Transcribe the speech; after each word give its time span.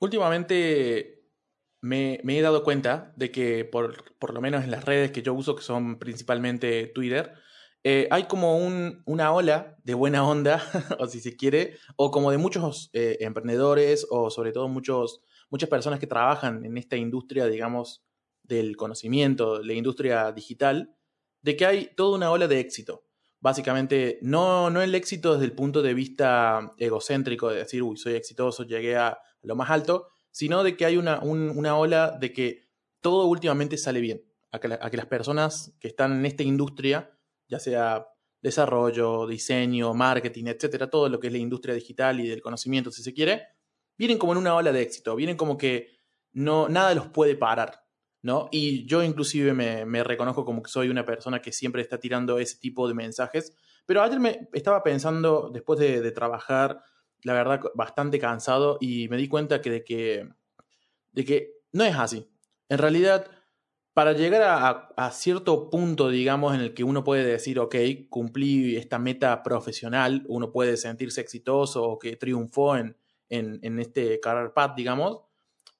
Últimamente 0.00 1.18
me, 1.80 2.20
he 2.24 2.42
dado 2.42 2.62
cuenta 2.62 3.12
de 3.16 3.30
que, 3.30 3.64
por, 3.64 4.16
por, 4.18 4.34
lo 4.34 4.40
menos 4.40 4.64
en 4.64 4.70
las 4.70 4.84
redes 4.84 5.12
que 5.12 5.22
yo 5.22 5.34
uso, 5.34 5.56
que 5.56 5.62
son 5.62 5.98
principalmente 5.98 6.86
Twitter, 6.88 7.34
eh, 7.84 8.08
hay 8.10 8.24
como 8.24 8.56
una 8.56 9.32
ola 9.32 9.76
de 9.84 9.94
buena 9.94 10.26
onda, 10.26 10.62
o 10.98 11.06
si 11.06 11.20
se 11.20 11.36
quiere, 11.36 11.78
o 11.96 12.10
como 12.10 12.30
de 12.30 12.38
muchos 12.38 12.90
eh, 12.92 13.18
emprendedores, 13.20 14.06
o 14.10 14.30
sobre 14.30 14.52
todo 14.52 14.68
muchos, 14.68 15.22
muchas 15.50 15.68
personas 15.68 16.00
que 16.00 16.06
trabajan 16.06 16.64
en 16.64 16.76
esta 16.76 16.96
industria, 16.96 17.46
digamos, 17.46 18.04
del 18.42 18.76
conocimiento, 18.76 19.62
la 19.62 19.74
industria 19.74 20.32
digital, 20.32 20.94
de 21.42 21.56
que 21.56 21.66
hay 21.66 21.90
toda 21.96 22.16
una 22.16 22.30
ola 22.30 22.48
de 22.48 22.60
éxito. 22.60 23.04
Básicamente, 23.40 24.18
no, 24.22 24.68
no 24.70 24.82
el 24.82 24.94
éxito 24.96 25.34
desde 25.34 25.44
el 25.44 25.52
punto 25.52 25.80
de 25.80 25.94
vista 25.94 26.74
egocéntrico 26.76 27.50
de 27.50 27.58
decir, 27.58 27.82
uy, 27.84 27.96
soy 27.96 28.14
exitoso, 28.14 28.64
llegué 28.64 28.96
a 28.96 29.18
lo 29.42 29.56
más 29.56 29.70
alto, 29.70 30.08
sino 30.30 30.62
de 30.62 30.76
que 30.76 30.84
hay 30.84 30.96
una, 30.96 31.20
una 31.20 31.76
ola 31.76 32.16
de 32.18 32.32
que 32.32 32.68
todo 33.00 33.26
últimamente 33.26 33.76
sale 33.78 34.00
bien, 34.00 34.24
a 34.50 34.58
que, 34.58 34.78
a 34.80 34.90
que 34.90 34.96
las 34.96 35.06
personas 35.06 35.74
que 35.80 35.88
están 35.88 36.12
en 36.12 36.26
esta 36.26 36.42
industria, 36.42 37.10
ya 37.48 37.58
sea 37.58 38.06
desarrollo, 38.40 39.26
diseño, 39.26 39.94
marketing, 39.94 40.46
etcétera, 40.46 40.88
todo 40.88 41.08
lo 41.08 41.18
que 41.18 41.28
es 41.28 41.32
la 41.32 41.38
industria 41.38 41.74
digital 41.74 42.20
y 42.20 42.28
del 42.28 42.42
conocimiento, 42.42 42.90
si 42.90 43.02
se 43.02 43.12
quiere, 43.12 43.48
vienen 43.96 44.18
como 44.18 44.32
en 44.32 44.38
una 44.38 44.54
ola 44.54 44.72
de 44.72 44.82
éxito, 44.82 45.16
vienen 45.16 45.36
como 45.36 45.58
que 45.58 45.98
no, 46.32 46.68
nada 46.68 46.94
los 46.94 47.08
puede 47.08 47.34
parar. 47.36 47.88
¿no? 48.22 48.48
Y 48.50 48.86
yo 48.86 49.02
inclusive 49.02 49.54
me, 49.54 50.04
reconozco 50.04 50.44
como 50.44 50.62
que 50.62 50.70
soy 50.70 50.88
una 50.88 51.04
persona 51.04 51.40
que 51.40 51.52
siempre 51.52 51.82
está 51.82 51.98
tirando 51.98 52.38
ese 52.38 52.58
tipo 52.58 52.88
de 52.88 52.94
mensajes. 52.94 53.54
Pero 53.86 54.02
ayer 54.02 54.20
me 54.20 54.48
estaba 54.52 54.82
pensando, 54.82 55.50
después 55.52 55.78
de, 55.78 56.10
trabajar, 56.12 56.82
la 57.22 57.32
verdad, 57.32 57.60
bastante 57.74 58.18
cansado 58.18 58.78
y 58.80 59.08
me 59.08 59.16
di 59.16 59.28
cuenta 59.28 59.60
que 59.60 59.70
de, 59.70 59.84
que 59.84 60.28
de 61.12 61.24
que 61.24 61.52
no 61.72 61.84
es 61.84 61.96
así. 61.96 62.28
En 62.68 62.78
realidad, 62.78 63.26
para 63.94 64.12
llegar 64.12 64.42
a, 64.96 65.10
cierto 65.10 65.70
punto, 65.70 66.08
digamos, 66.08 66.54
en 66.54 66.60
el 66.60 66.74
que 66.74 66.84
uno 66.84 67.02
puede 67.02 67.24
decir, 67.24 67.58
ok, 67.58 67.74
cumplí 68.08 68.76
esta 68.76 68.98
meta 68.98 69.42
profesional, 69.42 70.24
uno 70.28 70.52
puede 70.52 70.76
sentirse 70.76 71.20
exitoso 71.20 71.82
o 71.84 71.98
que 71.98 72.16
triunfó 72.16 72.76
en, 72.76 72.96
en, 73.28 73.58
en 73.62 73.78
este 73.80 74.20
career 74.20 74.52
path, 74.52 74.76
digamos, 74.76 75.20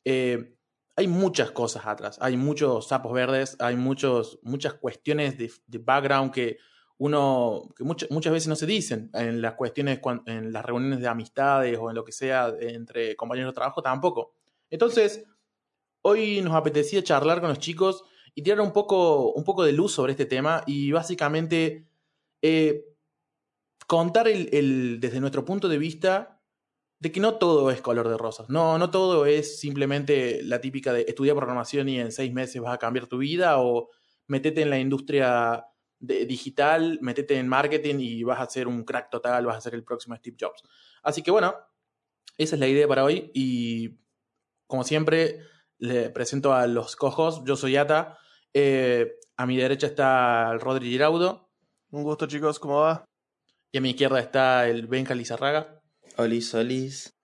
eh, 0.05 0.55
hay 0.97 1.07
muchas 1.07 1.53
cosas 1.53 1.87
atrás, 1.87 2.19
hay 2.21 2.37
muchos 2.37 2.89
sapos 2.89 3.13
verdes, 3.13 3.57
hay 3.61 3.77
muchos, 3.77 4.41
muchas 4.43 4.75
cuestiones 4.75 5.39
de, 5.39 5.79
background 5.79 6.33
que 6.33 6.59
uno, 6.99 7.69
que 7.77 7.85
muchas 7.85 8.33
veces 8.33 8.49
no 8.49 8.57
se 8.57 8.67
dicen 8.67 9.11
en 9.15 9.41
las 9.41 9.55
cuestiones, 9.55 10.01
en 10.27 10.53
las 10.53 10.65
reuniones 10.65 11.01
de 11.01 11.07
amistades 11.07 11.79
o 11.81 11.91
en 11.91 11.97
lo 11.97 12.05
que 12.05 12.13
sea 12.13 12.53
entre 12.61 13.15
compañeros 13.15 13.53
de 13.53 13.55
trabajo 13.55 13.83
tampoco. 13.83 14.35
Entonces, 14.69 15.25
hoy 16.03 16.41
nos 16.43 16.55
apetecía 16.55 17.03
charlar 17.03 17.41
con 17.41 17.51
los 17.51 17.61
chicos 17.61 18.05
y 18.35 18.43
tirar 18.43 18.61
un 18.61 18.73
poco, 18.73 19.33
un 19.33 19.45
poco 19.45 19.65
de 19.65 19.73
luz 19.73 19.93
sobre 19.93 20.13
este 20.13 20.27
tema 20.27 20.65
y 20.67 20.91
básicamente 20.91 21.89
eh, 22.43 22.85
contar 23.87 24.29
el, 24.29 24.99
desde 25.01 25.21
nuestro 25.21 25.45
punto 25.45 25.69
de 25.69 25.79
vista 25.79 26.41
de 27.01 27.13
que 27.13 27.21
no 27.21 27.37
todo 27.37 27.71
es 27.71 27.81
color 27.81 28.09
de 28.09 28.19
rosas. 28.19 28.49
No, 28.51 28.77
no 28.77 28.91
todo 28.91 29.25
es 29.25 29.61
simplemente 29.61 30.43
la 30.43 30.61
típica 30.61 30.93
de 30.93 31.03
estudiar 31.09 31.37
programación 31.37 31.89
y 31.89 32.01
en 32.01 32.11
seis 32.11 32.33
meses 32.33 32.61
vas 32.61 32.75
a 32.75 32.79
cambiar 32.79 33.07
tu 33.07 33.19
vida 33.19 33.61
o 33.61 33.89
metete 34.27 34.63
en 34.63 34.71
la 34.71 34.81
industria 34.81 35.65
digital, 36.01 36.99
metete 37.03 37.39
en 37.39 37.49
marketing 37.49 37.97
y 37.99 38.23
vas 38.23 38.41
a 38.41 38.49
ser 38.49 38.69
un 38.69 38.85
crack 38.85 39.11
total, 39.11 39.47
vas 39.47 39.57
a 39.57 39.61
ser 39.61 39.75
el 39.75 39.85
próximo 39.85 40.17
Steve 40.17 40.37
Jobs. 40.39 40.63
Así 41.03 41.23
que 41.23 41.31
bueno, 41.31 41.55
esa 42.37 42.57
es 42.57 42.61
la 42.61 42.69
idea 42.69 42.87
para 42.87 43.05
hoy 43.05 43.31
y 43.35 43.99
como 44.67 44.85
siempre 44.85 45.41
le 45.79 46.11
presento 46.11 46.53
a 46.53 46.67
los 46.67 46.97
cojos. 46.97 47.43
Yo 47.45 47.57
soy 47.57 47.77
Ata. 47.77 48.19
Eh, 48.55 49.17
a 49.37 49.47
mi 49.47 49.57
derecha 49.57 49.87
está 49.87 50.51
el 50.53 50.61
Rodri 50.61 50.91
Giraudo. 50.91 51.51
Un 51.91 52.03
gusto 52.03 52.27
chicos, 52.27 52.59
¿cómo 52.59 52.81
va? 52.81 53.05
Y 53.73 53.79
a 53.79 53.81
mi 53.81 53.91
izquierda 53.91 54.21
está 54.21 54.69
el 54.69 54.87
Benja 54.87 55.15
Lizarraga. 55.15 55.83
Olis, 56.17 56.55
olis. 56.55 57.15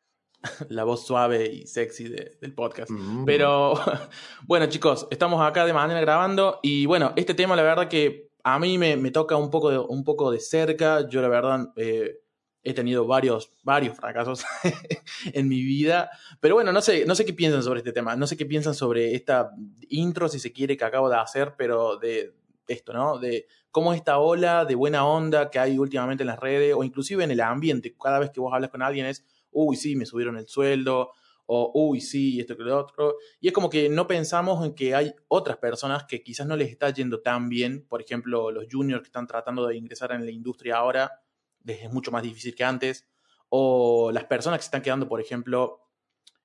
La 0.68 0.84
voz 0.84 1.06
suave 1.06 1.46
y 1.46 1.66
sexy 1.66 2.08
del 2.08 2.54
podcast. 2.54 2.90
Mm. 2.90 3.24
Pero 3.24 3.74
bueno, 4.46 4.66
chicos, 4.66 5.06
estamos 5.10 5.44
acá 5.46 5.64
de 5.64 5.72
manera 5.72 6.00
grabando 6.00 6.60
y 6.62 6.86
bueno, 6.86 7.12
este 7.16 7.34
tema 7.34 7.56
la 7.56 7.62
verdad 7.62 7.88
que 7.88 8.30
a 8.44 8.58
mí 8.58 8.76
me, 8.76 9.10
toca 9.10 9.36
un 9.36 9.50
poco, 9.50 9.70
de, 9.70 9.78
un 9.78 10.04
poco 10.04 10.30
de 10.30 10.38
cerca. 10.38 11.08
Yo 11.08 11.22
la 11.22 11.28
verdad 11.28 11.72
eh, 11.76 12.20
he 12.62 12.74
tenido 12.74 13.06
varios, 13.06 13.50
varios 13.62 13.96
fracasos 13.96 14.44
en 15.32 15.48
mi 15.48 15.62
vida. 15.62 16.10
Pero 16.40 16.54
bueno, 16.54 16.70
no 16.70 16.82
sé, 16.82 17.06
no 17.06 17.14
sé 17.14 17.24
qué 17.24 17.32
piensan 17.32 17.62
sobre 17.62 17.80
este 17.80 17.92
tema. 17.92 18.16
No 18.16 18.26
sé 18.26 18.36
qué 18.36 18.44
piensan 18.44 18.74
sobre 18.74 19.14
esta 19.14 19.50
intro, 19.88 20.28
si 20.28 20.38
se 20.38 20.52
quiere, 20.52 20.76
que 20.76 20.84
acabo 20.84 21.08
de 21.08 21.16
hacer, 21.16 21.54
pero 21.56 21.96
de 21.96 22.34
esto, 22.68 22.92
¿no? 22.92 23.18
De 23.18 23.46
cómo 23.70 23.94
esta 23.94 24.18
ola 24.18 24.66
de 24.66 24.74
buena 24.74 25.06
onda 25.06 25.50
que 25.50 25.58
hay 25.58 25.78
últimamente 25.78 26.22
en 26.22 26.28
las 26.28 26.38
redes 26.38 26.74
o 26.76 26.84
inclusive 26.84 27.24
en 27.24 27.30
el 27.30 27.40
ambiente, 27.40 27.94
cada 28.00 28.18
vez 28.18 28.30
que 28.30 28.40
vos 28.40 28.52
hablas 28.52 28.70
con 28.70 28.82
alguien 28.82 29.06
es, 29.06 29.24
uy, 29.50 29.76
sí, 29.76 29.96
me 29.96 30.06
subieron 30.06 30.36
el 30.36 30.46
sueldo, 30.46 31.12
o 31.46 31.70
uy, 31.74 32.00
sí, 32.00 32.40
esto 32.40 32.56
que 32.56 32.62
lo 32.62 32.78
otro. 32.78 33.16
Y 33.40 33.48
es 33.48 33.54
como 33.54 33.68
que 33.68 33.88
no 33.88 34.06
pensamos 34.06 34.64
en 34.64 34.74
que 34.74 34.94
hay 34.94 35.14
otras 35.28 35.58
personas 35.58 36.04
que 36.04 36.22
quizás 36.22 36.46
no 36.46 36.56
les 36.56 36.70
está 36.70 36.90
yendo 36.90 37.20
tan 37.20 37.48
bien, 37.48 37.86
por 37.88 38.00
ejemplo, 38.00 38.50
los 38.50 38.66
juniors 38.70 39.02
que 39.02 39.08
están 39.08 39.26
tratando 39.26 39.66
de 39.66 39.76
ingresar 39.76 40.12
en 40.12 40.24
la 40.24 40.30
industria 40.30 40.76
ahora, 40.76 41.22
es 41.66 41.92
mucho 41.92 42.10
más 42.10 42.22
difícil 42.22 42.54
que 42.54 42.64
antes, 42.64 43.06
o 43.48 44.10
las 44.12 44.24
personas 44.24 44.58
que 44.58 44.62
se 44.62 44.68
están 44.68 44.82
quedando, 44.82 45.08
por 45.08 45.20
ejemplo, 45.20 45.80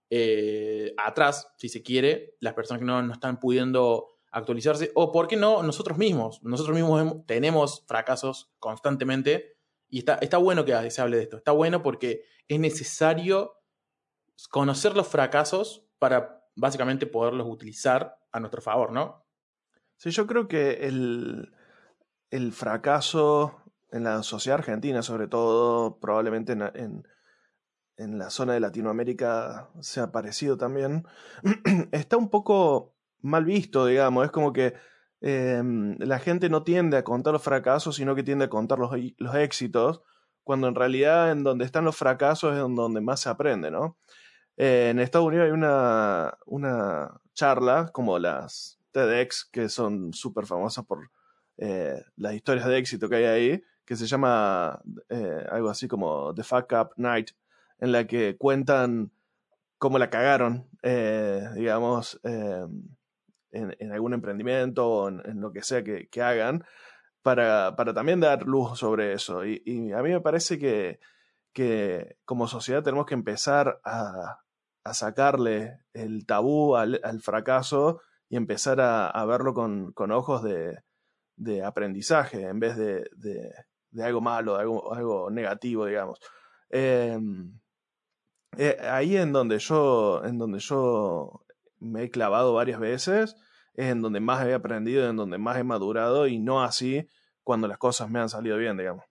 eh, 0.09 0.93
atrás, 0.97 1.53
si 1.57 1.69
se 1.69 1.81
quiere, 1.81 2.35
las 2.39 2.53
personas 2.53 2.79
que 2.79 2.85
no, 2.85 3.01
no 3.01 3.13
están 3.13 3.39
pudiendo 3.39 4.07
actualizarse, 4.31 4.91
o 4.95 5.11
por 5.11 5.27
qué 5.27 5.35
no 5.35 5.63
nosotros 5.63 5.97
mismos. 5.97 6.43
Nosotros 6.43 6.75
mismos 6.75 7.25
tenemos 7.25 7.83
fracasos 7.87 8.51
constantemente 8.59 9.57
y 9.89 9.99
está, 9.99 10.15
está 10.21 10.37
bueno 10.37 10.65
que 10.65 10.91
se 10.91 11.01
hable 11.01 11.17
de 11.17 11.23
esto. 11.23 11.37
Está 11.37 11.51
bueno 11.51 11.81
porque 11.81 12.23
es 12.47 12.59
necesario 12.59 13.58
conocer 14.47 14.95
los 14.95 15.07
fracasos 15.07 15.85
para 15.99 16.43
básicamente 16.55 17.05
poderlos 17.05 17.47
utilizar 17.47 18.17
a 18.31 18.39
nuestro 18.39 18.61
favor, 18.61 18.91
¿no? 18.91 19.25
Sí, 19.97 20.11
yo 20.11 20.27
creo 20.27 20.47
que 20.47 20.87
el, 20.87 21.51
fracaso 22.53 23.61
en 23.91 24.03
la 24.03 24.23
sociedad 24.23 24.59
argentina, 24.59 25.01
sobre 25.01 25.27
todo, 25.27 25.99
probablemente 25.99 26.53
en, 26.53 27.03
la 27.97 28.29
zona 28.29 28.53
de 28.53 28.61
Latinoamérica 28.61 29.69
sea 29.81 30.11
parecido 30.13 30.57
también, 30.57 31.05
está 31.91 32.15
un 32.15 32.29
poco 32.29 32.95
mal 33.21 33.43
visto, 33.43 33.85
digamos. 33.85 34.23
Es 34.25 34.31
como 34.31 34.53
que 34.53 34.73
em, 35.19 35.97
la 35.99 36.19
gente 36.19 36.49
no 36.49 36.63
tiende 36.63 36.95
a 36.95 37.03
contar 37.03 37.33
los 37.33 37.43
fracasos, 37.43 37.97
sino 37.97 38.15
que 38.15 38.23
tiende 38.23 38.45
a 38.45 38.49
contar 38.49 38.79
los, 38.79 38.91
éxitos, 39.35 40.01
cuando 40.45 40.69
en 40.69 40.75
realidad 40.75 41.31
en 41.31 41.43
donde 41.43 41.65
están 41.65 41.83
los 41.83 41.97
fracasos 41.97 42.53
es 42.53 42.59
donde 42.59 43.01
más 43.01 43.19
se 43.19 43.29
aprende, 43.29 43.69
¿no? 43.69 43.97
Eh, 44.61 44.89
en 44.89 44.99
Estados 44.99 45.25
Unidos 45.25 45.45
hay 45.45 45.51
una, 45.51 46.37
una 46.45 47.21
charla 47.33 47.91
como 47.93 48.19
las 48.19 48.77
TEDx, 48.91 49.45
que 49.45 49.69
son 49.69 50.11
súper 50.13 50.45
famosas 50.45 50.85
por 50.85 51.09
eh, 51.57 52.03
las 52.17 52.33
historias 52.33 52.67
de 52.67 52.77
éxito 52.77 53.07
que 53.07 53.15
hay 53.15 53.23
ahí, 53.23 53.63
que 53.85 53.95
se 53.95 54.05
llama 54.05 54.81
eh, 55.07 55.45
algo 55.49 55.69
así 55.69 55.87
como 55.87 56.35
The 56.35 56.43
Fuck 56.43 56.73
Up 56.73 56.89
Night, 56.97 57.31
en 57.79 57.93
la 57.93 58.05
que 58.05 58.35
cuentan 58.35 59.11
cómo 59.77 59.97
la 59.97 60.09
cagaron, 60.09 60.67
digamos, 61.55 62.19
em, 62.23 62.83
en, 63.51 63.91
algún 63.93 64.13
emprendimiento 64.13 64.85
o 64.89 65.07
en, 65.07 65.39
lo 65.39 65.53
que 65.53 65.63
sea 65.63 65.85
que, 65.85 66.21
hagan, 66.21 66.65
para, 67.21 67.77
para, 67.77 67.93
también 67.93 68.19
dar 68.19 68.43
luz 68.43 68.77
sobre 68.77 69.13
eso. 69.13 69.45
Y, 69.45 69.93
a 69.93 70.01
mí 70.01 70.09
me 70.09 70.19
parece 70.19 70.59
que, 70.59 70.99
que, 71.53 72.17
como 72.25 72.45
sociedad 72.49 72.83
tenemos 72.83 73.05
que 73.05 73.13
empezar 73.13 73.79
a, 73.85 74.41
a 74.83 74.93
sacarle 74.93 75.79
el 75.93 76.25
tabú 76.25 76.75
al, 76.75 76.99
fracaso 77.21 78.01
y 78.29 78.37
empezar 78.37 78.79
a, 78.81 79.25
verlo 79.25 79.53
con, 79.53 79.91
con 79.93 80.11
ojos 80.11 80.43
de, 80.43 80.79
de, 81.35 81.63
aprendizaje 81.63 82.43
en 82.43 82.59
vez 82.59 82.77
de, 82.77 83.09
de, 83.91 84.03
algo 84.03 84.21
malo, 84.21 84.55
de 84.55 84.61
algo, 84.61 84.93
algo 84.93 85.31
negativo, 85.31 85.85
digamos. 85.85 86.19
Em, 86.69 87.59
eh, 88.57 88.77
ahí 88.81 89.17
en 89.17 89.31
donde 89.31 89.59
yo, 89.59 90.23
en 90.23 90.37
donde 90.37 90.59
yo 90.59 91.45
me 91.79 92.03
he 92.03 92.09
clavado 92.09 92.53
varias 92.53 92.79
veces, 92.79 93.35
es 93.73 93.87
en 93.91 94.01
donde 94.01 94.19
más 94.19 94.45
he 94.45 94.53
aprendido, 94.53 95.09
en 95.09 95.15
donde 95.15 95.37
más 95.37 95.57
he 95.57 95.63
madurado 95.63 96.27
y 96.27 96.39
no 96.39 96.63
así 96.63 97.07
cuando 97.43 97.67
las 97.67 97.77
cosas 97.77 98.09
me 98.09 98.19
han 98.19 98.29
salido 98.29 98.57
bien, 98.57 98.77
digamos. 98.77 99.08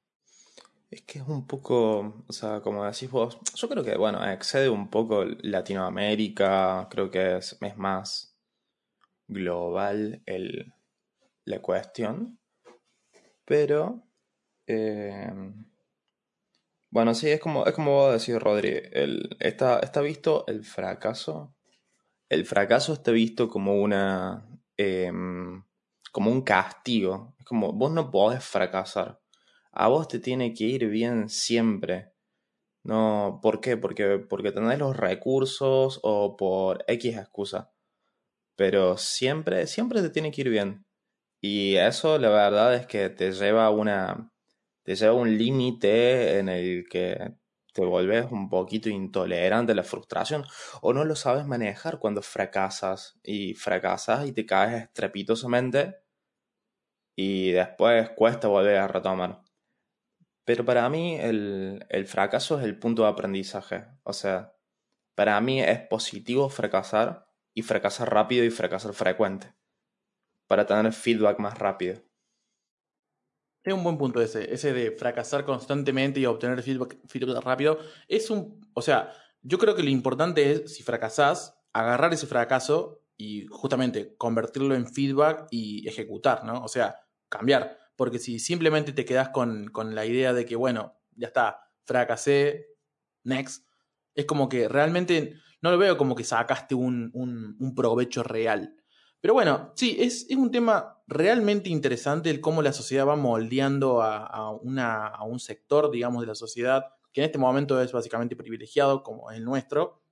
Es 0.90 1.02
que 1.02 1.18
es 1.18 1.28
un 1.28 1.46
poco, 1.46 2.24
o 2.26 2.32
sea, 2.32 2.60
como 2.60 2.84
decís 2.84 3.10
vos, 3.10 3.38
yo 3.54 3.68
creo 3.68 3.84
que, 3.84 3.96
bueno, 3.96 4.26
excede 4.30 4.68
un 4.70 4.88
poco 4.88 5.24
Latinoamérica, 5.24 6.88
creo 6.90 7.10
que 7.10 7.36
es, 7.36 7.58
es 7.60 7.76
más 7.76 8.34
global 9.26 10.22
el, 10.26 10.72
la 11.44 11.60
cuestión, 11.60 12.38
pero 13.44 14.02
eh, 14.66 15.32
Bueno, 16.90 17.14
sí, 17.14 17.28
es 17.30 17.40
como, 17.40 17.66
es 17.66 17.74
como 17.74 17.92
vos 17.92 18.12
decís, 18.20 18.40
Rodri. 18.42 18.80
El, 18.92 19.36
está, 19.40 19.78
está 19.80 20.00
visto 20.00 20.44
el 20.46 20.64
fracaso. 20.64 21.54
El 22.28 22.46
fracaso 22.46 22.94
está 22.94 23.12
visto 23.12 23.48
como 23.48 23.74
una. 23.82 24.46
Em, 24.76 25.62
como 26.12 26.30
un 26.30 26.42
castigo. 26.42 27.34
Es 27.38 27.44
como, 27.46 27.72
vos 27.72 27.92
no 27.92 28.10
podés 28.10 28.44
fracasar. 28.44 29.20
A 29.84 29.88
vos 29.88 30.08
te 30.08 30.18
tiene 30.18 30.52
que 30.54 30.64
ir 30.64 30.88
bien 30.88 31.28
siempre. 31.28 32.12
No, 32.84 33.40
¿por 33.42 33.60
qué? 33.60 33.76
Porque, 33.76 34.18
porque 34.18 34.52
tenés 34.52 34.78
los 34.78 34.96
recursos 34.96 36.00
o 36.02 36.36
por 36.36 36.84
X 36.88 37.16
excusa. 37.16 37.72
Pero 38.56 38.98
siempre, 38.98 39.66
siempre 39.68 40.02
te 40.02 40.10
tiene 40.10 40.32
que 40.32 40.42
ir 40.42 40.50
bien. 40.50 40.86
Y 41.42 41.76
eso 41.76 42.18
la 42.18 42.30
verdad 42.30 42.74
es 42.74 42.86
que 42.86 43.10
te 43.10 43.32
lleva 43.32 43.70
una. 43.70 44.32
te 44.84 44.96
lleva 44.96 45.12
a 45.12 45.16
un 45.16 45.38
límite 45.38 46.38
en 46.38 46.48
el 46.50 46.86
que 46.90 47.34
te 47.74 47.84
volvés 47.84 48.26
un 48.32 48.50
poquito 48.50 48.88
intolerante 48.90 49.72
a 49.72 49.76
la 49.76 49.84
frustración 49.84 50.44
o 50.82 50.92
no 50.94 51.04
lo 51.04 51.16
sabes 51.16 51.46
manejar 51.46 51.98
cuando 52.00 52.22
fracasas 52.22 53.18
y 53.24 53.54
fracasas 53.54 54.26
y 54.28 54.32
te 54.32 54.46
caes 54.46 54.84
estrepitosamente 54.84 55.96
y 57.16 57.50
después 57.50 58.08
cuesta 58.10 58.48
volver 58.48 58.78
a 58.78 58.88
retomar. 58.88 59.42
Pero 60.48 60.64
para 60.64 60.88
mí 60.88 61.18
el, 61.20 61.84
el 61.90 62.06
fracaso 62.06 62.58
es 62.58 62.64
el 62.64 62.78
punto 62.78 63.02
de 63.02 63.08
aprendizaje. 63.08 63.84
O 64.02 64.14
sea, 64.14 64.56
para 65.14 65.38
mí 65.42 65.60
es 65.60 65.80
positivo 65.80 66.48
fracasar 66.48 67.28
y 67.52 67.60
fracasar 67.60 68.10
rápido 68.10 68.46
y 68.46 68.50
fracasar 68.50 68.94
frecuente 68.94 69.54
para 70.46 70.64
tener 70.64 70.90
feedback 70.94 71.38
más 71.38 71.58
rápido. 71.58 72.02
Es 73.62 73.74
un 73.74 73.84
buen 73.84 73.98
punto 73.98 74.22
ese, 74.22 74.50
ese 74.50 74.72
de 74.72 74.90
fracasar 74.92 75.44
constantemente 75.44 76.18
y 76.18 76.24
obtener 76.24 76.62
feedback, 76.62 77.44
rápido. 77.44 77.78
Es 78.08 78.30
un, 78.30 78.66
o 78.72 78.80
sea, 78.80 79.12
yo 79.42 79.58
creo 79.58 79.74
que 79.74 79.82
lo 79.82 79.90
importante 79.90 80.50
es, 80.50 80.74
si 80.74 80.82
fracasás, 80.82 81.60
agarrar 81.74 82.14
ese 82.14 82.26
fracaso 82.26 83.04
y 83.18 83.44
justamente 83.50 84.16
convertirlo 84.16 84.74
en 84.74 84.86
feedback 84.86 85.46
y 85.50 85.86
ejecutar, 85.86 86.42
¿no? 86.44 86.64
O 86.64 86.68
sea, 86.68 87.02
cambiar. 87.28 87.87
Porque 87.98 88.18
si 88.18 88.38
simplemente 88.38 88.94
te 88.94 89.04
quedas 89.04 89.28
con, 89.28 89.70
la 89.94 90.06
idea 90.06 90.32
de 90.32 90.46
que, 90.46 90.56
bueno, 90.56 90.96
ya 91.16 91.26
está, 91.26 91.60
fracasé, 91.84 92.68
next, 93.24 93.66
es 94.14 94.24
como 94.24 94.48
que 94.48 94.68
realmente 94.68 95.34
no 95.60 95.70
lo 95.70 95.76
veo 95.76 95.98
como 95.98 96.14
que 96.14 96.24
sacaste 96.24 96.74
un, 96.74 97.12
un 97.12 97.74
provecho 97.74 98.22
real. 98.22 98.78
Pero 99.20 99.34
bueno, 99.34 99.72
sí, 99.74 99.96
es, 99.98 100.26
un 100.30 100.50
tema 100.50 101.02
realmente 101.06 101.70
interesante 101.70 102.30
el 102.30 102.40
cómo 102.40 102.62
la 102.62 102.72
sociedad 102.72 103.06
va 103.06 103.16
moldeando 103.16 104.02
a, 104.02 104.52
una, 104.52 105.08
a, 105.08 105.24
un 105.24 105.40
sector, 105.40 105.90
digamos, 105.90 106.20
de 106.20 106.28
la 106.28 106.34
sociedad 106.34 106.86
que 107.12 107.22
en 107.22 107.26
este 107.26 107.38
momento 107.38 107.80
es 107.80 107.90
básicamente 107.90 108.36
privilegiado, 108.36 109.02
como 109.02 109.30
es 109.30 109.38
el 109.38 109.44
nuestro, 109.44 110.02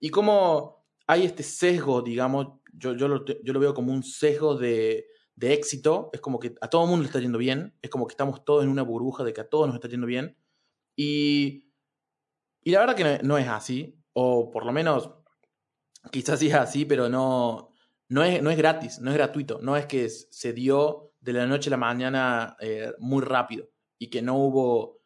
y 0.00 0.08
cómo 0.10 0.86
hay 1.06 1.24
este 1.24 1.42
sesgo, 1.42 2.02
digamos, 2.02 2.60
yo, 2.72 2.94
yo, 2.94 3.24
yo 3.24 3.52
lo 3.52 3.60
veo 3.60 3.74
como 3.74 3.92
un 3.92 4.02
sesgo 4.02 4.56
de, 4.56 5.06
de 5.38 5.52
éxito, 5.52 6.10
es 6.12 6.20
como 6.20 6.40
que 6.40 6.56
a 6.60 6.68
todo 6.68 6.82
el 6.82 6.90
mundo 6.90 7.02
le 7.02 7.06
está 7.06 7.20
yendo 7.20 7.38
bien, 7.38 7.76
es 7.80 7.90
como 7.90 8.08
que 8.08 8.12
estamos 8.12 8.44
todos 8.44 8.64
en 8.64 8.70
una 8.70 8.82
burbuja 8.82 9.22
de 9.22 9.32
que 9.32 9.40
a 9.40 9.48
todos 9.48 9.68
nos 9.68 9.76
está 9.76 9.88
yendo 9.88 10.06
bien, 10.06 10.36
y, 10.96 11.72
y 12.62 12.72
la 12.72 12.80
verdad 12.80 12.96
que 12.96 13.20
no, 13.22 13.38
es 13.38 13.46
así, 13.46 14.02
o 14.14 14.50
por 14.50 14.66
lo 14.66 14.72
menos 14.72 15.10
quizás 16.10 16.40
sí 16.40 16.48
es 16.48 16.54
así, 16.54 16.84
pero 16.84 17.08
no, 17.08 17.72
no 18.08 18.24
es, 18.24 18.42
no 18.42 18.50
es 18.50 18.56
gratis, 18.56 18.98
no 18.98 19.10
es 19.10 19.16
gratuito, 19.16 19.60
no 19.62 19.76
es 19.76 19.86
que 19.86 20.08
se 20.08 20.52
dio 20.52 21.14
de 21.20 21.32
la 21.32 21.46
noche 21.46 21.70
a 21.70 21.72
la 21.72 21.76
mañana 21.76 22.56
eh, 22.60 22.92
muy 22.98 23.22
rápido 23.22 23.68
y 23.96 24.10
que 24.10 24.22
no 24.22 24.36
hubo 24.38 25.02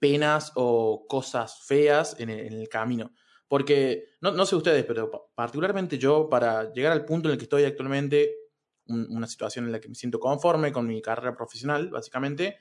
penas 0.00 0.50
o 0.56 1.06
cosas 1.08 1.62
feas 1.66 2.18
en 2.18 2.30
el, 2.30 2.68
camino. 2.68 3.12
Porque, 3.46 4.04
no, 4.20 4.44
sé 4.44 4.56
ustedes, 4.56 4.84
pero 4.84 5.30
particularmente 5.34 5.98
yo, 5.98 6.28
para 6.28 6.72
llegar 6.72 6.92
al 6.92 7.04
punto 7.04 7.28
en 7.28 7.32
el 7.32 7.38
que 7.38 7.44
estoy 7.44 7.64
actualmente, 7.64 8.47
una 8.88 9.26
situación 9.26 9.66
en 9.66 9.72
la 9.72 9.80
que 9.80 9.88
me 9.88 9.94
siento 9.94 10.18
conforme 10.18 10.72
con 10.72 10.86
mi 10.86 11.00
carrera 11.02 11.36
profesional, 11.36 11.90
básicamente, 11.90 12.58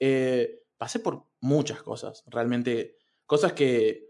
eh, 0.00 0.62
pasé 0.76 1.00
por 1.00 1.26
muchas 1.40 1.82
cosas, 1.82 2.24
realmente, 2.26 2.96
cosas 3.26 3.52
que 3.52 4.06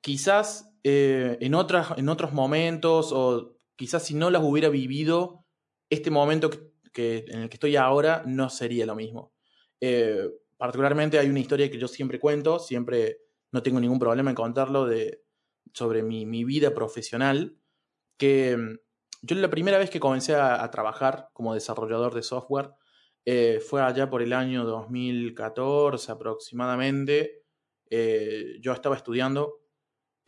quizás 0.00 0.72
eh, 0.84 1.38
en, 1.40 1.54
otras, 1.54 1.98
en 1.98 2.08
otros 2.08 2.32
momentos 2.32 3.10
o 3.12 3.56
quizás 3.76 4.04
si 4.04 4.14
no 4.14 4.30
las 4.30 4.42
hubiera 4.42 4.68
vivido, 4.68 5.44
este 5.90 6.10
momento 6.10 6.50
que, 6.92 7.24
en 7.28 7.42
el 7.42 7.48
que 7.48 7.56
estoy 7.56 7.76
ahora 7.76 8.22
no 8.26 8.48
sería 8.50 8.86
lo 8.86 8.94
mismo. 8.94 9.32
Eh, 9.80 10.28
particularmente 10.56 11.18
hay 11.18 11.28
una 11.28 11.40
historia 11.40 11.70
que 11.70 11.78
yo 11.78 11.88
siempre 11.88 12.18
cuento, 12.18 12.58
siempre 12.58 13.18
no 13.52 13.62
tengo 13.62 13.80
ningún 13.80 13.98
problema 13.98 14.30
en 14.30 14.36
contarlo, 14.36 14.86
de, 14.86 15.22
sobre 15.72 16.02
mi, 16.02 16.44
vida 16.44 16.72
profesional, 16.72 17.58
que 18.16 18.56
yo 19.22 19.36
la 19.36 19.50
primera 19.50 19.78
vez 19.78 19.90
que 19.90 20.00
comencé 20.00 20.34
a, 20.34 20.70
trabajar 20.70 21.28
como 21.32 21.54
desarrollador 21.54 22.14
de 22.14 22.22
software 22.22 22.70
eh, 23.24 23.60
fue 23.60 23.82
allá 23.82 24.08
por 24.08 24.22
el 24.22 24.32
año 24.32 24.64
2014 24.64 26.12
aproximadamente. 26.12 27.42
Eh, 27.90 28.58
yo 28.60 28.72
estaba 28.72 28.96
estudiando 28.96 29.66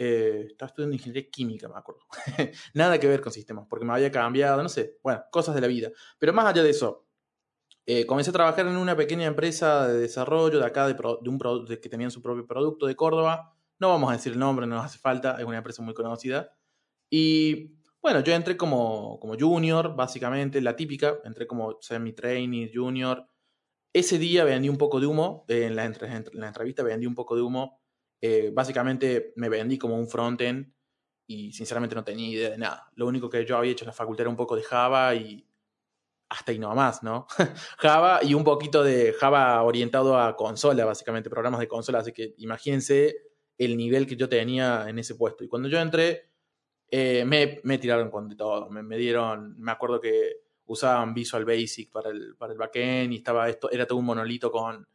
eh, 0.00 0.46
estaba 0.50 0.68
estudiando 0.68 0.94
ingeniería 0.94 1.28
química, 1.28 1.68
me 1.68 1.76
acuerdo. 1.76 2.02
Nada 2.74 3.00
que 3.00 3.08
ver 3.08 3.20
con 3.20 3.32
sistemas, 3.32 3.66
porque 3.68 3.84
me 3.84 3.92
había 3.92 4.12
cambiado, 4.12 4.62
no 4.62 4.68
sé, 4.68 4.96
bueno, 5.02 5.24
cosas 5.32 5.56
de 5.56 5.60
la 5.60 5.66
vida. 5.66 5.90
Pero 6.20 6.32
más 6.32 6.46
allá 6.46 6.62
de 6.62 6.70
eso, 6.70 7.08
eh, 7.84 8.06
comencé 8.06 8.30
a 8.30 8.32
trabajar 8.32 8.66
en 8.68 8.76
una 8.76 8.96
pequeña 8.96 9.26
empresa 9.26 9.88
de 9.88 9.98
desarrollo 9.98 10.60
de 10.60 10.66
acá, 10.66 10.86
de, 10.86 10.94
un 11.28 11.66
que 11.66 11.88
tenían 11.88 12.12
su 12.12 12.22
propio 12.22 12.46
producto 12.46 12.86
de 12.86 12.94
Córdoba. 12.94 13.56
No 13.80 13.88
vamos 13.88 14.10
a 14.10 14.12
decir 14.12 14.34
el 14.34 14.38
nombre, 14.38 14.66
no 14.68 14.76
nos 14.76 14.84
hace 14.84 14.98
falta, 14.98 15.36
es 15.38 15.44
una 15.44 15.58
empresa 15.58 15.82
muy 15.82 15.94
conocida. 15.94 16.52
Y 17.10 17.77
bueno, 18.02 18.20
yo 18.20 18.32
entré 18.34 18.56
como, 18.56 19.18
como 19.20 19.36
junior, 19.38 19.94
básicamente, 19.96 20.60
la 20.60 20.76
típica, 20.76 21.18
entré 21.24 21.46
como 21.46 21.78
semi-trainee, 21.80 22.70
junior. 22.72 23.28
Ese 23.92 24.18
día 24.18 24.44
vendí 24.44 24.68
un 24.68 24.78
poco 24.78 25.00
de 25.00 25.06
humo, 25.06 25.44
en 25.48 25.76
la, 25.76 25.84
en 25.84 26.24
la 26.34 26.48
entrevista 26.48 26.82
vendí 26.82 27.06
un 27.06 27.14
poco 27.14 27.36
de 27.36 27.42
humo 27.42 27.80
eh, 28.20 28.50
básicamente 28.52 29.32
me 29.36 29.48
vendí 29.48 29.78
como 29.78 29.96
un 29.96 30.08
frontend 30.08 30.72
y 31.26 31.52
sinceramente 31.52 31.94
no 31.94 32.04
tenía 32.04 32.28
idea 32.28 32.50
de 32.50 32.58
nada. 32.58 32.90
Lo 32.94 33.06
único 33.06 33.28
que 33.28 33.44
yo 33.44 33.56
había 33.56 33.72
hecho 33.72 33.84
en 33.84 33.88
la 33.88 33.92
facultad 33.92 34.22
era 34.22 34.30
un 34.30 34.36
poco 34.36 34.56
de 34.56 34.62
Java 34.62 35.14
y 35.14 35.46
hasta 36.30 36.52
y 36.52 36.58
no 36.58 36.74
más, 36.74 37.02
¿no? 37.02 37.26
Java 37.78 38.20
y 38.22 38.34
un 38.34 38.44
poquito 38.44 38.82
de 38.82 39.12
Java 39.12 39.62
orientado 39.62 40.18
a 40.18 40.36
consola, 40.36 40.84
básicamente, 40.84 41.30
programas 41.30 41.60
de 41.60 41.68
consola. 41.68 42.00
Así 42.00 42.12
que 42.12 42.34
imagínense 42.38 43.16
el 43.56 43.76
nivel 43.76 44.06
que 44.06 44.16
yo 44.16 44.28
tenía 44.28 44.86
en 44.88 44.98
ese 44.98 45.14
puesto. 45.14 45.44
Y 45.44 45.48
cuando 45.48 45.68
yo 45.68 45.78
entré, 45.78 46.27
eh, 46.90 47.24
me, 47.24 47.60
me, 47.64 47.78
tiraron 47.78 48.10
con 48.10 48.28
de 48.28 48.36
todo. 48.36 48.68
Me, 48.70 48.82
me, 48.82 48.96
dieron, 48.96 49.58
me 49.58 49.72
acuerdo 49.72 50.00
que 50.00 50.42
usaban 50.66 51.14
Visual 51.14 51.44
Basic 51.44 51.90
para 51.90 52.10
el, 52.10 52.36
para 52.36 52.52
el 52.52 52.58
backend 52.58 53.12
y 53.12 53.16
estaba 53.16 53.48
esto, 53.48 53.70
era 53.70 53.86
todo 53.86 53.98
un 53.98 54.04
monolito 54.06 54.50
con 54.50 54.86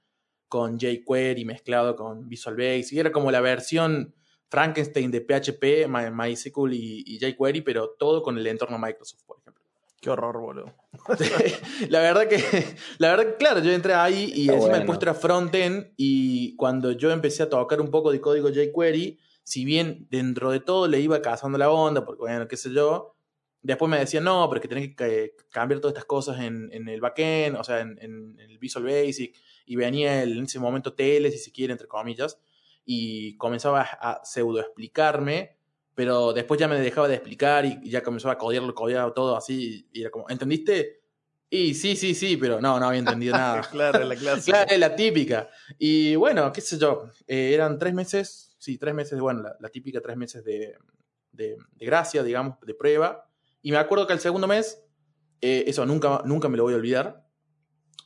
con 0.53 0.77
jQuery 0.77 1.45
mezclado 1.45 1.95
con 1.95 2.29
Visual 2.29 2.55
Basic. 2.55 2.95
Era 2.95 3.11
como 3.11 3.31
la 3.31 3.41
versión 3.41 4.13
Frankenstein 4.49 5.09
de 5.09 5.21
PHP, 5.21 5.87
MySQL 5.87 6.73
y, 6.73 7.17
jQuery, 7.17 7.61
pero 7.61 7.95
todo 7.97 8.21
con 8.21 8.37
el 8.37 8.45
entorno 8.45 8.77
Microsoft, 8.77 9.23
por 9.25 9.39
ejemplo. 9.39 9.63
Qué 9.99 10.11
horror, 10.11 10.39
boludo. 10.39 10.75
la 11.89 12.01
verdad 12.01 12.27
que, 12.27 12.37
la 12.99 13.15
verdad, 13.15 13.35
claro, 13.39 13.61
yo 13.61 13.71
entré 13.71 13.95
ahí 13.95 14.31
y 14.35 14.47
encima 14.47 14.77
el 14.77 14.85
puesto 14.85 15.05
era 15.05 15.15
frontend 15.15 15.87
y 15.97 16.55
cuando 16.55 16.91
yo 16.91 17.09
empecé 17.09 17.41
a 17.41 17.49
tocar 17.49 17.81
un 17.81 17.89
poco 17.89 18.11
de 18.11 18.21
código 18.21 18.49
jQuery, 18.49 19.17
si 19.43 19.65
bien 19.65 20.07
dentro 20.09 20.51
de 20.51 20.59
todo 20.59 20.87
le 20.87 20.99
iba 20.99 21.21
cazando 21.21 21.57
la 21.57 21.69
onda, 21.69 22.05
porque 22.05 22.21
bueno, 22.21 22.47
qué 22.47 22.57
sé 22.57 22.71
yo, 22.73 23.15
después 23.61 23.89
me 23.89 23.99
decían, 23.99 24.23
no, 24.23 24.47
pero 24.49 24.57
es 24.57 24.61
que 24.61 24.67
tenés 24.67 24.95
que 24.95 25.35
cambiar 25.49 25.79
todas 25.79 25.93
estas 25.93 26.05
cosas 26.05 26.39
en, 26.41 26.69
el 26.71 27.01
backend, 27.01 27.57
o 27.57 27.63
sea, 27.63 27.79
en, 27.79 27.97
en, 28.01 28.39
el 28.39 28.57
Visual 28.59 28.85
Basic, 28.85 29.35
y 29.65 29.75
venía 29.75 30.23
en 30.23 30.43
ese 30.43 30.59
momento 30.59 30.93
tele, 30.93 31.31
si 31.31 31.37
se 31.37 31.51
quiere, 31.51 31.71
entre 31.71 31.87
comillas, 31.87 32.39
y 32.85 33.37
comenzaba 33.37 33.81
a 33.81 34.21
pseudo 34.23 34.59
explicarme, 34.59 35.57
pero 35.95 36.33
después 36.33 36.59
ya 36.59 36.67
me 36.67 36.79
dejaba 36.79 37.07
de 37.07 37.15
explicar 37.15 37.65
y 37.65 37.89
ya 37.89 38.01
comenzaba 38.01 38.33
a 38.33 38.37
codearlo, 38.37 38.73
codeaba 38.73 39.13
todo 39.13 39.37
así, 39.37 39.87
y 39.93 40.01
era 40.01 40.09
como, 40.09 40.29
¿entendiste? 40.29 41.03
Y 41.49 41.75
sí, 41.75 41.95
sí, 41.95 42.15
sí, 42.15 42.35
pero 42.35 42.59
no, 42.59 42.79
no 42.79 42.87
había 42.87 42.99
entendido 42.99 43.37
nada. 43.37 43.61
claro, 43.71 44.03
la 44.03 44.15
clase. 44.17 44.49
Claro, 44.49 44.75
la 44.75 44.95
típica. 44.95 45.49
Y 45.77 46.15
bueno, 46.15 46.51
qué 46.51 46.61
sé 46.61 46.79
yo, 46.79 47.09
eh, 47.27 47.51
eran 47.53 47.77
tres 47.77 47.93
meses, 47.93 48.52
sí, 48.63 48.77
tres 48.77 48.93
meses, 48.93 49.19
bueno, 49.19 49.43
la, 49.59 49.69
típica 49.69 49.99
tres 49.99 50.15
meses 50.15 50.43
de, 50.43 50.77
de, 51.33 51.57
gracia, 51.77 52.23
digamos, 52.23 52.57
de 52.61 52.73
prueba. 52.73 53.29
Y 53.61 53.71
me 53.71 53.77
acuerdo 53.77 54.07
que 54.07 54.13
el 54.13 54.19
segundo 54.19 54.47
mes, 54.47 54.81
eh, 55.41 55.65
eso 55.67 55.85
nunca, 55.85 56.21
nunca 56.23 56.47
me 56.47 56.55
lo 56.55 56.63
voy 56.63 56.73
a 56.73 56.77
olvidar, 56.77 57.27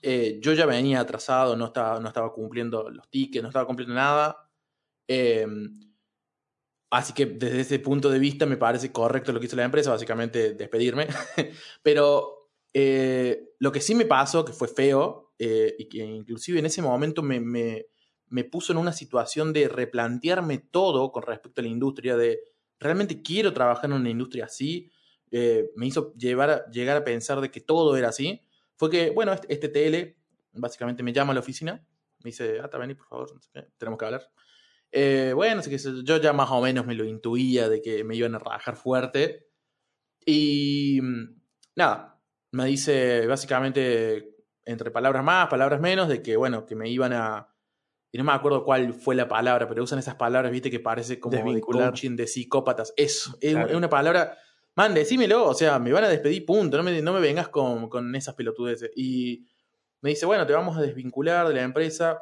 eh, 0.02 0.40
yo 0.42 0.54
ya 0.54 0.66
venía 0.66 1.00
atrasado, 1.00 1.56
no 1.56 1.66
estaba, 1.66 2.00
no 2.00 2.08
estaba 2.08 2.34
cumpliendo 2.34 2.90
los 2.90 3.08
tickets, 3.10 3.44
no 3.44 3.50
estaba 3.50 3.68
cumpliendo 3.68 3.94
nada. 3.94 4.50
Em, 5.08 5.94
así 6.90 7.14
que 7.14 7.28
desde 7.28 7.62
ese 7.62 7.80
punto 7.80 8.10
de 8.10 8.20
vista 8.20 8.46
me 8.46 8.58
parece 8.58 8.92
correcto 8.92 9.32
lo 9.32 9.40
que 9.40 9.46
hizo 9.46 9.56
la 9.56 9.64
empresa, 9.64 9.92
básicamente 9.92 10.54
despedirme. 10.54 11.08
Pero 11.84 12.50
eh, 12.74 13.54
lo 13.60 13.72
que 13.72 13.82
sí 13.82 13.94
me 13.94 14.06
pasó, 14.06 14.44
que 14.44 14.54
fue 14.54 14.68
feo, 14.68 15.34
eh, 15.38 15.76
y 15.78 15.88
que 15.88 16.00
inclusive 16.00 16.60
en 16.60 16.66
ese 16.66 16.82
momento 16.82 17.22
me, 17.22 17.40
me 17.40 17.88
puso 18.44 18.74
en 18.74 18.78
una 18.78 18.94
situación 18.94 19.54
de 19.54 19.68
replantearme 19.68 20.58
todo 20.58 21.12
con 21.12 21.24
respecto 21.24 21.62
a 21.62 21.64
la 21.64 21.70
industria, 21.70 22.18
de 22.18 22.42
realmente 22.80 23.22
quiero 23.22 23.54
trabajar 23.54 23.86
en 23.86 23.94
una 23.94 24.10
industria 24.10 24.46
así, 24.46 24.92
eh, 25.32 25.72
me 25.76 25.88
hizo 25.88 26.14
llevar 26.16 26.66
llegar 26.72 26.98
a 26.98 27.04
pensar 27.04 27.42
de 27.42 27.52
que 27.52 27.62
todo 27.62 27.98
era 27.98 28.10
así, 28.10 28.42
fue 28.76 28.90
que, 28.90 29.10
bueno, 29.10 29.34
este, 29.34 29.54
este 29.54 29.70
TL 29.70 30.16
básicamente 30.54 31.04
me 31.04 31.14
llama 31.14 31.32
a 31.32 31.36
la 31.36 31.40
oficina, 31.40 31.86
me 32.24 32.30
dice, 32.30 32.60
ah, 32.60 32.78
vení, 32.78 32.96
por 32.96 33.08
favor, 33.08 33.42
tenemos 33.78 33.98
que 33.98 34.06
hablar. 34.06 34.30
Eh, 34.92 35.34
bueno, 35.36 35.62
que 35.62 35.78
yo 35.78 36.18
ya 36.18 36.34
más 36.34 36.50
o 36.52 36.62
menos 36.62 36.86
me 36.86 36.96
lo 36.96 37.04
intuía 37.04 37.70
de 37.70 37.82
que 37.82 38.04
me 38.04 38.16
iban 38.16 38.36
a 38.36 38.40
rajar 38.40 38.76
fuerte. 38.76 39.48
Y 40.26 41.00
mm, 41.02 41.42
nada, 41.76 42.20
me 42.52 42.66
dice 42.66 43.28
básicamente 43.28 44.36
entre 44.66 44.92
palabras 44.92 45.24
más, 45.24 45.48
palabras 45.48 45.80
menos, 45.80 46.08
de 46.10 46.22
que 46.22 46.36
bueno, 46.38 46.66
que 46.66 46.76
me 46.76 46.90
iban 46.90 47.14
a... 47.14 47.54
Y 48.12 48.18
no 48.18 48.24
me 48.24 48.32
acuerdo 48.32 48.64
cuál 48.64 48.94
fue 48.94 49.16
la 49.16 49.28
palabra, 49.28 49.68
pero 49.68 49.84
usan 49.84 50.00
esas 50.00 50.16
palabras, 50.16 50.52
viste, 50.52 50.72
que 50.72 50.80
parece 50.80 51.20
como 51.20 51.54
de 51.54 51.62
coaching 51.62 52.16
de 52.16 52.28
psicópatas. 52.28 52.94
Eso, 52.96 53.38
es, 53.42 53.56
una 53.74 53.90
palabra... 53.90 54.38
Man, 54.76 54.94
decímelo, 54.94 55.48
o 55.48 55.54
sea, 55.56 55.80
me 55.80 55.92
van 55.92 56.04
a 56.04 56.08
despedir, 56.08 56.46
punto. 56.46 56.78
No 56.78 56.84
me, 56.84 57.02
no 57.02 57.12
me 57.12 57.20
vengas 57.20 57.50
con, 57.50 57.90
con 57.90 58.16
esas 58.16 58.36
pelotudeces. 58.36 58.92
Y 58.96 59.48
me 60.02 60.12
dice, 60.12 60.28
bueno, 60.28 60.46
te 60.46 60.54
vamos 60.54 60.78
a 60.78 60.82
desvincular 60.82 61.48
de 61.48 61.56
la 61.56 61.64
empresa. 61.64 62.22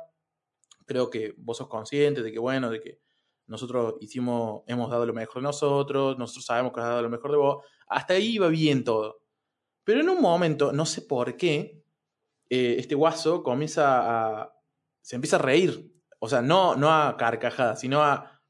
Creo 0.86 1.10
que 1.10 1.34
vos 1.38 1.58
sos 1.58 1.68
consciente 1.68 2.24
de 2.24 2.32
que, 2.32 2.40
bueno, 2.40 2.70
de 2.70 2.80
que 2.80 3.02
nosotros 3.48 3.96
hicimos, 4.00 4.64
hemos 4.68 4.90
dado 4.90 5.06
lo 5.06 5.14
mejor 5.14 5.42
de 5.42 5.48
nosotros, 5.48 6.18
nosotros 6.18 6.46
sabemos 6.46 6.74
que 6.74 6.80
has 6.80 6.88
dado 6.88 7.02
lo 7.02 7.10
mejor 7.10 7.32
de 7.32 7.38
vos. 7.38 7.66
Hasta 7.88 8.14
ahí 8.14 8.36
iba 8.36 8.48
bien 8.48 8.84
todo. 8.84 9.20
Pero 9.84 10.02
en 10.02 10.10
un 10.10 10.22
momento, 10.22 10.72
no 10.72 10.86
sé 10.86 11.02
por 11.02 11.38
qué, 11.38 11.84
eh, 12.50 12.76
este 12.80 12.96
guaso 12.96 13.44
comienza 13.44 14.42
a. 14.42 14.55
se 15.06 15.16
empieza 15.16 15.36
a 15.36 15.40
reír. 15.40 15.94
O 16.18 16.28
sea, 16.28 16.42
no, 16.42 16.76
no 16.76 16.92
a 16.92 17.16
carcajadas, 17.16 17.80
sino 17.80 18.04
a. 18.04 18.42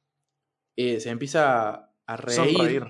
Eh, 0.77 1.01
se 1.01 1.09
empieza 1.09 1.93
a 2.05 2.17
reír. 2.17 2.85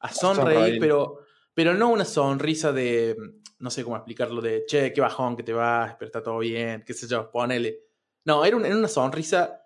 A 0.00 0.12
sonreír, 0.12 0.78
Pero, 0.80 1.20
pero 1.54 1.74
no 1.74 1.88
una 1.90 2.04
sonrisa 2.04 2.72
de. 2.72 3.16
no 3.60 3.70
sé 3.70 3.84
cómo 3.84 3.94
explicarlo, 3.94 4.42
de 4.42 4.64
che, 4.66 4.92
qué 4.92 5.00
bajón 5.00 5.36
que 5.36 5.44
te 5.44 5.52
vas, 5.52 5.94
pero 5.94 6.06
está 6.06 6.20
todo 6.20 6.38
bien, 6.38 6.82
qué 6.84 6.94
sé 6.94 7.06
yo, 7.06 7.30
ponele. 7.30 7.78
No, 8.24 8.44
era, 8.44 8.56
una 8.56 8.88
sonrisa. 8.88 9.62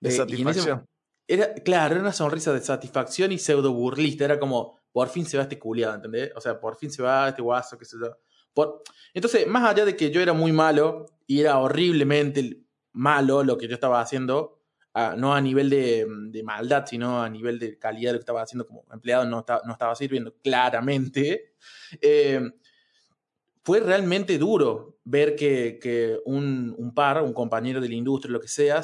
De, 0.00 0.10
satisfacción. 0.10 0.84
era, 1.28 1.54
claro, 1.54 1.94
era 1.94 2.02
una 2.02 2.12
sonrisa 2.12 2.52
de 2.52 2.60
satisfacción 2.60 3.30
y 3.30 3.38
pseudo 3.38 3.72
burlista. 3.72 4.24
Era 4.24 4.40
como, 4.40 4.80
por 4.90 5.08
fin 5.08 5.24
se 5.24 5.36
va 5.36 5.44
este 5.44 5.58
culiado, 5.58 5.94
¿entendés? 5.94 6.32
O 6.34 6.40
sea, 6.40 6.58
por 6.58 6.76
fin 6.76 6.90
se 6.90 7.00
va 7.00 7.28
este 7.28 7.42
guaso, 7.42 7.78
qué 7.78 7.84
sé 7.84 7.96
yo. 8.00 8.18
Entonces, 9.14 9.46
más 9.46 9.64
allá 9.64 9.84
de 9.84 9.96
que 9.96 10.10
yo 10.10 10.20
era 10.20 10.32
muy 10.32 10.52
malo 10.52 11.06
y 11.26 11.40
era 11.40 11.58
horriblemente 11.58 12.62
malo 12.92 13.42
lo 13.42 13.58
que 13.58 13.68
yo 13.68 13.74
estaba 13.74 14.00
haciendo, 14.00 14.56
no 15.16 15.34
a 15.34 15.40
nivel 15.40 15.68
de, 15.68 16.42
maldad, 16.44 16.84
sino 16.86 17.22
a 17.22 17.28
nivel 17.28 17.58
de 17.58 17.78
calidad 17.78 18.10
de 18.10 18.12
lo 18.14 18.18
que 18.18 18.22
estaba 18.22 18.42
haciendo 18.42 18.66
como 18.66 18.84
empleado, 18.92 19.26
no, 19.26 19.44
no 19.64 19.72
estaba 19.72 19.94
sirviendo 19.94 20.34
claramente, 20.42 21.54
eh, 22.00 22.40
fue 23.62 23.80
realmente 23.80 24.38
duro 24.38 25.00
ver 25.04 25.34
que, 25.34 26.20
un, 26.24 26.92
par, 26.94 27.22
un 27.22 27.32
compañero 27.32 27.80
de 27.80 27.88
la 27.88 27.94
industria, 27.94 28.32
lo 28.32 28.40
que 28.40 28.48
sea, 28.48 28.80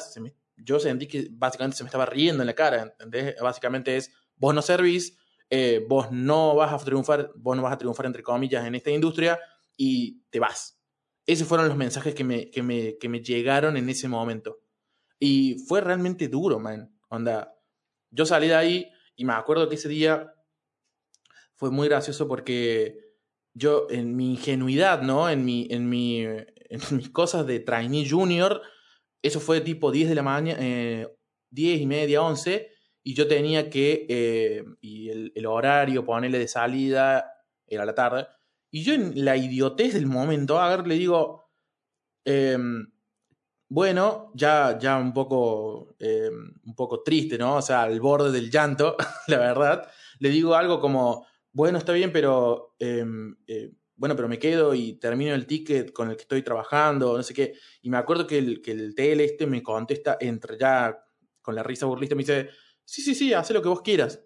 yo 0.57 0.79
sentí 0.79 1.07
que 1.07 1.29
básicamente 1.31 1.77
se 1.77 1.83
me 1.83 1.87
estaba 1.87 2.05
riendo 2.05 2.43
en 2.43 2.47
la 2.47 2.53
cara, 2.53 2.81
¿entendés? 2.83 3.35
Básicamente 3.41 3.95
es, 3.95 4.11
vos 4.35 4.53
no 4.53 4.61
servís, 4.61 5.17
eh, 5.49 5.85
vos 5.87 6.11
no 6.11 6.55
vas 6.55 6.73
a 6.73 6.83
triunfar, 6.83 7.31
vos 7.35 7.55
no 7.55 7.63
vas 7.63 7.73
a 7.73 7.77
triunfar 7.77 8.05
entre 8.05 8.23
comillas 8.23 8.65
en 8.65 8.75
esta 8.75 8.91
industria, 8.91 9.39
y 9.77 10.23
te 10.29 10.39
vas. 10.39 10.79
Esos 11.25 11.47
fueron 11.47 11.67
los 11.67 11.77
mensajes 11.77 12.13
que 12.13 12.23
me, 12.23 12.49
que 12.49 12.63
me, 12.63 12.97
que 12.97 13.09
me 13.09 13.21
llegaron 13.21 13.77
en 13.77 13.89
ese 13.89 14.07
momento. 14.07 14.61
Y 15.19 15.57
fue 15.67 15.81
realmente 15.81 16.27
duro, 16.27 16.59
man. 16.59 16.93
Onda, 17.09 17.55
yo 18.11 18.25
salí 18.25 18.47
de 18.47 18.55
ahí 18.55 18.91
y 19.15 19.25
me 19.25 19.33
acuerdo 19.33 19.69
que 19.69 19.75
ese 19.75 19.89
día 19.89 20.33
fue 21.55 21.71
muy 21.71 21.87
gracioso 21.87 22.27
porque 22.27 23.03
yo, 23.53 23.87
en 23.89 24.15
mi 24.15 24.31
ingenuidad, 24.31 25.01
¿no? 25.01 25.29
En, 25.29 25.45
mi, 25.45 25.67
en, 25.69 25.87
mi, 25.89 26.21
en 26.21 26.79
mis 26.91 27.09
cosas 27.09 27.45
de 27.47 27.59
trainee 27.59 28.09
junior, 28.09 28.61
eso 29.21 29.39
fue 29.39 29.61
tipo 29.61 29.91
10 29.91 30.09
de 30.09 30.15
la 30.15 30.23
mañana, 30.23 30.59
eh, 30.61 31.07
10 31.51 31.81
y 31.81 31.85
media, 31.85 32.21
11, 32.21 32.69
y 33.03 33.13
yo 33.13 33.27
tenía 33.27 33.69
que, 33.69 34.05
eh, 34.09 34.63
y 34.81 35.09
el, 35.09 35.31
el, 35.35 35.45
horario, 35.45 36.03
ponerle 36.03 36.39
de 36.39 36.47
salida, 36.47 37.31
era 37.67 37.85
la 37.85 37.93
tarde, 37.93 38.27
y 38.73 38.81
yo 38.81 38.95
en 38.95 39.23
la 39.23 39.37
idiotez 39.37 39.93
del 39.93 40.07
momento, 40.07 40.59
a 40.59 40.67
ver, 40.75 40.87
le 40.87 40.95
digo, 40.95 41.51
em, 42.25 42.91
bueno, 43.69 44.31
ya, 44.33 44.79
ya 44.79 44.97
un 44.97 45.13
poco, 45.13 45.95
em, 45.99 46.55
un 46.65 46.75
poco 46.75 47.03
triste, 47.03 47.37
¿no? 47.37 47.57
O 47.57 47.61
sea, 47.61 47.83
al 47.83 47.99
borde 48.01 48.31
del 48.31 48.49
llanto, 48.49 48.97
la 49.27 49.37
verdad. 49.37 49.87
Le 50.17 50.29
digo 50.29 50.55
algo 50.55 50.79
como, 50.79 51.27
bueno, 51.51 51.77
está 51.77 51.93
bien, 51.93 52.11
pero, 52.11 52.73
em, 52.79 53.35
eh, 53.45 53.71
bueno, 53.95 54.15
pero 54.15 54.27
me 54.27 54.39
quedo 54.39 54.73
y 54.73 54.93
termino 54.93 55.35
el 55.35 55.45
ticket 55.45 55.93
con 55.93 56.09
el 56.09 56.15
que 56.15 56.23
estoy 56.23 56.41
trabajando, 56.41 57.15
no 57.15 57.21
sé 57.21 57.35
qué. 57.35 57.53
Y 57.83 57.91
me 57.91 57.97
acuerdo 57.97 58.25
que 58.25 58.39
el, 58.39 58.59
que 58.59 58.71
el 58.71 58.95
TL 58.95 59.21
este 59.21 59.45
me 59.45 59.61
contesta 59.61 60.17
entre 60.19 60.57
ya 60.57 60.97
con 61.43 61.53
la 61.53 61.61
risa 61.61 61.85
burlista, 61.85 62.15
me 62.15 62.23
dice, 62.23 62.49
sí, 62.83 63.03
sí, 63.03 63.13
sí, 63.13 63.33
haz 63.33 63.51
lo 63.51 63.61
que 63.61 63.69
vos 63.69 63.83
quieras. 63.83 64.25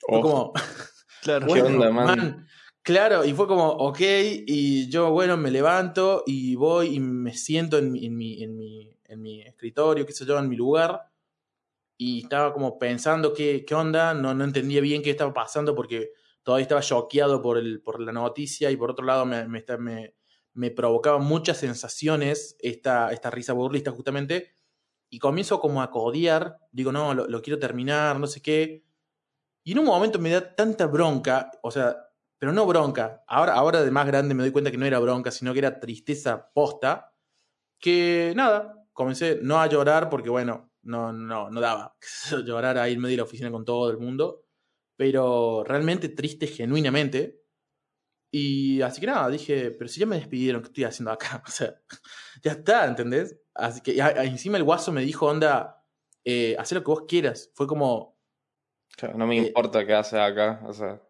como, 0.00 0.52
claro, 1.22 1.46
¿qué 1.46 1.62
onda, 1.62 1.90
man? 1.90 2.46
Claro, 2.84 3.26
y 3.26 3.34
fue 3.34 3.46
como, 3.46 3.68
ok, 3.68 3.98
y 4.46 4.88
yo, 4.88 5.10
bueno, 5.10 5.36
me 5.36 5.50
levanto 5.50 6.22
y 6.26 6.54
voy 6.54 6.94
y 6.96 7.00
me 7.00 7.34
siento 7.34 7.76
en 7.76 7.92
mi, 7.92 8.06
en 8.06 8.16
mi, 8.16 8.42
en 8.42 8.56
mi, 8.56 8.96
en 9.04 9.20
mi 9.20 9.42
escritorio, 9.42 10.06
qué 10.06 10.12
sé 10.14 10.24
yo, 10.24 10.38
en 10.38 10.48
mi 10.48 10.56
lugar, 10.56 10.98
y 11.98 12.22
estaba 12.22 12.52
como 12.52 12.78
pensando 12.78 13.34
qué, 13.34 13.64
qué 13.66 13.74
onda, 13.74 14.14
no, 14.14 14.34
no 14.34 14.44
entendía 14.44 14.80
bien 14.80 15.02
qué 15.02 15.10
estaba 15.10 15.32
pasando 15.34 15.74
porque 15.74 16.12
todavía 16.42 16.62
estaba 16.64 16.82
choqueado 16.82 17.42
por, 17.42 17.60
por 17.82 18.00
la 18.00 18.12
noticia 18.12 18.70
y 18.70 18.76
por 18.76 18.90
otro 18.92 19.06
lado 19.06 19.26
me, 19.26 19.46
me, 19.48 19.64
me, 19.78 20.14
me 20.54 20.70
provocaba 20.70 21.18
muchas 21.18 21.58
sensaciones 21.58 22.56
esta, 22.60 23.12
esta 23.12 23.30
risa 23.30 23.52
burlista 23.54 23.90
justamente, 23.92 24.56
y 25.10 25.18
comienzo 25.20 25.60
como 25.60 25.82
a 25.82 25.90
codiar, 25.90 26.58
digo, 26.72 26.92
no, 26.92 27.14
lo, 27.14 27.26
lo 27.28 27.42
quiero 27.42 27.58
terminar, 27.58 28.20
no 28.20 28.26
sé 28.26 28.42
qué, 28.42 28.84
y 29.64 29.72
en 29.72 29.80
un 29.80 29.86
momento 29.86 30.18
me 30.18 30.30
da 30.30 30.54
tanta 30.56 30.86
bronca, 30.86 31.50
o 31.62 31.70
sea, 31.70 31.96
pero 32.40 32.54
no 32.54 32.66
bronca. 32.66 33.22
Ahora, 33.28 33.52
ahora 33.52 33.82
de 33.82 33.90
más 33.90 34.06
grande 34.06 34.34
me 34.34 34.42
doy 34.42 34.50
cuenta 34.50 34.70
que 34.70 34.78
no 34.78 34.86
era 34.86 34.98
bronca, 34.98 35.30
sino 35.30 35.52
que 35.52 35.58
era 35.58 35.78
tristeza 35.78 36.50
posta. 36.54 37.12
Que 37.78 38.32
nada, 38.34 38.86
comencé 38.94 39.40
no 39.42 39.60
a 39.60 39.66
llorar 39.66 40.08
porque, 40.08 40.30
bueno, 40.30 40.72
no, 40.82 41.12
no, 41.12 41.50
no 41.50 41.60
daba 41.60 41.94
llorar 42.46 42.78
ahí 42.78 42.94
en 42.94 43.00
medio 43.00 43.12
de 43.12 43.16
la 43.18 43.24
oficina 43.24 43.50
con 43.50 43.66
todo 43.66 43.90
el 43.90 43.98
mundo. 43.98 44.46
Pero 44.96 45.64
realmente 45.64 46.08
triste, 46.08 46.46
genuinamente. 46.46 47.42
Y 48.32 48.80
así 48.80 49.02
que 49.02 49.06
nada, 49.08 49.28
dije, 49.28 49.70
pero 49.72 49.88
si 49.88 50.00
ya 50.00 50.06
me 50.06 50.16
despidieron, 50.16 50.62
¿qué 50.62 50.68
estoy 50.68 50.84
haciendo 50.84 51.10
acá? 51.10 51.42
O 51.46 51.50
sea, 51.50 51.78
ya 52.42 52.52
está, 52.52 52.86
¿entendés? 52.86 53.38
Así 53.52 53.82
que 53.82 53.98
encima 53.98 54.56
el 54.56 54.64
guaso 54.64 54.92
me 54.92 55.02
dijo, 55.02 55.26
onda, 55.26 55.84
eh, 56.24 56.56
haz 56.58 56.72
lo 56.72 56.82
que 56.82 56.90
vos 56.90 57.04
quieras. 57.06 57.50
Fue 57.54 57.66
como... 57.66 58.18
no 59.14 59.26
me 59.26 59.36
eh, 59.36 59.46
importa 59.48 59.84
qué 59.84 59.92
hace 59.92 60.18
acá, 60.18 60.62
o 60.66 60.72
sea... 60.72 61.02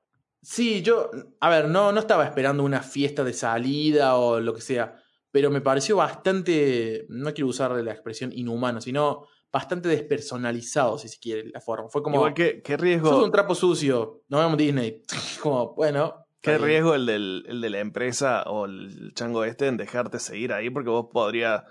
Sí, 0.42 0.82
yo, 0.82 1.11
a 1.40 1.50
ver, 1.50 1.68
no, 1.68 1.92
no 1.92 2.00
estaba 2.00 2.25
esperando 2.25 2.64
una 2.64 2.82
fiesta 2.82 3.25
de 3.25 3.32
salida 3.32 4.16
o 4.16 4.40
lo 4.40 4.54
que 4.54 4.62
sea, 4.62 4.97
pero 5.30 5.50
me 5.50 5.61
pareció 5.61 5.97
bastante, 5.97 7.06
no 7.09 7.32
quiero 7.35 7.49
usar 7.49 7.73
la 7.73 7.92
expresión 7.92 8.32
inhumano, 8.32 8.80
sino 8.80 9.26
bastante 9.52 9.88
despersonalizado, 9.88 10.97
si 10.99 11.09
se 11.09 11.18
quiere, 11.18 11.50
la 11.50 11.61
forma. 11.61 11.88
Fue 11.88 12.02
como... 12.02 12.16
Igual 12.16 12.35
que, 12.35 12.62
¿qué 12.62 12.76
riesgo? 12.76 13.11
Sos 13.11 13.25
un 13.25 13.32
trapo 13.32 13.54
sucio, 13.54 14.23
no 14.28 14.38
vemos 14.38 14.56
Disney. 14.56 15.02
como, 15.42 15.75
bueno... 15.75 16.26
¿Qué 16.40 16.56
riesgo 16.56 16.94
el, 16.94 17.04
del, 17.04 17.44
el 17.47 17.61
de 17.61 17.68
la 17.68 17.80
empresa 17.80 18.44
o 18.44 18.64
el 18.64 19.12
chango 19.12 19.44
este 19.44 19.66
en 19.66 19.76
dejarte 19.76 20.18
seguir 20.18 20.54
ahí? 20.54 20.70
Porque 20.70 20.88
vos 20.88 21.09
podrías 21.12 21.64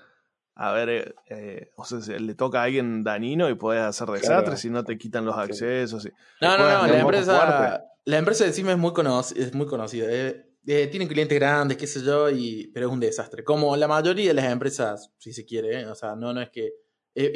a 0.61 0.73
ver, 0.73 1.15
eh, 1.29 1.71
o 1.77 1.85
sea, 1.85 2.19
le 2.19 2.35
toca 2.35 2.59
a 2.59 2.63
alguien 2.63 3.01
danino 3.01 3.49
y 3.49 3.55
puedes 3.55 3.81
hacer 3.81 4.09
desastres 4.09 4.59
si 4.59 4.69
no 4.69 4.83
te 4.83 4.97
quitan 4.97 5.23
los 5.23 5.37
accesos. 5.37 6.05
no, 6.41 6.57
no, 6.57 6.81
no, 6.81 6.87
la 6.87 6.99
empresa, 6.99 7.85
la 8.03 8.17
empresa 8.17 8.43
de 8.43 8.51
Cima 8.51 8.73
es 8.73 8.77
muy, 8.77 8.91
es 9.37 9.53
muy 9.53 9.65
conocida. 9.67 10.07
Eh, 10.09 10.49
eh, 10.67 10.87
tienen 10.87 11.07
clientes 11.07 11.39
grandes, 11.39 11.77
qué 11.77 11.87
sé 11.87 12.03
yo, 12.03 12.29
y, 12.29 12.69
pero 12.73 12.87
es 12.87 12.91
un 12.91 12.99
desastre. 12.99 13.41
Como 13.41 13.73
la 13.77 13.87
mayoría 13.87 14.27
de 14.27 14.33
las 14.33 14.51
empresas, 14.51 15.13
si 15.17 15.31
se 15.31 15.45
quiere, 15.45 15.85
o 15.85 15.95
sea, 15.95 16.17
no, 16.17 16.33
no 16.33 16.41
es 16.41 16.49
que... 16.49 16.73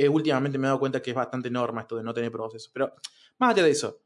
últimamente 0.10 0.58
me 0.58 0.66
he 0.66 0.68
dado 0.68 0.80
cuenta 0.80 1.02
que 1.02 1.12
es 1.12 1.16
bastante 1.16 1.50
norma 1.50 1.80
esto 1.80 1.96
de 1.96 2.04
no 2.04 2.14
tener 2.14 2.30
procesos. 2.30 2.70
Pero 2.74 2.94
más 3.40 3.54
allá 3.54 3.64
de 3.64 3.72
eso, 3.72 4.02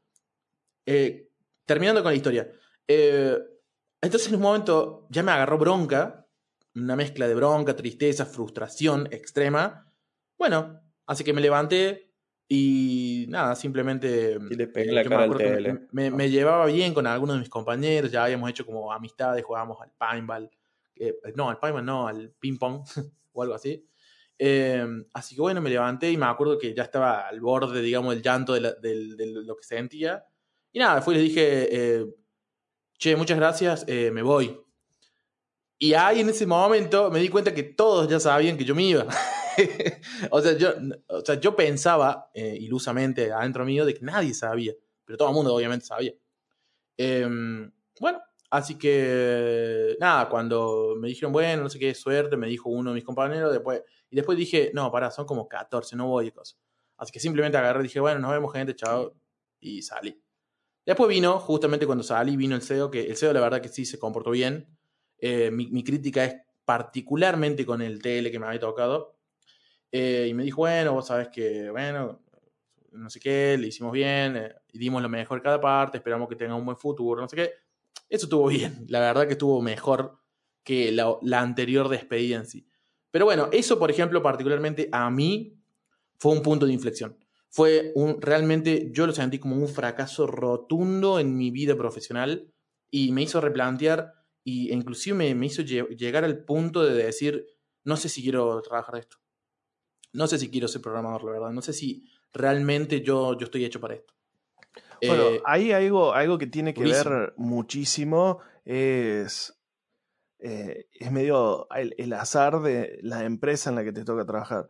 terminando 1.66 2.04
con 2.04 2.12
la 2.12 2.16
historia. 2.16 2.48
entonces 2.86 4.28
en 4.28 4.36
un 4.36 4.42
momento 4.42 5.08
ya 5.10 5.24
me 5.24 5.32
agarró 5.32 5.58
bronca 5.58 6.17
una 6.82 6.96
mezcla 6.96 7.28
de 7.28 7.34
bronca, 7.34 7.76
tristeza, 7.76 8.26
frustración 8.26 9.08
extrema. 9.10 9.92
Bueno, 10.36 10.80
así 11.06 11.24
que 11.24 11.32
me 11.32 11.40
levanté 11.40 12.08
y 12.48 13.26
nada, 13.28 13.54
simplemente 13.54 14.38
y 14.50 14.54
le 14.54 14.68
pegué 14.68 14.92
la 14.92 15.04
cara 15.04 15.24
al 15.24 15.88
me, 15.92 16.10
me, 16.10 16.30
llevaba 16.30 16.64
bien 16.66 16.94
con 16.94 17.06
algunos 17.06 17.36
de 17.36 17.40
mis 17.40 17.50
compañeros, 17.50 18.10
ya 18.10 18.24
habíamos 18.24 18.48
hecho 18.48 18.64
como 18.64 18.90
amistades, 18.90 19.44
jugábamos 19.44 19.78
al 19.82 19.92
pinball, 19.92 20.50
no, 21.34 21.50
al 21.50 21.58
pinball 21.58 21.84
no, 21.84 22.08
al 22.08 22.30
ping 22.38 22.56
pong 22.56 22.82
o 23.32 23.42
algo 23.42 23.54
así. 23.54 23.86
Eh, 24.38 24.86
así 25.14 25.34
que 25.34 25.40
bueno, 25.40 25.60
me 25.60 25.68
levanté 25.68 26.10
y 26.10 26.16
me 26.16 26.26
acuerdo 26.26 26.58
que 26.58 26.72
ya 26.72 26.84
estaba 26.84 27.28
al 27.28 27.40
borde, 27.40 27.82
digamos, 27.82 28.14
del 28.14 28.22
llanto 28.22 28.54
de, 28.54 28.60
lo 28.60 29.56
que 29.56 29.64
sentía. 29.64 30.24
Y 30.72 30.78
nada, 30.78 31.02
fui 31.02 31.14
y 31.14 31.18
le 31.18 31.24
dije, 31.24 31.68
eh, 31.70 32.06
che, 32.98 33.16
muchas 33.16 33.36
gracias, 33.36 33.84
eh, 33.88 34.10
me 34.12 34.22
voy. 34.22 34.58
Y 35.78 35.94
ahí 35.94 36.20
en 36.20 36.28
ese 36.28 36.46
momento 36.46 37.10
me 37.10 37.20
di 37.20 37.28
cuenta 37.28 37.54
que 37.54 37.62
todos 37.62 38.08
ya 38.08 38.18
sabían 38.18 38.56
que 38.56 38.64
yo 38.64 38.74
me 38.74 38.82
iba. 38.82 39.06
o, 40.30 40.40
sea, 40.40 40.56
yo, 40.56 40.74
o 41.06 41.20
sea, 41.24 41.36
yo 41.36 41.54
pensaba 41.54 42.30
ilusamente 42.34 43.32
adentro 43.32 43.64
mío 43.64 43.84
de 43.84 43.94
que 43.94 44.04
nadie 44.04 44.34
sabía, 44.34 44.72
pero 45.04 45.16
todo 45.16 45.28
el 45.28 45.34
mundo 45.34 45.54
obviamente 45.54 45.86
sabía. 45.86 46.12
Em, 46.96 47.70
bueno, 48.00 48.20
así 48.50 48.76
que 48.76 49.96
nada, 50.00 50.28
cuando 50.28 50.96
me 50.98 51.08
dijeron, 51.08 51.32
bueno, 51.32 51.62
no 51.62 51.70
sé 51.70 51.78
qué 51.78 51.94
suerte, 51.94 52.36
me 52.36 52.48
dijo 52.48 52.68
uno 52.68 52.90
de 52.90 52.94
mis 52.94 53.04
compañeros, 53.04 53.52
después 53.52 53.82
y 54.10 54.16
después 54.16 54.38
dije, 54.38 54.70
no, 54.74 54.90
pará, 54.90 55.10
son 55.10 55.26
como 55.26 55.48
14, 55.48 55.96
no 55.96 56.08
voy 56.08 56.28
y 56.28 56.30
cosas. 56.30 56.58
Así 56.96 57.12
que 57.12 57.20
simplemente 57.20 57.58
agarré 57.58 57.80
y 57.80 57.82
dije, 57.84 58.00
bueno, 58.00 58.20
nos 58.20 58.30
vemos, 58.30 58.52
gente, 58.52 58.74
chao. 58.74 59.14
Y 59.60 59.82
salí. 59.82 60.20
Después 60.86 61.08
vino, 61.08 61.38
justamente 61.38 61.86
cuando 61.86 62.02
salí, 62.04 62.36
vino 62.36 62.56
el 62.56 62.62
CEO, 62.62 62.90
que 62.90 63.02
el 63.02 63.16
CEO 63.16 63.32
la 63.32 63.40
verdad 63.40 63.60
que 63.60 63.68
sí 63.68 63.84
se 63.84 63.98
comportó 63.98 64.30
bien. 64.30 64.77
Eh, 65.20 65.50
mi, 65.50 65.82
crítica 65.82 66.24
es 66.24 66.36
particularmente 66.64 67.66
con 67.66 67.82
el 67.82 68.00
TL 68.00 68.30
que 68.30 68.38
me 68.38 68.46
había 68.46 68.60
tocado. 68.60 69.16
Eh, 69.90 70.26
y 70.30 70.34
me 70.34 70.44
dijo, 70.44 70.58
bueno, 70.58 70.92
vos 70.92 71.06
sabes 71.06 71.28
que, 71.28 71.70
bueno, 71.70 72.20
no 72.92 73.10
sé 73.10 73.20
qué, 73.20 73.56
le 73.58 73.68
hicimos 73.68 73.92
bien, 73.92 74.36
eh, 74.36 74.54
dimos 74.72 75.02
lo 75.02 75.08
mejor 75.08 75.42
cada 75.42 75.60
parte, 75.60 75.98
esperamos 75.98 76.28
que 76.28 76.36
tenga 76.36 76.54
un 76.54 76.64
buen 76.64 76.76
futuro, 76.76 77.20
no 77.20 77.28
sé 77.28 77.36
qué. 77.36 77.52
Eso 78.08 78.26
estuvo 78.26 78.48
bien, 78.48 78.84
la 78.88 79.00
verdad 79.00 79.26
que 79.26 79.32
estuvo 79.32 79.60
mejor 79.62 80.18
que 80.62 80.92
la, 80.92 81.16
la 81.22 81.40
anterior 81.40 81.88
despedida 81.88 82.36
en 82.36 82.46
sí. 82.46 82.68
Pero 83.10 83.24
bueno, 83.24 83.48
eso, 83.52 83.78
por 83.78 83.90
ejemplo, 83.90 84.22
particularmente 84.22 84.88
a 84.92 85.10
mí 85.10 85.58
fue 86.18 86.32
un 86.32 86.42
punto 86.42 86.66
de 86.66 86.72
inflexión. 86.72 87.16
Fue 87.50 87.92
un, 87.94 88.20
realmente, 88.20 88.90
yo 88.92 89.06
lo 89.06 89.12
sentí 89.12 89.38
como 89.38 89.56
un 89.56 89.68
fracaso 89.68 90.26
rotundo 90.26 91.18
en 91.18 91.36
mi 91.36 91.50
vida 91.50 91.76
profesional 91.76 92.52
y 92.90 93.12
me 93.12 93.22
hizo 93.22 93.40
replantear 93.40 94.17
y 94.44 94.72
inclusive 94.72 95.34
me, 95.34 95.46
hizo 95.46 95.62
llegar 95.62 96.24
al 96.24 96.44
punto 96.44 96.84
de 96.84 96.94
decir, 96.94 97.46
no 97.84 97.96
sé 97.96 98.08
si 98.08 98.22
quiero 98.22 98.60
trabajar 98.62 98.94
de 98.94 99.00
esto. 99.00 99.18
No 100.12 100.26
sé 100.26 100.38
si 100.38 100.50
quiero 100.50 100.68
ser 100.68 100.80
programador, 100.80 101.24
la 101.24 101.32
verdad. 101.32 101.50
No 101.50 101.60
sé 101.60 101.72
si 101.72 102.08
realmente 102.32 103.02
yo, 103.02 103.36
yo 103.36 103.44
estoy 103.44 103.64
hecho 103.64 103.80
para 103.80 103.94
esto. 103.94 104.14
Bueno, 105.06 105.28
eh, 105.28 105.42
ahí 105.44 105.72
algo, 105.72 106.12
algo 106.12 106.38
que 106.38 106.46
tiene 106.46 106.74
que 106.74 106.82
ver 106.82 107.34
muchísimo 107.36 108.40
es 108.64 109.58
eh, 110.40 110.86
es 110.92 111.10
medio 111.10 111.66
el, 111.74 112.12
azar 112.12 112.60
de 112.60 113.00
la 113.02 113.24
empresa 113.24 113.70
en 113.70 113.76
la 113.76 113.84
que 113.84 113.92
te 113.92 114.04
toca 114.04 114.24
trabajar. 114.24 114.68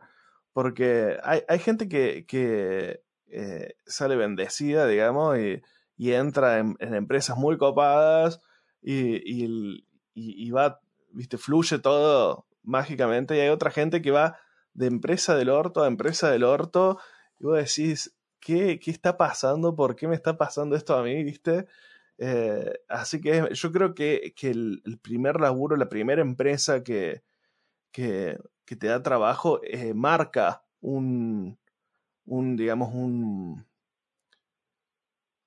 Porque 0.51 1.17
hay, 1.23 1.41
hay 1.47 1.59
gente 1.59 1.87
que, 1.87 2.25
que 2.25 3.03
eh, 3.27 3.75
sale 3.85 4.15
bendecida, 4.15 4.87
digamos, 4.87 5.37
y, 5.37 5.61
y 5.95 6.13
entra 6.13 6.59
en, 6.59 6.75
empresas 6.79 7.37
muy 7.37 7.57
copadas 7.57 8.41
y, 8.81 9.83
y, 10.13 10.51
va, 10.51 10.81
viste, 11.11 11.37
fluye 11.37 11.79
todo 11.79 12.45
mágicamente. 12.63 13.35
Y 13.35 13.39
hay 13.39 13.49
otra 13.49 13.71
gente 13.71 14.01
que 14.01 14.11
va 14.11 14.37
de 14.73 14.87
empresa 14.87 15.35
del 15.35 15.49
orto 15.49 15.83
a 15.83 15.87
empresa 15.87 16.29
del 16.31 16.43
orto 16.43 16.99
y 17.39 17.45
vos 17.45 17.57
decís, 17.57 18.15
¿qué, 18.39 18.79
qué 18.79 18.91
está 18.91 19.17
pasando? 19.17 19.75
¿Por 19.75 19.95
qué 19.95 20.07
me 20.07 20.15
está 20.15 20.37
pasando 20.37 20.75
esto 20.75 20.95
a 20.95 21.03
mí? 21.03 21.23
¿Viste? 21.23 21.67
Eh, 22.17 22.73
así 22.89 23.21
que 23.21 23.49
yo 23.53 23.71
creo 23.71 23.95
que, 23.95 24.33
el, 24.41 24.99
primer 25.01 25.39
laburo, 25.39 25.77
la 25.77 25.89
primera 25.89 26.21
empresa 26.21 26.83
que, 26.83 27.23
que, 27.91 28.37
te 28.65 28.87
da 28.87 29.01
trabajo, 29.01 29.61
eh, 29.63 29.93
marca 29.93 30.63
un, 30.81 31.57
un, 32.25 32.57
digamos, 32.57 32.93
un, 32.93 33.65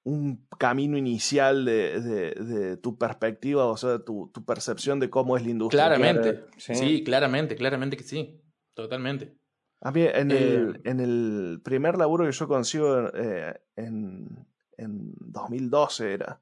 un 0.04 0.46
camino 0.58 0.96
inicial 0.96 1.64
de, 1.64 2.78
tu 2.82 2.98
perspectiva, 2.98 3.66
o 3.66 3.76
sea, 3.76 4.00
tu, 4.00 4.30
tu, 4.32 4.44
percepción 4.44 4.98
de 5.00 5.10
cómo 5.10 5.36
es 5.36 5.44
la 5.44 5.50
industria. 5.50 5.86
Claramente, 5.86 6.44
sí. 6.56 7.04
claramente, 7.04 7.54
claramente 7.56 7.96
que 7.96 8.04
sí, 8.04 8.40
totalmente. 8.74 9.36
A 9.80 9.90
mí, 9.90 10.02
en, 10.02 10.30
el, 10.30 10.76
eh, 10.76 10.80
en 10.84 11.00
el 11.00 11.60
primer 11.64 11.98
laburo 11.98 12.24
que 12.24 12.32
yo 12.32 12.46
consigo 12.46 13.12
en, 13.76 14.46
en 14.76 15.14
2012 15.18 16.12
era, 16.12 16.40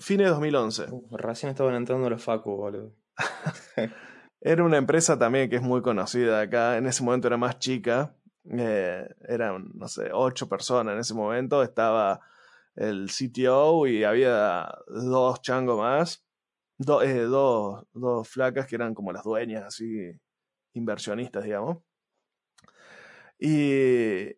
Fines 0.00 0.26
de 0.26 0.30
2011. 0.30 0.86
recién 1.12 1.50
estaban 1.50 1.74
entrando 1.74 2.08
los 2.08 2.22
Facu, 2.22 2.56
boludo. 2.56 2.92
era 4.40 4.64
una 4.64 4.78
empresa 4.78 5.18
también 5.18 5.50
que 5.50 5.56
es 5.56 5.62
muy 5.62 5.82
conocida 5.82 6.40
acá. 6.40 6.78
En 6.78 6.86
ese 6.86 7.02
momento 7.02 7.28
era 7.28 7.36
más 7.36 7.58
chica. 7.58 8.14
Eh, 8.50 9.08
eran, 9.28 9.70
no 9.74 9.88
sé, 9.88 10.10
ocho 10.12 10.48
personas 10.48 10.94
en 10.94 11.00
ese 11.00 11.14
momento. 11.14 11.62
Estaba 11.62 12.20
el 12.74 13.10
CTO 13.10 13.86
y 13.86 14.04
había 14.04 14.68
dos 14.88 15.40
changos 15.42 15.78
más. 15.78 16.24
Eh, 16.78 17.20
dos, 17.22 17.86
dos 17.94 18.28
flacas 18.28 18.66
que 18.66 18.76
eran 18.76 18.94
como 18.94 19.12
las 19.12 19.24
dueñas, 19.24 19.64
así, 19.64 20.12
inversionistas, 20.74 21.44
digamos. 21.44 21.78
Y, 23.38 24.28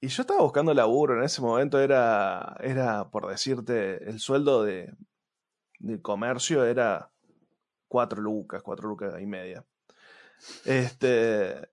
y 0.00 0.08
yo 0.08 0.22
estaba 0.22 0.42
buscando 0.42 0.74
laburo 0.74 1.16
en 1.16 1.24
ese 1.24 1.40
momento, 1.42 1.80
era, 1.80 2.56
era 2.60 3.10
por 3.10 3.28
decirte, 3.28 4.02
el 4.08 4.18
sueldo 4.18 4.64
de, 4.64 4.92
de 5.78 6.00
comercio 6.02 6.64
era 6.64 7.10
cuatro 7.88 8.20
lucas, 8.20 8.62
cuatro 8.62 8.88
lucas 8.88 9.20
y 9.20 9.26
media. 9.26 9.64
Este, 10.64 11.68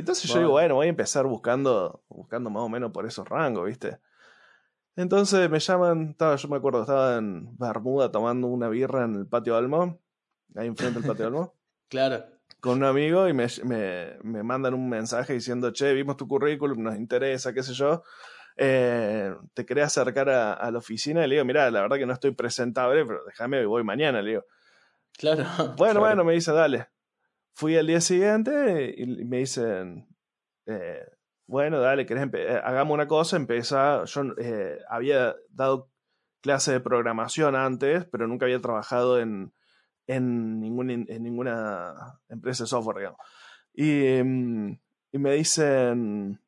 entonces 0.00 0.30
yo 0.30 0.38
digo, 0.38 0.50
bueno, 0.52 0.76
voy 0.76 0.86
a 0.86 0.90
empezar 0.90 1.26
buscando, 1.26 2.02
buscando 2.08 2.50
más 2.50 2.62
o 2.62 2.68
menos 2.68 2.92
por 2.92 3.06
esos 3.06 3.28
rangos, 3.28 3.66
¿viste? 3.66 3.98
Entonces 4.96 5.48
me 5.50 5.58
llaman, 5.58 6.10
estaba, 6.10 6.36
yo 6.36 6.48
me 6.48 6.56
acuerdo, 6.56 6.82
estaba 6.82 7.16
en 7.16 7.56
Bermuda 7.56 8.10
tomando 8.10 8.46
una 8.46 8.68
birra 8.68 9.04
en 9.04 9.14
el 9.14 9.26
patio 9.26 9.56
Almo, 9.56 9.98
ahí 10.54 10.66
enfrente 10.66 11.00
del 11.00 11.08
patio 11.08 11.26
Almo. 11.26 11.54
claro 11.88 12.24
con 12.62 12.78
un 12.78 12.84
amigo 12.84 13.28
y 13.28 13.32
me, 13.32 13.48
me, 13.64 14.42
mandan 14.44 14.74
un 14.74 14.88
mensaje 14.88 15.32
diciendo, 15.32 15.72
che, 15.72 15.92
vimos 15.94 16.16
tu 16.16 16.28
currículum, 16.28 16.80
nos 16.80 16.94
interesa, 16.94 17.52
qué 17.52 17.60
sé 17.60 17.74
yo. 17.74 18.04
Eh, 18.56 19.34
te 19.52 19.66
quería 19.66 19.86
acercar 19.86 20.30
a, 20.30 20.70
la 20.70 20.78
oficina 20.78 21.24
y 21.24 21.28
le 21.28 21.34
digo, 21.34 21.44
mira, 21.44 21.68
la 21.72 21.82
verdad 21.82 21.96
que 21.96 22.06
no 22.06 22.12
estoy 22.12 22.30
presentable, 22.30 23.04
pero 23.04 23.24
déjame, 23.26 23.66
voy 23.66 23.82
mañana, 23.82 24.22
le 24.22 24.30
digo. 24.30 24.44
Claro. 25.18 25.44
Bueno, 25.76 25.98
bueno, 25.98 26.22
me 26.22 26.34
dice, 26.34 26.52
dale. 26.52 26.86
Fui 27.54 27.76
al 27.76 27.86
día 27.86 28.00
siguiente 28.00 28.94
y 28.96 29.06
me 29.24 29.38
dicen, 29.38 30.08
eh, 30.66 31.04
bueno, 31.46 31.80
dale, 31.80 32.06
querés 32.06 32.28
eh, 32.32 32.60
hagamos 32.64 32.94
una 32.94 33.06
cosa, 33.06 33.36
empieza, 33.36 34.04
yo 34.04 34.22
había 34.88 35.34
dado 35.50 35.90
clase 36.40 36.72
de 36.72 36.80
programación 36.80 37.54
antes, 37.56 38.04
pero 38.06 38.26
nunca 38.26 38.46
había 38.46 38.60
trabajado 38.60 39.20
en, 39.20 39.52
en, 40.06 40.60
ningún, 40.60 40.90
en 40.90 41.22
ninguna 41.22 42.20
empresa 42.28 42.64
de 42.64 42.68
software, 42.68 42.98
digamos. 42.98 43.20
Y, 43.74 44.22
mm, 44.22 44.78
y 45.12 45.18
me 45.18 45.32
dicen, 45.34 46.40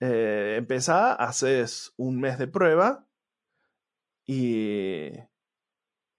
eh, 0.00 0.56
empezá, 0.58 1.14
haces 1.14 1.92
un 1.96 2.20
mes 2.20 2.38
de 2.38 2.48
prueba 2.48 3.06
y, 4.26 5.10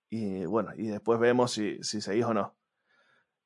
y 0.10 0.45
bueno, 0.45 0.71
y 0.75 0.88
después 0.88 1.19
vemos 1.19 1.51
si, 1.51 1.82
si 1.84 2.01
seguís 2.01 2.25
o 2.25 2.34
no. 2.34 2.56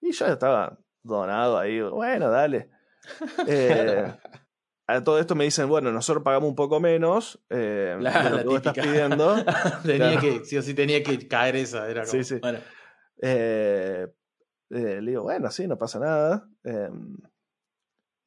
Y 0.01 0.11
yo 0.11 0.25
estaba 0.27 0.77
donado 1.03 1.57
ahí, 1.57 1.81
bueno, 1.81 2.29
dale. 2.29 2.69
Eh, 3.47 4.13
a 4.87 5.03
todo 5.03 5.19
esto 5.19 5.35
me 5.35 5.43
dicen, 5.43 5.67
bueno, 5.67 5.91
nosotros 5.91 6.23
pagamos 6.23 6.49
un 6.49 6.55
poco 6.55 6.79
menos 6.79 7.43
eh, 7.49 7.97
lo 7.99 8.51
que 8.51 8.55
estás 8.55 8.73
pidiendo. 8.73 9.35
tenía 9.83 10.19
que, 10.19 10.45
sí 10.45 10.57
o 10.57 10.61
sí 10.61 10.73
tenía 10.73 11.03
que 11.03 11.27
caer 11.27 11.57
esa, 11.57 11.89
era 11.89 12.01
como, 12.01 12.11
sí, 12.11 12.23
sí. 12.23 12.39
Bueno. 12.39 12.59
Eh, 13.21 14.07
eh, 14.69 15.01
le 15.01 15.11
digo, 15.11 15.23
bueno, 15.23 15.51
sí, 15.51 15.67
no 15.67 15.77
pasa 15.77 15.99
nada. 15.99 16.49
Em, 16.63 17.17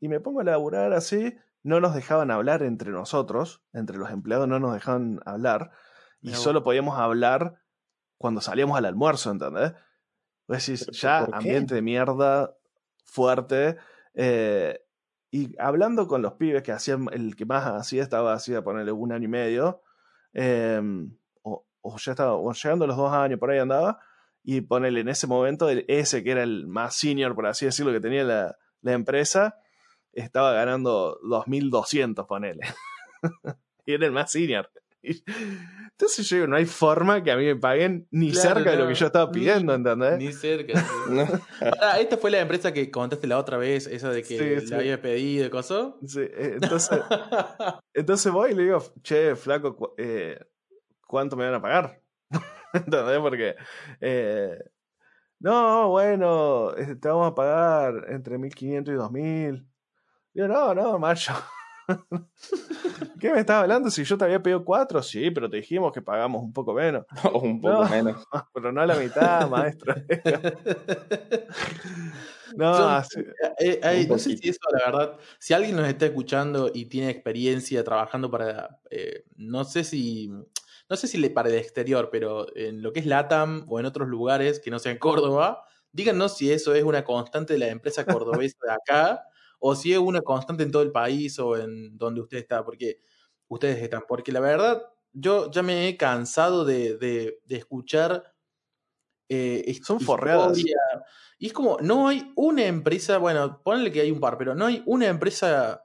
y 0.01 0.09
me 0.09 0.21
pongo 0.21 0.41
a 0.41 0.45
laburar 0.45 0.93
así. 0.93 1.35
No 1.63 1.81
nos 1.81 1.95
dejaban 1.95 2.31
hablar 2.31 2.63
entre 2.63 2.91
nosotros, 2.91 3.63
entre 3.73 3.99
los 3.99 4.11
empleados 4.11 4.49
no 4.49 4.59
nos 4.59 4.73
dejaban 4.75 5.21
hablar. 5.27 5.71
Y 6.23 6.33
solo 6.33 6.63
podíamos 6.63 6.99
hablar 6.99 7.63
cuando 8.19 8.41
salíamos 8.41 8.77
al 8.79 8.87
almuerzo, 8.87 9.31
¿entendés? 9.31 9.73
Decís, 10.51 10.87
ya 10.93 11.25
ambiente 11.33 11.75
de 11.75 11.83
mierda 11.83 12.55
fuerte. 13.05 13.77
Eh, 14.15 14.81
y 15.31 15.55
hablando 15.59 16.09
con 16.09 16.23
los 16.23 16.35
pibes 16.35 16.63
que 16.63 16.73
hacían, 16.73 17.07
el 17.13 17.37
que 17.37 17.47
más 17.47 17.65
hacía 17.67 18.03
estaba 18.03 18.33
así 18.35 18.55
a 18.55 18.63
ponerle 18.63 18.93
un 18.93 19.13
año 19.13 19.25
y 19.25 19.29
medio. 19.29 19.83
Em, 20.33 21.17
o, 21.43 21.65
o, 21.81 21.97
ya 21.99 22.13
estaba, 22.13 22.35
o 22.35 22.53
llegando 22.53 22.85
a 22.85 22.89
los 22.89 22.97
dos 22.97 23.13
años, 23.13 23.39
por 23.39 23.51
ahí 23.51 23.59
andaba 23.59 24.01
y 24.43 24.63
ponerle 24.63 25.01
en 25.01 25.09
ese 25.09 25.27
momento, 25.27 25.69
ese 25.69 26.25
que 26.25 26.31
era 26.31 26.43
el 26.43 26.67
más 26.67 26.95
senior, 26.95 27.35
por 27.35 27.47
así 27.47 27.67
decirlo, 27.67 27.93
que 27.93 28.01
tenía 28.01 28.25
la, 28.25 28.57
empresa, 28.83 29.59
estaba 30.13 30.53
ganando 30.53 31.21
2.200, 31.23 32.27
ponele. 32.27 32.63
y 33.87 33.93
era 33.93 34.07
el 34.07 34.13
más 34.13 34.33
senior. 34.33 34.71
Entonces 35.93 36.29
yo 36.29 36.37
digo, 36.37 36.47
no 36.49 36.57
hay 36.57 36.67
forma 36.67 37.23
que 37.23 37.31
a 37.31 37.37
mí 37.37 37.45
me 37.45 37.57
paguen 37.57 38.07
ni 38.11 38.31
Claro, 38.33 38.55
cerca 38.57 38.71
de 38.73 38.77
lo 38.79 38.89
que 38.89 38.95
yo 38.95 39.07
estaba 39.07 39.31
pidiendo, 39.31 39.75
¿entendés? 39.75 40.19
Ni 40.19 40.33
cerca. 40.33 40.79
sí. 40.79 40.85
No. 41.11 41.23
Ahora, 41.61 42.01
esta 42.01 42.17
fue 42.17 42.31
la 42.31 42.41
empresa 42.41 42.73
que 42.73 42.91
contaste 42.91 43.27
la 43.27 43.39
otra 43.39 43.59
vez, 43.59 43.87
esa 43.87 44.11
de 44.11 44.23
que 44.23 44.29
Sí, 44.39 44.39
le 44.39 44.61
sí. 44.67 44.75
había 44.75 45.01
pedido 45.03 45.47
y 45.47 45.51
cosas. 45.51 45.89
Sí, 46.07 46.21
eh, 46.21 46.55
entonces, 46.61 47.01
entonces 47.95 48.33
voy 48.33 48.53
y 48.53 48.55
le 48.55 48.63
digo, 48.65 48.83
che, 49.03 49.37
flaco, 49.37 49.77
cu- 49.77 49.95
eh, 49.99 50.39
¿cuánto 51.07 51.37
me 51.37 51.45
van 51.45 51.55
a 51.55 51.61
pagar? 51.63 52.01
¿Entendés? 52.73 53.19
Porque, 53.19 53.57
eh, 54.01 54.57
no, 55.41 55.89
bueno, 55.91 56.75
este, 56.77 56.97
te 56.97 57.09
vamos 57.09 57.33
a 57.33 57.35
pagar 57.35 58.07
entre 58.09 58.39
1500 58.39 58.95
y 58.95 58.97
2000. 58.97 59.67
Digo, 60.33 60.49
no, 60.49 60.75
no, 60.75 60.99
macho. 60.99 61.33
¿Qué 63.19 63.31
me 63.33 63.41
estás 63.41 63.63
hablando? 63.63 63.91
Si 63.91 64.03
yo 64.05 64.17
te 64.19 64.25
había 64.25 64.43
pedido 64.43 64.65
cuatro, 64.65 65.03
sí, 65.03 65.31
pero 65.31 65.49
te 65.49 65.59
dijimos 65.59 65.93
que 65.93 66.03
pagamos 66.03 66.43
un 66.43 66.53
poco 66.53 66.73
menos. 66.75 67.05
O 67.35 67.39
un 67.41 67.61
poco 67.61 67.85
No. 67.85 67.89
menos. 67.89 68.25
Pero 68.55 68.73
no 68.73 68.81
a 68.81 68.87
la 68.87 68.97
mitad, 68.97 69.49
maestro. 69.51 69.95
No, 72.57 72.89
así- 72.89 73.21
Eh, 73.59 73.81
eh, 73.83 74.07
no 74.09 74.19
sé 74.19 74.37
si 74.37 74.49
eso, 74.49 74.59
la 74.73 74.91
verdad, 74.91 75.19
si 75.39 75.55
alguien 75.55 75.77
nos 75.77 75.87
está 75.89 76.07
escuchando 76.07 76.71
y 76.73 76.87
tiene 76.87 77.11
experiencia 77.11 77.85
trabajando 77.85 78.31
para, 78.31 78.81
eh, 78.91 79.25
no 79.37 79.65
sé 79.65 79.85
si, 79.85 80.29
no 80.89 80.97
sé 80.97 81.07
si 81.07 81.19
le 81.19 81.31
para 81.31 81.49
el 81.49 81.55
exterior, 81.57 82.09
pero 82.11 82.47
en 82.57 82.83
lo 82.83 82.93
que 82.93 83.01
es 83.01 83.07
LATAM 83.07 83.67
o 83.69 83.79
en 83.79 83.87
otros 83.87 84.09
lugares 84.09 84.59
que 84.61 84.71
no 84.71 84.79
sean 84.79 84.99
Córdoba, 84.99 85.65
díganos 85.93 86.37
si 86.37 86.51
eso 86.53 86.75
es 86.75 86.83
una 86.85 87.05
constante 87.05 87.53
de 87.53 87.59
la 87.61 87.69
empresa 87.69 88.05
cordobesa 88.05 88.57
de 88.67 88.73
acá 88.73 89.23
o 89.61 89.75
si 89.77 89.93
es 89.93 89.99
una 89.99 90.21
constante 90.23 90.65
en 90.65 90.73
todo 90.73 90.83
el 90.83 90.91
país 90.93 91.39
o 91.39 91.57
en 91.57 91.97
donde 91.97 92.21
usted 92.23 92.39
está, 92.39 92.65
porque 92.65 92.99
ustedes 93.49 93.81
están, 93.83 94.03
porque 94.09 94.33
la 94.33 94.41
verdad, 94.41 94.83
yo 95.13 95.51
ya 95.51 95.63
me 95.63 95.87
he 95.89 95.97
cansado 95.97 96.65
de, 96.65 96.97
de- 96.99 97.41
de 97.45 97.57
escuchar 97.57 98.35
eh, 99.29 99.79
Son 99.85 100.01
forreadas. 100.01 100.59
Y 101.39 101.47
es 101.47 101.53
como, 101.53 101.79
no 101.81 102.09
hay 102.09 102.33
una 102.37 102.67
empresa, 102.67 103.19
bueno, 103.19 103.63
ponle 103.63 103.91
que 103.93 104.01
hay 104.01 104.11
un 104.11 104.21
par, 104.21 104.37
pero 104.37 104.55
no 104.55 104.67
hay 104.67 104.83
una 104.87 105.07
empresa, 105.07 105.85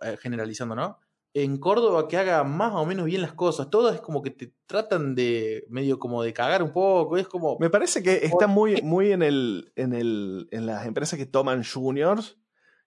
eh, 0.00 0.16
generalizando, 0.20 0.74
¿no? 0.74 0.98
En 1.34 1.58
Córdoba 1.58 2.08
que 2.08 2.16
haga 2.16 2.42
más 2.42 2.72
o 2.74 2.84
menos 2.86 3.04
bien 3.04 3.20
las 3.22 3.34
cosas. 3.34 3.68
Todas 3.70 3.94
es 3.94 4.00
como 4.00 4.22
que 4.22 4.30
te 4.30 4.52
tratan 4.66 5.14
de, 5.14 5.64
medio 5.68 5.98
como 5.98 6.22
de 6.22 6.32
cagar 6.32 6.62
un 6.62 6.72
poco. 6.72 7.16
Es 7.16 7.28
como, 7.28 7.58
Me 7.60 7.70
parece 7.70 8.02
que 8.02 8.24
está 8.24 8.46
muy, 8.46 8.80
muy 8.82 9.12
en, 9.12 9.22
el, 9.22 9.70
en, 9.76 9.92
el, 9.92 10.48
en 10.50 10.66
las 10.66 10.86
empresas 10.86 11.18
que 11.18 11.26
toman 11.26 11.62
juniors, 11.62 12.38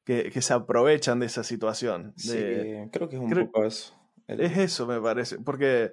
que, 0.04 0.30
que 0.32 0.42
se 0.42 0.54
aprovechan 0.54 1.20
de 1.20 1.26
esa 1.28 1.44
situación. 1.44 2.14
Sí, 2.18 2.38
de- 2.38 2.90
creo 2.92 3.08
que 3.10 3.16
es 3.18 3.22
un 3.22 3.30
creo- 3.30 3.46
poco 3.46 3.66
eso. 3.66 3.96
El- 4.28 4.42
Es 4.42 4.58
eso, 4.58 4.88
me 4.88 5.00
parece. 5.02 5.38
Porque 5.40 5.92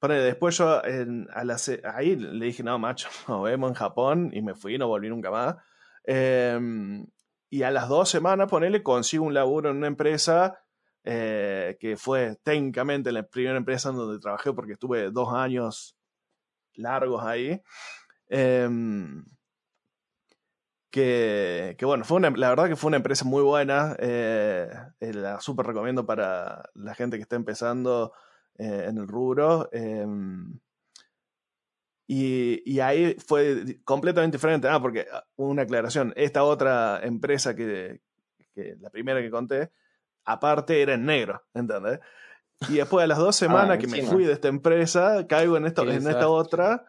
después 0.00 0.56
yo 0.58 0.82
en- 0.84 1.28
a 1.32 1.44
la 1.44 1.56
ahí 1.94 2.16
le 2.16 2.46
dije, 2.46 2.62
no, 2.62 2.78
macho, 2.78 3.08
nos 3.28 3.42
vemos 3.44 3.70
en 3.70 3.74
Japón 3.74 4.30
y 4.32 4.42
me 4.42 4.54
fui, 4.54 4.76
no 4.78 4.88
volví 4.88 5.08
nunca 5.08 5.30
más. 5.30 5.56
Em, 6.04 7.06
y 7.50 7.62
a 7.62 7.70
las 7.70 7.88
dos 7.88 8.08
semanas, 8.08 8.48
ponele, 8.50 8.82
consigo 8.82 9.24
un 9.24 9.34
laburo 9.34 9.70
en 9.70 9.76
una 9.76 9.86
empresa 9.86 10.58
eh, 11.04 11.76
que 11.80 11.96
fue 11.96 12.36
técnicamente 12.42 13.10
la 13.12 13.24
primera 13.24 13.56
empresa 13.56 13.90
en 13.90 13.96
donde 13.96 14.20
trabajé 14.20 14.52
porque 14.52 14.72
estuve 14.74 15.10
dos 15.10 15.32
años 15.34 15.96
largos 16.74 17.24
ahí. 17.24 17.60
Em, 18.28 19.24
que, 20.92 21.74
que 21.78 21.84
bueno, 21.86 22.04
fue 22.04 22.18
una, 22.18 22.30
la 22.30 22.50
verdad 22.50 22.68
que 22.68 22.76
fue 22.76 22.88
una 22.88 22.98
empresa 22.98 23.24
muy 23.24 23.42
buena. 23.42 23.96
eh, 23.98 24.68
eh, 25.00 25.14
la 25.14 25.40
súper 25.40 25.66
recomiendo 25.66 26.04
para 26.04 26.70
la 26.74 26.94
gente 26.94 27.16
que 27.16 27.22
está 27.22 27.34
empezando 27.34 28.12
eh, 28.58 28.84
en 28.88 28.98
el 28.98 29.08
rubro. 29.08 29.70
eh, 29.72 30.06
y, 32.06 32.62
y 32.70 32.80
ahí 32.80 33.16
fue 33.26 33.80
completamente 33.84 34.36
diferente. 34.36 34.68
Ah, 34.68 34.82
porque 34.82 35.06
ah, 35.10 35.24
una 35.36 35.62
aclaración: 35.62 36.12
esta 36.14 36.44
otra 36.44 37.00
empresa 37.02 37.56
que, 37.56 38.02
que 38.54 38.76
la 38.78 38.90
primera 38.90 39.22
que 39.22 39.30
conté, 39.30 39.70
aparte 40.26 40.82
era 40.82 40.92
en 40.92 41.06
negro, 41.06 41.42
¿entendés? 41.54 42.00
Y 42.68 42.74
después 42.74 43.02
de 43.04 43.06
las 43.08 43.18
dos 43.18 43.34
semanas 43.36 43.78
que 43.78 43.86
me 43.86 44.02
fui 44.02 44.24
de 44.24 44.34
esta 44.34 44.48
empresa, 44.48 45.26
caigo 45.26 45.56
en, 45.56 45.64
esta, 45.64 45.84
Qué 45.84 45.94
en 45.94 46.06
esta 46.06 46.28
otra 46.28 46.84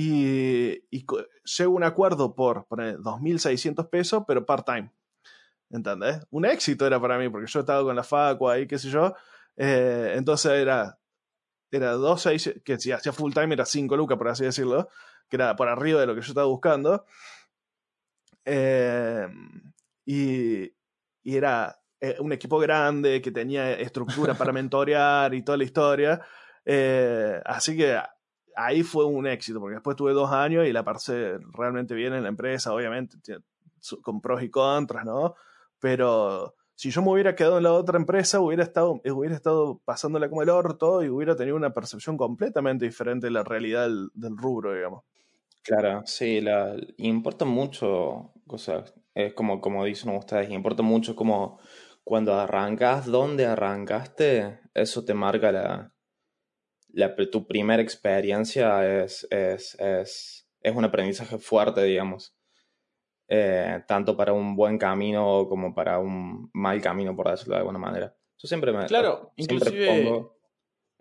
y, 0.00 0.84
y 0.92 1.04
un 1.66 1.82
acuerdo 1.82 2.32
por 2.36 2.66
poner 2.66 2.98
2.600 2.98 3.90
pesos, 3.90 4.22
pero 4.28 4.46
part-time. 4.46 4.92
¿Entendés? 5.70 6.20
Un 6.30 6.44
éxito 6.44 6.86
era 6.86 7.00
para 7.00 7.18
mí, 7.18 7.28
porque 7.28 7.50
yo 7.50 7.58
estaba 7.58 7.82
con 7.82 7.96
la 7.96 8.04
facu 8.04 8.48
ahí, 8.48 8.68
qué 8.68 8.78
sé 8.78 8.90
yo. 8.90 9.12
eh, 9.56 10.12
entonces 10.14 10.52
era, 10.52 11.00
era 11.72 11.96
2.600, 11.96 12.62
que 12.62 12.78
si 12.78 12.92
hacía 12.92 13.12
full 13.12 13.32
time 13.32 13.52
era 13.52 13.64
5 13.66 13.96
lucas, 13.96 14.16
por 14.16 14.28
así 14.28 14.44
decirlo, 14.44 14.88
que 15.28 15.34
era 15.34 15.56
por 15.56 15.66
arriba 15.66 16.00
de 16.00 16.06
lo 16.06 16.14
que 16.14 16.20
yo 16.20 16.28
estaba 16.28 16.46
buscando. 16.46 17.04
Eh, 18.44 19.26
y, 20.06 20.62
y 21.24 21.36
era 21.36 21.76
eh, 22.00 22.18
un 22.20 22.32
equipo 22.32 22.60
grande 22.60 23.20
que 23.20 23.32
tenía 23.32 23.72
estructura 23.72 24.34
para 24.34 24.52
mentorear 24.52 25.34
y 25.34 25.42
toda 25.42 25.58
la 25.58 25.64
historia. 25.64 26.20
Eh, 26.64 27.42
así 27.44 27.76
que 27.76 27.98
ahí 28.58 28.82
fue 28.82 29.04
un 29.04 29.26
éxito, 29.26 29.60
porque 29.60 29.74
después 29.74 29.96
tuve 29.96 30.12
dos 30.12 30.32
años 30.32 30.66
y 30.66 30.72
la 30.72 30.84
pasé 30.84 31.38
realmente 31.52 31.94
bien 31.94 32.12
en 32.12 32.24
la 32.24 32.28
empresa, 32.28 32.74
obviamente, 32.74 33.16
con 34.02 34.20
pros 34.20 34.42
y 34.42 34.50
contras, 34.50 35.04
¿no? 35.04 35.34
Pero 35.78 36.54
si 36.74 36.90
yo 36.90 37.02
me 37.02 37.12
hubiera 37.12 37.34
quedado 37.34 37.58
en 37.58 37.64
la 37.64 37.72
otra 37.72 37.98
empresa, 37.98 38.40
hubiera 38.40 38.64
estado, 38.64 39.00
hubiera 39.04 39.34
estado 39.34 39.80
pasándola 39.84 40.28
como 40.28 40.42
el 40.42 40.50
orto 40.50 41.02
y 41.02 41.08
hubiera 41.08 41.36
tenido 41.36 41.56
una 41.56 41.72
percepción 41.72 42.16
completamente 42.16 42.84
diferente 42.84 43.28
de 43.28 43.30
la 43.30 43.44
realidad 43.44 43.88
del, 43.88 44.36
rubro, 44.36 44.74
digamos. 44.74 45.04
Claro, 45.62 46.02
sí, 46.04 46.40
la, 46.40 46.74
importa 46.96 47.44
mucho, 47.44 48.32
cosas, 48.46 48.92
es 49.14 49.34
como, 49.34 49.60
como 49.60 49.84
dicen 49.84 50.14
ustedes, 50.16 50.50
importa 50.50 50.82
mucho 50.82 51.14
como 51.14 51.60
cuando 52.02 52.34
arrancas, 52.34 53.06
dónde 53.06 53.46
arrancaste, 53.46 54.60
eso 54.74 55.04
te 55.04 55.14
marca 55.14 55.52
la, 55.52 55.92
la, 56.98 57.14
tu 57.30 57.46
primera 57.46 57.82
experiencia 57.82 59.02
es, 59.04 59.26
es, 59.30 59.74
es, 59.78 60.48
es 60.60 60.76
un 60.76 60.84
aprendizaje 60.84 61.38
fuerte, 61.38 61.82
digamos. 61.84 62.34
Eh, 63.28 63.82
tanto 63.86 64.16
para 64.16 64.32
un 64.32 64.56
buen 64.56 64.78
camino 64.78 65.46
como 65.48 65.74
para 65.74 65.98
un 65.98 66.50
mal 66.54 66.80
camino, 66.80 67.14
por 67.14 67.30
decirlo 67.30 67.54
de 67.54 67.60
alguna 67.60 67.78
manera. 67.78 68.16
Yo 68.38 68.48
siempre 68.48 68.72
me 68.72 68.86
Claro, 68.86 69.32
siempre 69.36 69.56
inclusive- 69.56 69.86
pongo 70.04 70.38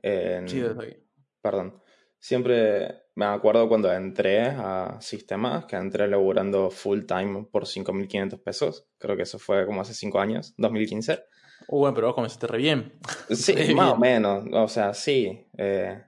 en- 0.01 0.47
Sí, 0.47 0.59
desde 0.59 0.83
ahí. 0.83 1.03
perdón. 1.41 1.81
Siempre 2.19 3.03
me 3.15 3.25
acuerdo 3.25 3.69
cuando 3.69 3.91
entré 3.93 4.41
a 4.41 4.97
sistemas, 4.99 5.65
que 5.65 5.75
entré 5.77 6.07
laburando 6.07 6.69
full 6.69 7.03
time 7.05 7.47
por 7.51 7.65
5.500 7.65 8.39
pesos. 8.41 8.87
Creo 8.97 9.15
que 9.15 9.23
eso 9.23 9.39
fue 9.39 9.65
como 9.65 9.81
hace 9.81 9.93
5 9.93 10.19
años, 10.19 10.53
2015. 10.57 11.23
Uh, 11.67 11.79
bueno, 11.79 11.93
pero 11.95 12.07
vos 12.07 12.15
comenzaste 12.15 12.47
re 12.47 12.57
bien. 12.59 12.93
Sí, 13.29 13.53
Re 13.55 13.73
más 13.73 13.93
o 13.93 13.97
menos. 13.97 14.45
O 14.53 14.67
sea, 14.67 14.93
sí. 14.93 15.45
eh, 15.57 16.01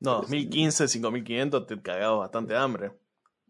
No, 0.00 0.16
2015, 0.22 0.88
5500, 0.88 1.66
te 1.66 1.80
cagabas 1.80 2.18
bastante 2.20 2.56
hambre. 2.56 2.92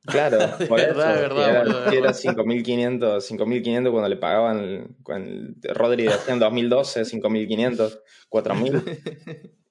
claro, 0.03 0.39
por 0.69 0.79
verdad, 0.79 1.15
eso. 1.15 1.21
verdad, 1.21 1.35
que 1.35 1.51
era, 1.51 1.63
que 1.91 1.97
era 1.99 2.07
verdad. 2.07 2.15
5.500, 2.21 3.25
5.500 3.27 3.91
cuando 3.93 4.09
le 4.09 4.17
pagaban, 4.17 4.59
el- 4.59 4.89
cuando 5.03 5.31
el- 5.31 5.57
Rodri 5.75 6.05
decía 6.05 6.35
en 6.35 6.41
2012, 6.41 7.05
5.500, 7.05 8.01
4.000. 8.29 8.83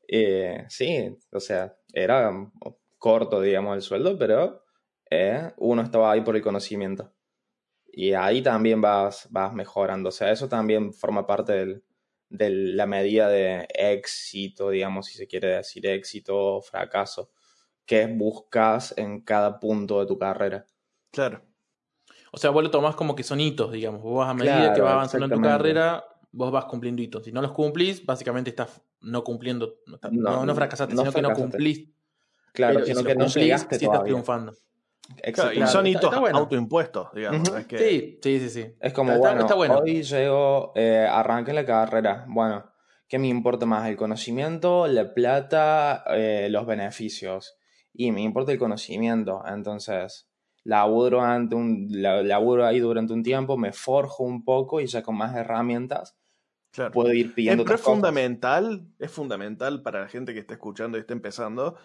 Eh, 0.07 0.65
sí, 0.69 1.15
o 1.31 1.39
sea, 1.39 1.75
era 1.93 2.31
corto, 2.97 3.41
digamos, 3.41 3.75
el 3.75 3.81
sueldo, 3.81 4.17
pero 4.17 4.63
eh, 5.09 5.51
uno 5.57 5.81
estaba 5.81 6.11
ahí 6.11 6.21
por 6.21 6.35
el 6.35 6.41
conocimiento. 6.41 7.12
Y 7.95 8.13
ahí 8.13 8.41
también 8.41 8.81
vas, 8.81 9.27
vas 9.29 9.53
mejorando. 9.53 10.09
O 10.09 10.11
sea, 10.11 10.31
eso 10.31 10.49
también 10.49 10.93
forma 10.93 11.27
parte 11.27 11.53
del- 11.53 11.83
de 12.29 12.49
la 12.49 12.87
medida 12.87 13.29
de 13.29 13.67
éxito, 13.75 14.71
digamos, 14.71 15.05
si 15.05 15.17
se 15.17 15.27
quiere 15.27 15.49
decir 15.57 15.85
éxito 15.85 16.35
o 16.35 16.61
fracaso, 16.61 17.29
que 17.85 18.07
buscas 18.07 18.95
en 18.97 19.21
cada 19.21 19.59
punto 19.59 19.99
de 19.99 20.07
tu 20.07 20.17
carrera. 20.17 20.65
Claro. 21.11 21.43
O 22.31 22.37
sea, 22.37 22.49
vos 22.49 22.63
lo 22.63 22.71
tomás 22.71 22.95
como 22.95 23.15
que 23.15 23.23
son 23.23 23.39
hitos, 23.39 23.71
digamos. 23.71 24.01
Vos 24.01 24.17
vas 24.19 24.29
a 24.29 24.33
medida 24.33 24.53
Claro, 24.55 24.73
que 24.75 24.81
vas 24.81 24.93
avanzando 24.93 25.25
en 25.27 25.31
tu 25.33 25.41
carrera, 25.41 26.05
vos 26.31 26.51
vas 26.51 26.65
cumpliendo 26.65 27.01
hitos. 27.03 27.23
Si 27.25 27.31
no 27.31 27.41
los 27.41 27.51
cumplís, 27.51 28.05
básicamente 28.05 28.49
estás 28.49 28.81
no 29.01 29.23
cumpliendo. 29.23 29.75
No, 29.85 30.43
No, 30.45 30.55
fracasaste, 30.55 30.95
no 30.95 31.01
sino 31.01 31.13
que 31.13 31.21
no 31.21 31.33
cumplís. 31.33 31.89
Claro, 32.53 32.73
pero 32.75 32.85
sino 32.87 32.99
si 33.01 33.05
que 33.05 33.15
no 33.15 33.25
cumplís, 33.25 33.61
sí 33.61 33.85
estás 33.85 34.03
triunfando. 34.03 34.53
Claro, 35.33 35.53
y 35.53 35.67
son 35.67 35.85
hitos 35.87 36.19
bueno. 36.19 36.37
autoimpuestos, 36.39 37.13
digamos. 37.13 37.49
Ujú. 37.49 37.57
es 37.57 37.65
que- 37.67 37.77
Sí, 37.77 38.19
sí, 38.23 38.39
sí, 38.39 38.49
sí. 38.49 38.73
Es 38.79 38.93
como, 38.93 39.11
Está- 39.11 39.19
bueno, 39.29 39.41
está 39.41 39.55
bueno. 39.55 39.79
hoy 39.79 40.01
llego, 40.03 40.71
eh, 40.75 41.05
arranqué 41.09 41.53
la 41.53 41.65
carrera. 41.65 42.25
Bueno, 42.27 42.65
¿qué 43.07 43.19
me 43.19 43.27
importa 43.27 43.65
más? 43.65 43.87
¿El 43.89 43.97
conocimiento, 43.97 44.87
la 44.87 45.13
plata, 45.13 46.03
eh, 46.11 46.47
los 46.49 46.65
beneficios? 46.65 47.57
Y 47.93 48.11
me 48.11 48.21
importa 48.21 48.51
el 48.53 48.57
conocimiento. 48.59 49.43
Entonces, 49.45 50.29
laburo, 50.63 51.21
ante 51.21 51.55
un, 51.55 51.87
la- 51.89 52.23
laburo 52.23 52.65
ahí 52.65 52.79
durante 52.79 53.13
un 53.13 53.23
tiempo, 53.23 53.57
me 53.57 53.73
forjo 53.73 54.23
un 54.23 54.43
poco 54.45 54.79
y 54.79 54.87
ya 54.87 55.03
con 55.03 55.17
más 55.17 55.35
herramientas 55.35 56.15
puede 56.91 57.17
ir 57.17 57.35
pidiendo 57.35 57.63
Pero 57.65 57.75
es 57.75 57.81
fundamental, 57.81 58.87
es 58.97 59.11
fundamental 59.11 59.83
para 59.83 59.99
la 60.01 60.07
gente 60.07 60.33
que 60.33 60.39
está 60.39 60.53
escuchando 60.55 60.97
y 60.97 61.01
está 61.01 61.13
empezando, 61.13 61.75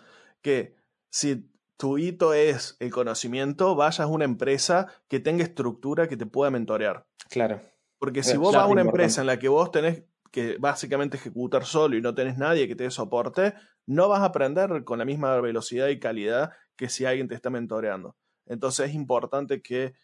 que 0.40 0.76
si 1.10 1.50
tu 1.78 1.96
hito 1.96 2.34
es 2.34 2.76
el 2.80 2.90
conocimiento, 2.90 3.76
vayas 3.76 4.00
a 4.00 4.06
una 4.08 4.24
empresa 4.24 4.88
que 5.08 5.20
tenga 5.20 5.44
estructura 5.44 6.08
que 6.08 6.16
te 6.16 6.26
pueda 6.26 6.50
mentorear. 6.50 7.06
Claro. 7.30 7.62
Porque 7.98 8.22
si 8.22 8.36
vos 8.36 8.54
vas 8.54 8.64
a 8.64 8.66
una 8.66 8.82
empresa 8.82 9.20
en 9.20 9.28
la 9.28 9.38
que 9.38 9.48
vos 9.48 9.70
tenés 9.70 10.02
que 10.30 10.56
básicamente 10.58 11.16
ejecutar 11.16 11.64
solo 11.64 11.96
y 11.96 12.02
no 12.02 12.14
tenés 12.14 12.36
nadie 12.36 12.68
que 12.68 12.74
te 12.74 12.84
dé 12.84 12.90
soporte, 12.90 13.54
no 13.86 14.08
vas 14.08 14.20
a 14.20 14.26
aprender 14.26 14.84
con 14.84 14.98
la 14.98 15.04
misma 15.04 15.40
velocidad 15.40 15.88
y 15.88 15.98
calidad 15.98 16.50
que 16.76 16.88
si 16.88 17.06
alguien 17.06 17.28
te 17.28 17.34
está 17.34 17.48
mentoreando. 17.48 18.16
Entonces 18.46 18.90
es 18.90 18.94
importante 18.94 19.62
que 19.62 19.94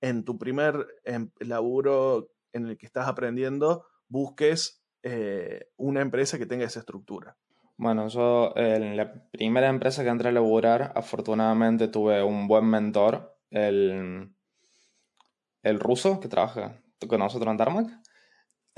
en 0.00 0.24
tu 0.24 0.38
primer 0.38 0.86
em, 1.04 1.30
laburo 1.40 2.30
en 2.52 2.66
el 2.66 2.78
que 2.78 2.86
estás 2.86 3.06
aprendiendo 3.06 3.86
busques 4.08 4.82
eh, 5.02 5.68
una 5.76 6.00
empresa 6.00 6.38
que 6.38 6.46
tenga 6.46 6.64
esa 6.64 6.80
estructura. 6.80 7.36
Bueno, 7.78 8.08
yo 8.08 8.54
en 8.56 8.96
la 8.96 9.12
primera 9.30 9.68
empresa 9.68 10.02
que 10.02 10.08
entré 10.08 10.30
a 10.30 10.32
laburar, 10.32 10.92
afortunadamente 10.94 11.88
tuve 11.88 12.22
un 12.22 12.48
buen 12.48 12.64
mentor, 12.64 13.38
el, 13.50 14.30
el 15.62 15.80
ruso 15.80 16.20
que 16.20 16.28
trabaja 16.28 16.80
con 17.06 17.18
nosotros 17.20 17.50
en 17.50 17.56
Tarmac. 17.58 17.88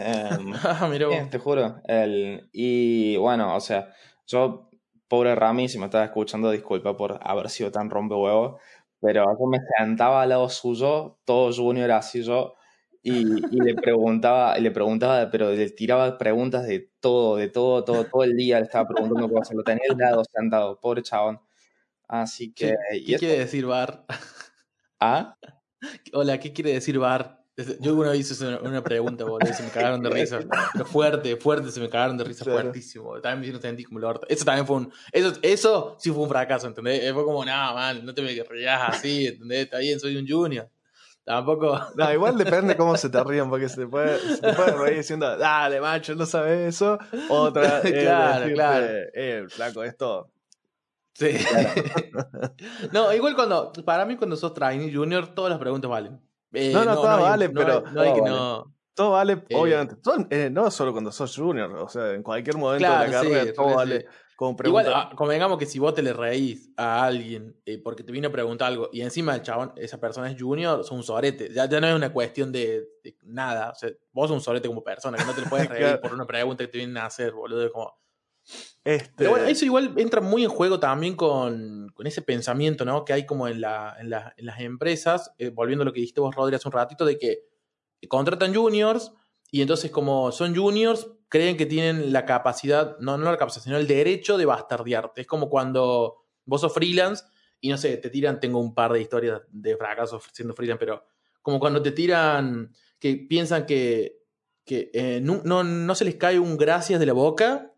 Ah, 0.00 0.88
mira 0.88 1.28
te 1.28 1.38
juro. 1.38 1.80
El, 1.84 2.48
y 2.52 3.16
bueno, 3.16 3.56
o 3.56 3.60
sea, 3.60 3.88
yo, 4.28 4.70
pobre 5.08 5.34
Rami, 5.34 5.68
si 5.68 5.78
me 5.78 5.86
estás 5.86 6.06
escuchando, 6.06 6.52
disculpa 6.52 6.96
por 6.96 7.18
haber 7.20 7.50
sido 7.50 7.72
tan 7.72 7.90
rompehuevo, 7.90 8.60
pero 9.00 9.24
yo 9.24 9.46
me 9.46 9.58
sentaba 9.76 10.22
al 10.22 10.28
lado 10.28 10.48
suyo, 10.48 11.18
todo 11.24 11.52
junior 11.52 11.90
así 11.90 12.22
yo, 12.22 12.54
y, 13.02 13.24
le 13.24 13.74
preguntaba, 13.74 14.58
le 14.58 14.70
preguntaba, 14.70 15.30
pero 15.30 15.50
le 15.50 15.70
tiraba 15.70 16.18
preguntas 16.18 16.66
de 16.66 16.90
todo, 17.00 17.36
de 17.36 17.48
todo, 17.48 17.84
todo, 17.84 18.04
todo 18.04 18.24
el 18.24 18.36
día 18.36 18.58
le 18.58 18.64
estaba 18.64 18.88
preguntando 18.88 19.28
cosas, 19.28 19.54
lo 19.54 19.62
tenía 19.62 19.82
al 19.90 19.98
lado 19.98 20.22
sentado, 20.32 20.80
pobre 20.80 21.02
chabón. 21.02 21.40
Así 22.08 22.52
que... 22.52 22.74
¿Qué, 23.06 23.16
quiere 23.16 23.38
decir 23.38 23.66
bar? 23.66 24.04
¿Ah? 25.00 25.36
Hola, 26.12 26.38
¿qué 26.40 26.52
quiere 26.52 26.72
decir 26.72 26.98
bar? 26.98 27.38
Yo 27.80 27.96
una 27.96 28.10
vez 28.10 28.30
hice 28.30 28.46
una, 28.46 28.84
pregunta, 28.84 29.24
boludo, 29.24 29.52
se 29.52 29.64
me 29.64 29.70
cagaron 29.70 30.00
de 30.00 30.10
risa. 30.10 30.38
Pero 30.72 30.84
fuerte, 30.84 31.36
fuerte, 31.36 31.72
se 31.72 31.80
me 31.80 31.88
cagaron 31.88 32.16
de 32.16 32.22
risa, 32.22 32.44
fuertísimo. 32.44 33.20
También 33.20 33.40
me 33.40 33.46
hicieron 33.46 33.62
sentir 33.62 33.86
como 33.86 33.98
el 33.98 34.04
orto. 34.04 34.28
Eso 34.28 34.44
también 34.44 34.64
fue 34.64 34.76
un. 34.76 34.92
Eso, 35.10 35.32
eso 35.42 35.96
sí 35.98 36.12
fue 36.12 36.22
un 36.22 36.28
fracaso, 36.28 36.68
¿entendés? 36.68 37.12
Fue 37.12 37.24
como, 37.24 37.44
nada, 37.44 37.74
man, 37.74 38.06
no 38.06 38.14
te 38.14 38.22
me 38.22 38.28
rías 38.28 38.80
así, 38.86 39.26
¿entendés? 39.26 39.64
Está 39.64 39.78
bien, 39.78 39.98
soy 39.98 40.16
un 40.16 40.28
junior. 40.28 40.70
Tampoco. 41.28 41.78
No, 41.94 42.10
igual 42.10 42.38
depende 42.38 42.74
cómo 42.74 42.96
se 42.96 43.10
te 43.10 43.22
rían, 43.22 43.50
porque 43.50 43.68
se 43.68 43.82
te 43.82 43.86
puede, 43.86 44.18
se 44.18 44.40
te 44.40 44.54
puede 44.54 44.72
reír 44.72 44.96
diciendo, 44.96 45.36
dale, 45.36 45.78
macho, 45.78 46.14
no 46.14 46.24
sabes 46.24 46.74
eso. 46.74 46.98
Otra, 47.28 47.80
eh, 47.84 48.00
claro, 48.00 48.54
claro. 48.54 48.86
Eh, 49.12 49.44
flaco, 49.50 49.84
esto. 49.84 50.30
Sí. 51.12 51.32
no, 52.92 53.12
igual 53.12 53.34
cuando, 53.34 53.70
para 53.84 54.06
mí, 54.06 54.16
cuando 54.16 54.36
sos 54.36 54.54
trainee 54.54 54.90
junior, 54.90 55.26
todas 55.34 55.50
las 55.50 55.58
preguntas 55.58 55.90
valen. 55.90 56.18
Eh, 56.54 56.72
no, 56.72 56.86
no, 56.86 56.94
todo 56.94 57.20
vale, 57.20 57.50
pero. 57.50 57.82
no 57.92 58.00
hay 58.00 58.14
que 58.14 58.22
no. 58.22 58.74
Todo 58.94 59.10
vale, 59.10 59.44
eh, 59.50 59.54
obviamente. 59.54 59.96
No 60.50 60.70
solo 60.70 60.92
cuando 60.92 61.12
sos 61.12 61.36
junior, 61.36 61.70
o 61.74 61.90
sea, 61.90 62.14
en 62.14 62.22
cualquier 62.22 62.56
momento 62.56 62.90
de 62.90 63.06
la 63.06 63.10
carrera, 63.10 63.52
todo 63.52 63.74
vale. 63.74 64.06
Como 64.38 64.56
Igual, 64.64 64.86
ah, 64.94 65.10
convengamos 65.16 65.58
que 65.58 65.66
si 65.66 65.80
vos 65.80 65.92
te 65.94 66.00
le 66.00 66.12
reís 66.12 66.70
a 66.76 67.04
alguien 67.04 67.60
porque 67.82 68.04
te 68.04 68.12
vino 68.12 68.28
a 68.28 68.30
preguntar 68.30 68.68
algo 68.68 68.88
y 68.92 69.00
encima 69.00 69.34
el 69.34 69.42
chabón, 69.42 69.72
esa 69.74 69.98
persona 69.98 70.30
es 70.30 70.40
junior, 70.40 70.84
son 70.84 70.98
un 70.98 71.02
sorete. 71.02 71.52
Ya, 71.52 71.68
ya 71.68 71.80
no 71.80 71.88
es 71.88 71.96
una 71.96 72.12
cuestión 72.12 72.52
de, 72.52 72.86
nada. 73.24 73.70
O 73.70 73.74
sea, 73.74 73.90
vos 74.12 74.28
sos 74.28 74.36
un 74.36 74.40
sorete 74.40 74.68
como 74.68 74.84
persona, 74.84 75.18
que 75.18 75.24
no 75.24 75.34
te 75.34 75.40
le 75.40 75.48
puedes 75.48 75.68
reír 75.68 75.98
por 76.00 76.14
una 76.14 76.24
pregunta 76.24 76.62
que 76.62 76.68
te 76.68 76.78
vienen 76.78 76.98
a 76.98 77.06
hacer, 77.06 77.32
boludo. 77.32 77.64
Es 77.64 77.72
como. 77.72 77.98
Este... 78.84 79.12
Pero 79.16 79.30
bueno, 79.30 79.46
eso 79.46 79.64
igual 79.64 79.92
entra 79.96 80.20
muy 80.20 80.44
en 80.44 80.50
juego 80.50 80.78
también 80.78 81.16
con, 81.16 81.88
con 81.92 82.06
ese 82.06 82.22
pensamiento, 82.22 82.84
¿no? 82.84 83.04
Que 83.04 83.14
hay 83.14 83.26
como 83.26 83.48
en, 83.48 83.60
la, 83.60 83.96
en, 83.98 84.08
la, 84.08 84.34
en 84.36 84.46
las 84.46 84.60
empresas, 84.60 85.32
eh, 85.38 85.50
volviendo 85.50 85.82
a 85.82 85.84
lo 85.84 85.92
que 85.92 85.98
dijiste 85.98 86.20
vos, 86.20 86.32
Rodri, 86.36 86.54
hace 86.54 86.68
un 86.68 86.72
ratito, 86.72 87.04
de 87.04 87.18
que 87.18 87.42
contratan 88.06 88.54
juniors 88.54 89.10
y 89.50 89.62
entonces 89.62 89.90
como 89.90 90.30
son 90.30 90.54
juniors, 90.54 91.08
creen 91.28 91.56
que 91.56 91.66
tienen 91.66 92.12
la 92.12 92.24
capacidad, 92.24 92.98
no, 93.00 93.18
no 93.18 93.30
la 93.30 93.36
capacidad, 93.36 93.64
sino 93.64 93.76
el 93.76 93.86
derecho 93.86 94.38
de 94.38 94.46
bastardearte. 94.46 95.20
Es 95.22 95.26
como 95.26 95.48
cuando 95.48 96.24
vos 96.44 96.60
sos 96.60 96.72
freelance 96.72 97.24
y 97.60 97.70
no 97.70 97.76
sé, 97.76 97.96
te 97.96 98.10
tiran, 98.10 98.40
tengo 98.40 98.58
un 98.58 98.74
par 98.74 98.92
de 98.92 99.00
historias 99.00 99.42
de 99.48 99.76
fracasos 99.76 100.24
siendo 100.32 100.54
freelance, 100.54 100.78
pero 100.78 101.04
como 101.42 101.58
cuando 101.58 101.82
te 101.82 101.92
tiran, 101.92 102.72
que 102.98 103.26
piensan 103.28 103.66
que, 103.66 104.22
que 104.64 104.90
eh, 104.92 105.20
no, 105.22 105.42
no, 105.44 105.64
no 105.64 105.94
se 105.94 106.04
les 106.04 106.16
cae 106.16 106.38
un 106.38 106.56
gracias 106.56 107.00
de 107.00 107.06
la 107.06 107.12
boca 107.12 107.72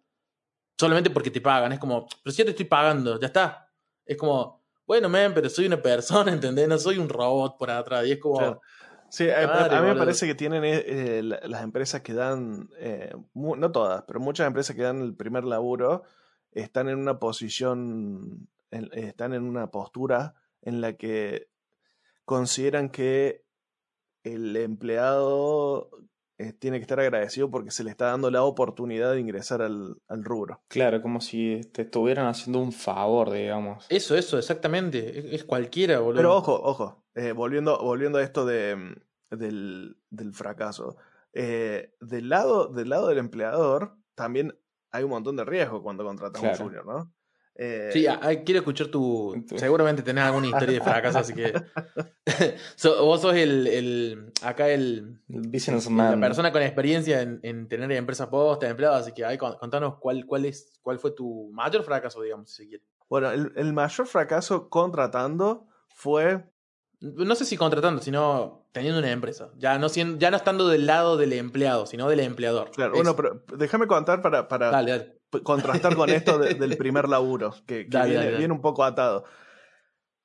solamente 0.79 1.11
porque 1.11 1.31
te 1.31 1.41
pagan. 1.41 1.73
Es 1.73 1.79
como, 1.79 2.07
pero 2.23 2.33
si 2.33 2.39
yo 2.39 2.45
te 2.45 2.51
estoy 2.53 2.67
pagando, 2.67 3.21
ya 3.21 3.27
está. 3.27 3.71
Es 4.05 4.17
como, 4.17 4.61
bueno, 4.87 5.09
men, 5.09 5.33
pero 5.35 5.49
soy 5.49 5.67
una 5.67 5.81
persona, 5.81 6.33
¿entendés? 6.33 6.67
No 6.67 6.79
soy 6.79 6.99
un 6.99 7.09
robot 7.09 7.59
por 7.59 7.71
atrás. 7.71 8.07
Y 8.07 8.13
es 8.13 8.19
como. 8.19 8.61
Sí, 9.11 9.29
a, 9.29 9.81
mí 9.83 9.89
me 9.89 9.97
parece 9.97 10.27
que 10.27 10.35
tienen 10.35 10.65
eh, 10.65 10.85
eh, 10.87 11.23
las 11.23 11.63
empresas 11.63 12.01
que 12.01 12.15
dan, 12.15 12.71
eh, 12.79 13.13
no 13.35 13.73
todas, 13.73 14.05
pero 14.07 14.21
muchas 14.21 14.47
empresas 14.47 14.77
que 14.77 14.83
dan 14.83 15.03
el 15.03 15.15
primer 15.15 15.45
laburo 15.45 16.05
están 16.53 16.89
en 16.89 16.99
una 16.99 17.19
posición, 17.19 18.49
están 18.71 19.35
en 19.35 19.43
una 19.43 19.71
postura 19.71 20.35
en 20.63 20.81
la 20.81 20.95
que 20.95 21.49
consideran 22.25 22.91
que 22.91 23.45
el 24.23 24.57
empleado 24.57 25.91
eh, 26.41 26.55
tiene 26.55 26.79
que 26.79 26.83
estar 26.83 26.99
agradecido 26.99 27.51
porque 27.51 27.71
se 27.71 27.85
le 27.85 27.91
está 27.91 28.07
dando 28.07 28.31
la 28.31 28.43
oportunidad 28.45 29.13
de 29.13 29.21
ingresar 29.21 29.61
al, 29.61 29.97
rubro. 30.09 30.63
Claro, 30.69 31.03
como 31.03 31.21
si 31.21 31.61
te 31.71 31.83
estuvieran 31.83 32.27
haciendo 32.29 32.61
un 32.61 32.73
favor, 32.73 33.31
digamos. 33.31 33.85
Eso, 33.91 34.17
eso, 34.17 34.39
exactamente. 34.39 35.35
Es, 35.35 35.45
cualquiera, 35.45 36.01
boludo. 36.01 36.17
Pero 36.17 36.37
ojo, 36.37 36.59
ojo, 36.63 37.00
eh, 37.15 37.33
volviendo, 37.33 37.79
volviendo 37.79 38.19
a 38.19 38.23
esto 38.23 38.45
de, 38.45 38.77
mm, 38.77 39.37
del, 39.37 39.97
del, 40.11 40.33
fracaso. 40.33 40.97
Eh, 41.33 41.95
del, 42.01 42.29
lado, 42.29 42.69
del 42.69 42.89
lado 42.89 43.09
del 43.09 43.19
empleador, 43.19 43.97
también 44.15 44.59
hay 44.91 45.05
un 45.05 45.11
montón 45.11 45.37
de 45.37 45.45
riesgo 45.45 45.83
cuando 45.83 46.05
contratas 46.05 46.43
a 46.43 46.51
un 46.51 46.57
junior, 46.57 46.87
¿no? 46.87 47.13
Eh, 47.63 47.91
sí, 47.93 48.07
quiero 48.45 48.61
escuchar 48.61 48.87
tu. 48.87 49.45
Seguramente 49.57 50.03
tenés 50.03 50.25
alguna 50.25 50.47
historia 50.47 50.79
de 50.79 50.81
fracaso, 50.81 51.19
así 51.19 51.35
que. 51.35 51.53
vos 53.01 53.21
sos 53.21 53.35
el, 53.35 53.67
el. 53.67 54.33
Acá 54.43 54.71
el. 54.71 55.21
businessman. 55.29 56.19
La 56.19 56.29
persona 56.29 56.53
con 56.53 56.63
experiencia 56.63 57.21
en, 57.21 57.39
en 57.43 57.69
tener 57.69 57.93
empresa 57.93 58.31
posta, 58.31 58.67
empleados, 58.67 59.03
así 59.03 59.13
que 59.13 59.27
ahí, 59.27 59.37
contanos 59.37 59.97
cuál, 59.99 60.25
cuál, 60.25 60.47
es, 60.47 60.79
cuál 60.81 60.99
fue 60.99 61.11
tu 61.11 61.51
mayor 61.53 61.83
fracaso, 61.83 62.23
digamos, 62.23 62.49
si 62.51 62.63
se 62.63 62.69
quiere. 62.69 62.85
Bueno, 63.11 63.31
el, 63.31 63.53
el 63.57 63.75
mayor 63.75 64.07
fracaso 64.07 64.71
contratando 64.71 65.67
fue. 65.89 66.50
No 67.01 67.35
sé 67.35 67.45
si 67.45 67.57
contratando, 67.57 68.03
sino 68.03 68.67
teniendo 68.73 68.99
una 68.99 69.11
empresa. 69.11 69.51
Ya 69.57 69.79
no, 69.79 69.89
ya 69.89 70.31
no 70.31 70.37
estando 70.37 70.69
del 70.69 70.87
lado 70.87 71.17
del 71.17 71.33
empleado, 71.33 71.87
sino 71.87 72.09
del 72.09 72.21
empleador. 72.21 72.71
Claro, 72.73 72.95
bueno, 72.95 73.17
pero 73.17 73.43
déjame 73.57 73.87
contar 73.87 74.21
para, 74.21 74.49
para, 74.49 74.71
dale, 74.71 74.91
dale 74.91 75.21
contrastar 75.43 75.97
con 75.97 76.11
esto 76.11 76.39
del 76.39 76.77
primer 76.77 77.09
laburo, 77.09 77.55
que, 77.67 77.85
viene, 77.85 78.53
un 78.53 78.61
poco 78.61 78.85
atado. 78.85 79.25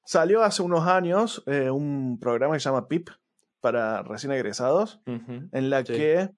Salió 0.04 0.44
hace 0.44 0.62
unos 0.62 0.88
años 0.88 1.44
eh, 1.46 1.70
un 1.70 2.20
programa 2.20 2.56
que 2.56 2.60
se 2.60 2.70
llama 2.70 2.88
PIP 2.88 3.10
para 3.60 4.04
recién 4.04 4.32
egresados, 4.32 5.02
en 5.06 5.70
la 5.70 5.84
que 5.84 6.30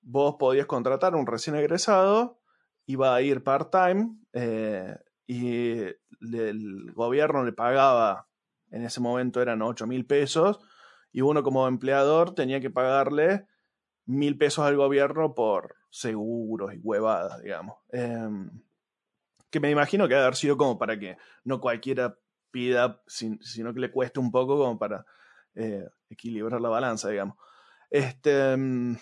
vos 0.00 0.36
podías 0.38 0.66
contratar 0.66 1.14
a 1.14 1.16
un 1.16 1.26
recién 1.26 1.56
egresado, 1.56 2.40
iba 2.86 3.14
a 3.14 3.22
ir 3.22 3.42
part-time 3.42 4.16
eh, 4.32 4.96
y 5.26 5.78
el 6.20 6.92
gobierno 6.94 7.44
le 7.44 7.52
pagaba, 7.52 8.28
en 8.72 8.84
ese 8.84 9.00
momento 9.00 9.40
eran 9.40 9.62
8 9.62 9.86
mil 9.86 10.04
pesos, 10.04 10.58
y 11.12 11.20
uno 11.20 11.42
como 11.42 11.68
empleador 11.68 12.34
tenía 12.34 12.60
que 12.60 12.70
pagarle 12.70 13.46
mil 14.06 14.36
pesos 14.36 14.64
al 14.64 14.76
gobierno 14.76 15.34
por 15.34 15.76
seguros 15.90 16.74
y 16.74 16.78
huevadas, 16.78 17.42
digamos. 17.42 17.76
Em, 17.90 18.50
que 19.50 19.60
me 19.60 19.70
imagino 19.70 20.08
que 20.08 20.14
debe 20.14 20.24
haber 20.24 20.36
sido 20.36 20.56
como 20.56 20.78
para 20.78 20.98
que 20.98 21.18
no 21.44 21.60
cualquiera 21.60 22.16
pida, 22.50 23.02
sino 23.06 23.74
que 23.74 23.80
le 23.80 23.92
cueste 23.92 24.18
un 24.18 24.30
poco 24.30 24.56
como 24.56 24.78
para 24.78 25.04
eh, 25.54 25.86
equilibrar 26.08 26.60
la 26.60 26.70
balanza, 26.70 27.10
digamos. 27.10 27.36
Este, 27.90 28.52
em, 28.52 28.96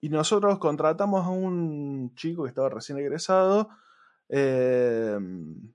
y 0.00 0.08
nosotros 0.08 0.58
contratamos 0.58 1.26
a 1.26 1.30
un 1.30 2.14
chico 2.14 2.44
que 2.44 2.48
estaba 2.48 2.68
recién 2.68 2.98
egresado. 2.98 3.70
Em, 4.28 5.72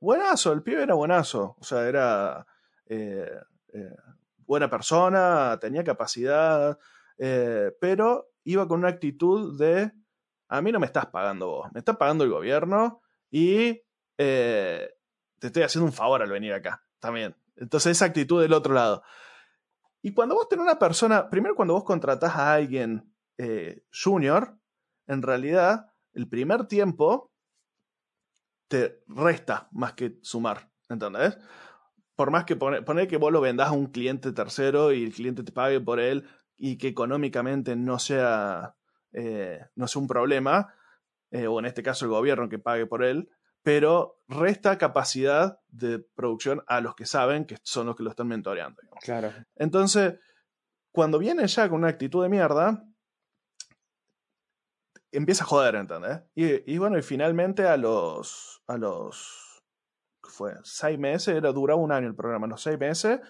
buenazo, 0.00 0.52
el 0.52 0.62
pibe 0.62 0.82
era 0.82 0.94
buenazo. 0.94 1.56
O 1.58 1.64
sea, 1.64 1.88
era 1.88 2.46
eh, 2.86 3.30
eh, 3.72 3.96
buena 4.38 4.70
persona, 4.70 5.58
tenía 5.60 5.84
capacidad, 5.84 6.78
pero 7.16 8.30
iba 8.44 8.68
con 8.68 8.80
una 8.80 8.88
actitud 8.88 9.58
de, 9.58 9.92
a 10.48 10.62
mí 10.62 10.70
no 10.70 10.78
me 10.78 10.86
estás 10.86 11.06
pagando 11.06 11.48
vos, 11.48 11.72
me 11.72 11.80
está 11.80 11.98
pagando 11.98 12.24
el 12.24 12.30
gobierno 12.30 13.02
y 13.30 13.82
eh, 14.18 14.88
te 15.38 15.48
estoy 15.48 15.62
haciendo 15.64 15.86
un 15.86 15.92
favor 15.92 16.22
al 16.22 16.30
venir 16.30 16.52
acá, 16.52 16.84
también. 17.00 17.36
Entonces 17.56 17.92
esa 17.92 18.06
actitud 18.06 18.40
del 18.40 18.52
otro 18.52 18.72
lado. 18.72 19.02
Y 20.00 20.14
cuando 20.14 20.36
vos 20.36 20.48
tenés 20.48 20.62
una 20.62 20.78
persona, 20.78 21.28
primero 21.28 21.56
cuando 21.56 21.74
vos 21.74 21.84
contratás 21.84 22.36
a 22.36 22.54
alguien 22.54 23.12
eh, 23.38 23.82
junior, 23.90 24.56
en 25.06 25.22
realidad, 25.22 25.90
el 26.12 26.28
primer 26.28 26.66
tiempo 26.66 27.32
te 28.68 29.02
resta 29.08 29.68
más 29.72 29.92
que 29.92 30.18
sumar, 30.22 30.70
¿entendés? 30.88 31.38
Por 32.14 32.30
más 32.30 32.44
que 32.44 32.56
poner 32.56 33.08
que 33.08 33.16
vos 33.18 33.32
lo 33.32 33.40
vendas 33.40 33.68
a 33.68 33.72
un 33.72 33.86
cliente 33.86 34.32
tercero 34.32 34.92
y 34.92 35.04
el 35.04 35.12
cliente 35.12 35.42
te 35.42 35.52
pague 35.52 35.80
por 35.80 36.00
él 36.00 36.26
y 36.56 36.78
que 36.78 36.88
económicamente 36.88 37.76
no 37.76 37.98
sea, 37.98 38.76
eh, 39.12 39.60
no 39.74 39.86
sea 39.86 40.02
un 40.02 40.08
problema, 40.08 40.72
eh, 41.30 41.46
o 41.46 41.58
en 41.58 41.66
este 41.66 41.82
caso 41.82 42.06
el 42.06 42.12
gobierno 42.12 42.48
que 42.48 42.58
pague 42.58 42.86
por 42.86 43.04
él, 43.04 43.28
pero 43.62 44.22
resta 44.28 44.78
capacidad 44.78 45.60
de 45.68 45.98
producción 45.98 46.62
a 46.66 46.80
los 46.80 46.94
que 46.94 47.04
saben 47.04 47.44
que 47.44 47.58
son 47.62 47.86
los 47.86 47.96
que 47.96 48.04
lo 48.04 48.10
están 48.10 48.28
mentoreando. 48.28 48.80
Claro. 49.02 49.32
Entonces, 49.56 50.14
cuando 50.92 51.18
viene 51.18 51.46
ya 51.46 51.68
con 51.68 51.78
una 51.78 51.88
actitud 51.88 52.22
de 52.22 52.28
mierda, 52.28 52.84
empieza 55.16 55.44
a 55.44 55.46
joder, 55.46 55.74
¿entendés? 55.76 56.20
Y, 56.34 56.78
bueno, 56.78 56.98
y 56.98 57.02
finalmente 57.02 57.66
a 57.66 57.76
los. 57.76 58.62
a 58.66 58.76
los. 58.76 59.62
fue? 60.22 60.54
seis 60.62 60.98
meses, 60.98 61.36
era, 61.36 61.52
duraba 61.52 61.80
un 61.80 61.92
año 61.92 62.08
el 62.08 62.14
programa, 62.14 62.46
los 62.46 62.62
seis 62.62 62.78
meses. 62.78 63.20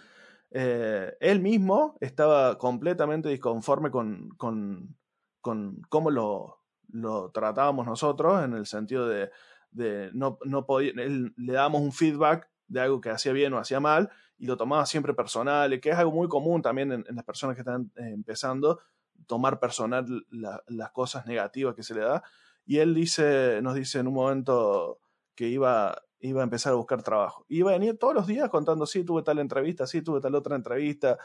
Eh, 0.50 1.16
él 1.20 1.40
mismo 1.40 1.96
estaba 2.00 2.56
completamente 2.58 3.28
disconforme 3.28 3.90
con, 3.90 4.30
con, 4.36 4.96
con 5.40 5.82
cómo 5.88 6.10
lo, 6.10 6.62
lo, 6.88 7.30
tratábamos 7.30 7.86
nosotros, 7.86 8.44
en 8.44 8.54
el 8.54 8.66
sentido 8.66 9.08
de, 9.08 9.30
de 9.70 10.10
no, 10.14 10.38
no 10.44 10.64
podía, 10.64 10.92
le 10.94 11.52
dábamos 11.52 11.82
un 11.82 11.92
feedback 11.92 12.48
de 12.68 12.80
algo 12.80 13.00
que 13.00 13.10
hacía 13.10 13.32
bien 13.32 13.52
o 13.52 13.58
hacía 13.58 13.80
mal 13.80 14.10
y 14.38 14.46
lo 14.46 14.56
tomaba 14.56 14.86
siempre 14.86 15.14
personal, 15.14 15.80
que 15.80 15.90
es 15.90 15.96
algo 15.96 16.12
muy 16.12 16.28
común 16.28 16.62
también 16.62 16.92
en, 16.92 17.04
las 17.08 17.24
personas 17.24 17.56
que 17.56 17.62
están 17.62 17.90
eh, 17.96 18.10
empezando, 18.12 18.80
tomar 19.26 19.58
personal 19.58 20.06
las 20.30 20.90
cosas 20.92 21.26
negativas 21.26 21.74
que 21.74 21.82
se 21.82 21.94
le 21.94 22.00
da. 22.00 22.22
Y 22.64 22.78
él 22.78 22.94
dice, 22.94 23.60
nos 23.62 23.74
dice 23.74 24.00
en 24.00 24.08
un 24.08 24.14
momento 24.14 24.98
que 25.34 25.48
iba, 25.48 26.02
iba 26.20 26.40
a 26.40 26.44
empezar 26.44 26.72
a 26.72 26.76
buscar 26.76 27.02
trabajo. 27.02 27.44
Iba 27.48 27.70
a 27.70 27.74
venir 27.74 27.98
todos 27.98 28.14
los 28.14 28.26
días 28.26 28.48
contando, 28.50 28.86
sí, 28.86 29.04
tuve 29.04 29.22
tal 29.22 29.38
entrevista, 29.38 29.86
sí, 29.86 30.02
tuve 30.02 30.20
tal 30.20 30.34
otra 30.34 30.56
entrevista. 30.56 31.18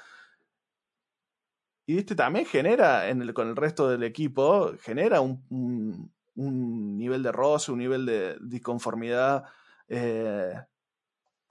Y 1.86 1.97
este 1.97 2.15
también 2.15 2.45
genera, 2.45 3.10
en 3.10 3.21
el, 3.21 3.34
con 3.34 3.47
el 3.49 3.56
resto 3.56 3.89
del 3.89 4.04
equipo, 4.04 4.71
genera 4.82 5.19
un, 5.21 6.12
nivel 6.36 7.23
de 7.23 7.32
roce, 7.32 7.71
un 7.71 7.80
nivel 7.80 8.06
de 8.06 8.38
disconformidad. 8.41 9.45
Eh, 9.88 10.54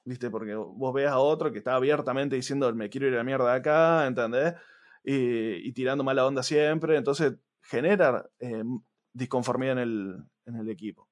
¿Viste? 0.05 0.31
Porque 0.31 0.55
vos 0.55 0.95
veas 0.95 1.13
a 1.13 1.19
otro 1.19 1.53
que 1.53 1.59
está 1.59 1.75
abiertamente 1.75 2.37
diciendo, 2.37 2.73
me 2.75 2.89
quiero 2.89 3.09
ir 3.09 3.15
a 3.15 3.19
la 3.19 3.25
mierda 3.25 3.53
acá, 3.53 4.07
¿entendés? 4.07 4.55
Y, 5.03 5.73
tirando 5.73 6.05
mala 6.05 6.27
onda 6.27 6.43
siempre, 6.43 6.97
entonces 6.97 7.35
genera 7.63 8.29
eh, 8.39 8.65
disconformidad 9.13 9.73
en 9.73 9.79
el, 9.79 10.25
en 10.47 10.57
el 10.57 10.69
equipo. 10.69 11.09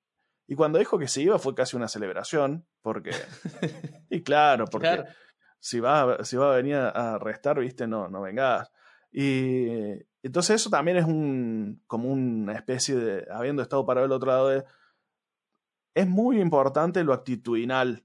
Y 0.47 0.55
cuando 0.55 0.79
dijo 0.79 0.99
que 0.99 1.09
se 1.09 1.23
iba 1.23 1.39
fue 1.39 1.55
casi 1.55 1.77
una 1.77 1.89
celebración, 1.89 2.67
porque... 2.83 3.11
y 4.11 4.23
claro, 4.23 4.65
porque 4.67 5.05
Si, 5.61 5.81
va, 5.81 6.25
si 6.25 6.37
va 6.37 6.53
a 6.53 6.57
venir 6.57 6.77
a 6.77 7.19
restar, 7.19 7.59
viste, 7.59 7.87
no, 7.87 8.09
no 8.09 8.23
vengas. 8.23 8.71
Y 9.11 9.69
entonces 10.23 10.57
eso 10.57 10.71
también 10.71 10.99
es 10.99 11.05
un, 11.05 11.83
como 11.87 12.11
una 12.11 12.55
especie 12.55 12.95
de, 12.97 13.27
habiendo 13.31 13.63
estado 13.63 13.85
para 13.85 14.05
el 14.05 14.13
otro 14.13 14.29
lado, 14.29 14.49
de, 14.49 14.65
es 15.95 16.07
muy 16.07 16.41
importante 16.41 17.03
lo 17.03 17.13
actitudinal 17.13 18.05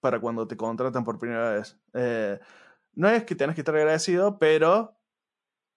para 0.00 0.20
cuando 0.20 0.46
te 0.46 0.56
contratan 0.56 1.04
por 1.04 1.18
primera 1.18 1.52
vez. 1.52 1.78
Eh, 1.92 2.38
no 2.96 3.08
es 3.08 3.24
que 3.24 3.34
tenés 3.34 3.54
que 3.54 3.62
estar 3.62 3.74
agradecido, 3.74 4.38
pero 4.38 4.96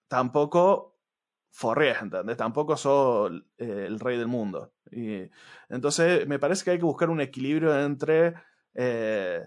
tampoco 0.08 0.98
forreas, 1.50 2.02
¿entendés? 2.02 2.36
Tampoco 2.36 2.76
sos 2.76 3.32
eh, 3.58 3.84
el 3.86 3.98
rey 4.00 4.16
del 4.16 4.28
mundo. 4.28 4.72
Y, 4.90 5.30
entonces, 5.68 6.26
me 6.26 6.38
parece 6.38 6.64
que 6.64 6.70
hay 6.72 6.78
que 6.78 6.84
buscar 6.84 7.10
un 7.10 7.20
equilibrio 7.20 7.78
entre, 7.80 8.34
eh, 8.74 9.44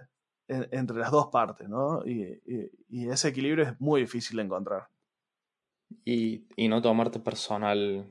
entre 0.47 0.97
las 0.97 1.11
dos 1.11 1.27
partes, 1.27 1.69
¿no? 1.69 2.05
Y, 2.05 2.41
ese 2.89 3.29
equilibrio 3.29 3.65
es 3.65 3.79
muy 3.79 4.01
difícil 4.01 4.37
de 4.37 4.43
encontrar. 4.43 4.87
Y, 6.05 6.47
y 6.55 6.67
no 6.67 6.81
tomarte 6.81 7.19
personal 7.19 8.05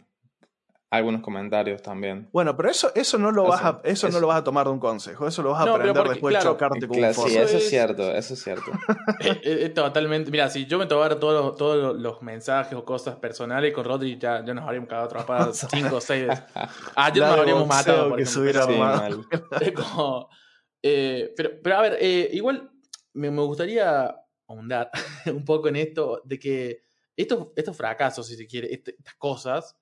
algunos 0.90 1.22
comentarios 1.22 1.80
también. 1.82 2.28
Bueno, 2.32 2.56
pero 2.56 2.68
eso, 2.68 2.90
eso 2.96 3.16
no 3.16 3.30
lo 3.30 3.44
vas 3.44 3.64
a, 3.64 3.80
eso 3.84 4.08
no 4.08 4.18
lo 4.18 4.26
vas 4.26 4.40
a 4.40 4.44
tomar 4.44 4.66
de 4.66 4.72
un 4.72 4.80
consejo, 4.80 5.28
eso 5.28 5.40
lo 5.40 5.50
vas 5.50 5.64
a 5.64 5.70
aprender 5.72 6.08
después 6.08 6.34
de 6.34 6.42
chocarte 6.42 6.88
con 6.88 6.98
un 6.98 7.14
Sí, 7.14 7.36
eso 7.36 7.56
es 7.58 7.68
cierto, 7.68 8.12
eso 8.12 8.34
es 8.34 8.42
cierto. 8.42 8.70
Eh, 9.22 9.40
eh, 9.42 9.68
totalmente. 9.68 10.30
Mira, 10.30 10.48
si 10.48 10.66
yo 10.66 10.78
me 10.78 10.86
tomara 10.86 11.18
todos 11.18 11.44
los, 11.44 11.56
todos 11.56 11.96
los 11.96 12.22
mensajes 12.22 12.72
o 12.74 12.84
cosas 12.84 13.16
personales 13.16 13.72
con 13.72 13.84
Rodri, 13.84 14.18
ya, 14.18 14.44
ya 14.44 14.54
nos 14.54 14.64
habríamos 14.64 14.88
cagado 14.88 15.06
atrapados 15.06 15.58
cinco 15.70 15.96
o 15.96 16.00
seis 16.00 16.26
veces. 16.26 16.44
Ah, 16.96 17.12
ya 17.12 17.28
nos 17.28 17.38
habríamos 17.38 17.66
matado. 17.66 18.08
Por 18.10 18.18
que 18.18 18.26
se 18.26 18.40
hubiera 18.40 18.66
eh, 20.82 21.32
pero, 21.36 21.50
pero 21.62 21.76
a 21.76 21.82
ver, 21.82 21.98
igual 22.34 22.70
me, 23.12 23.30
me 23.30 23.42
gustaría 23.42 24.14
ahondar 24.48 24.90
un 25.26 25.44
poco 25.44 25.68
en 25.68 25.76
esto 25.76 26.22
de 26.24 26.38
que 26.38 26.82
estos, 27.16 27.48
estos 27.54 27.76
fracasos, 27.76 28.26
si 28.26 28.36
se 28.36 28.46
quiere, 28.46 28.72
este, 28.72 28.96
estas 28.98 29.14
cosas 29.14 29.76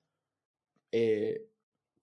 eh, 0.91 1.49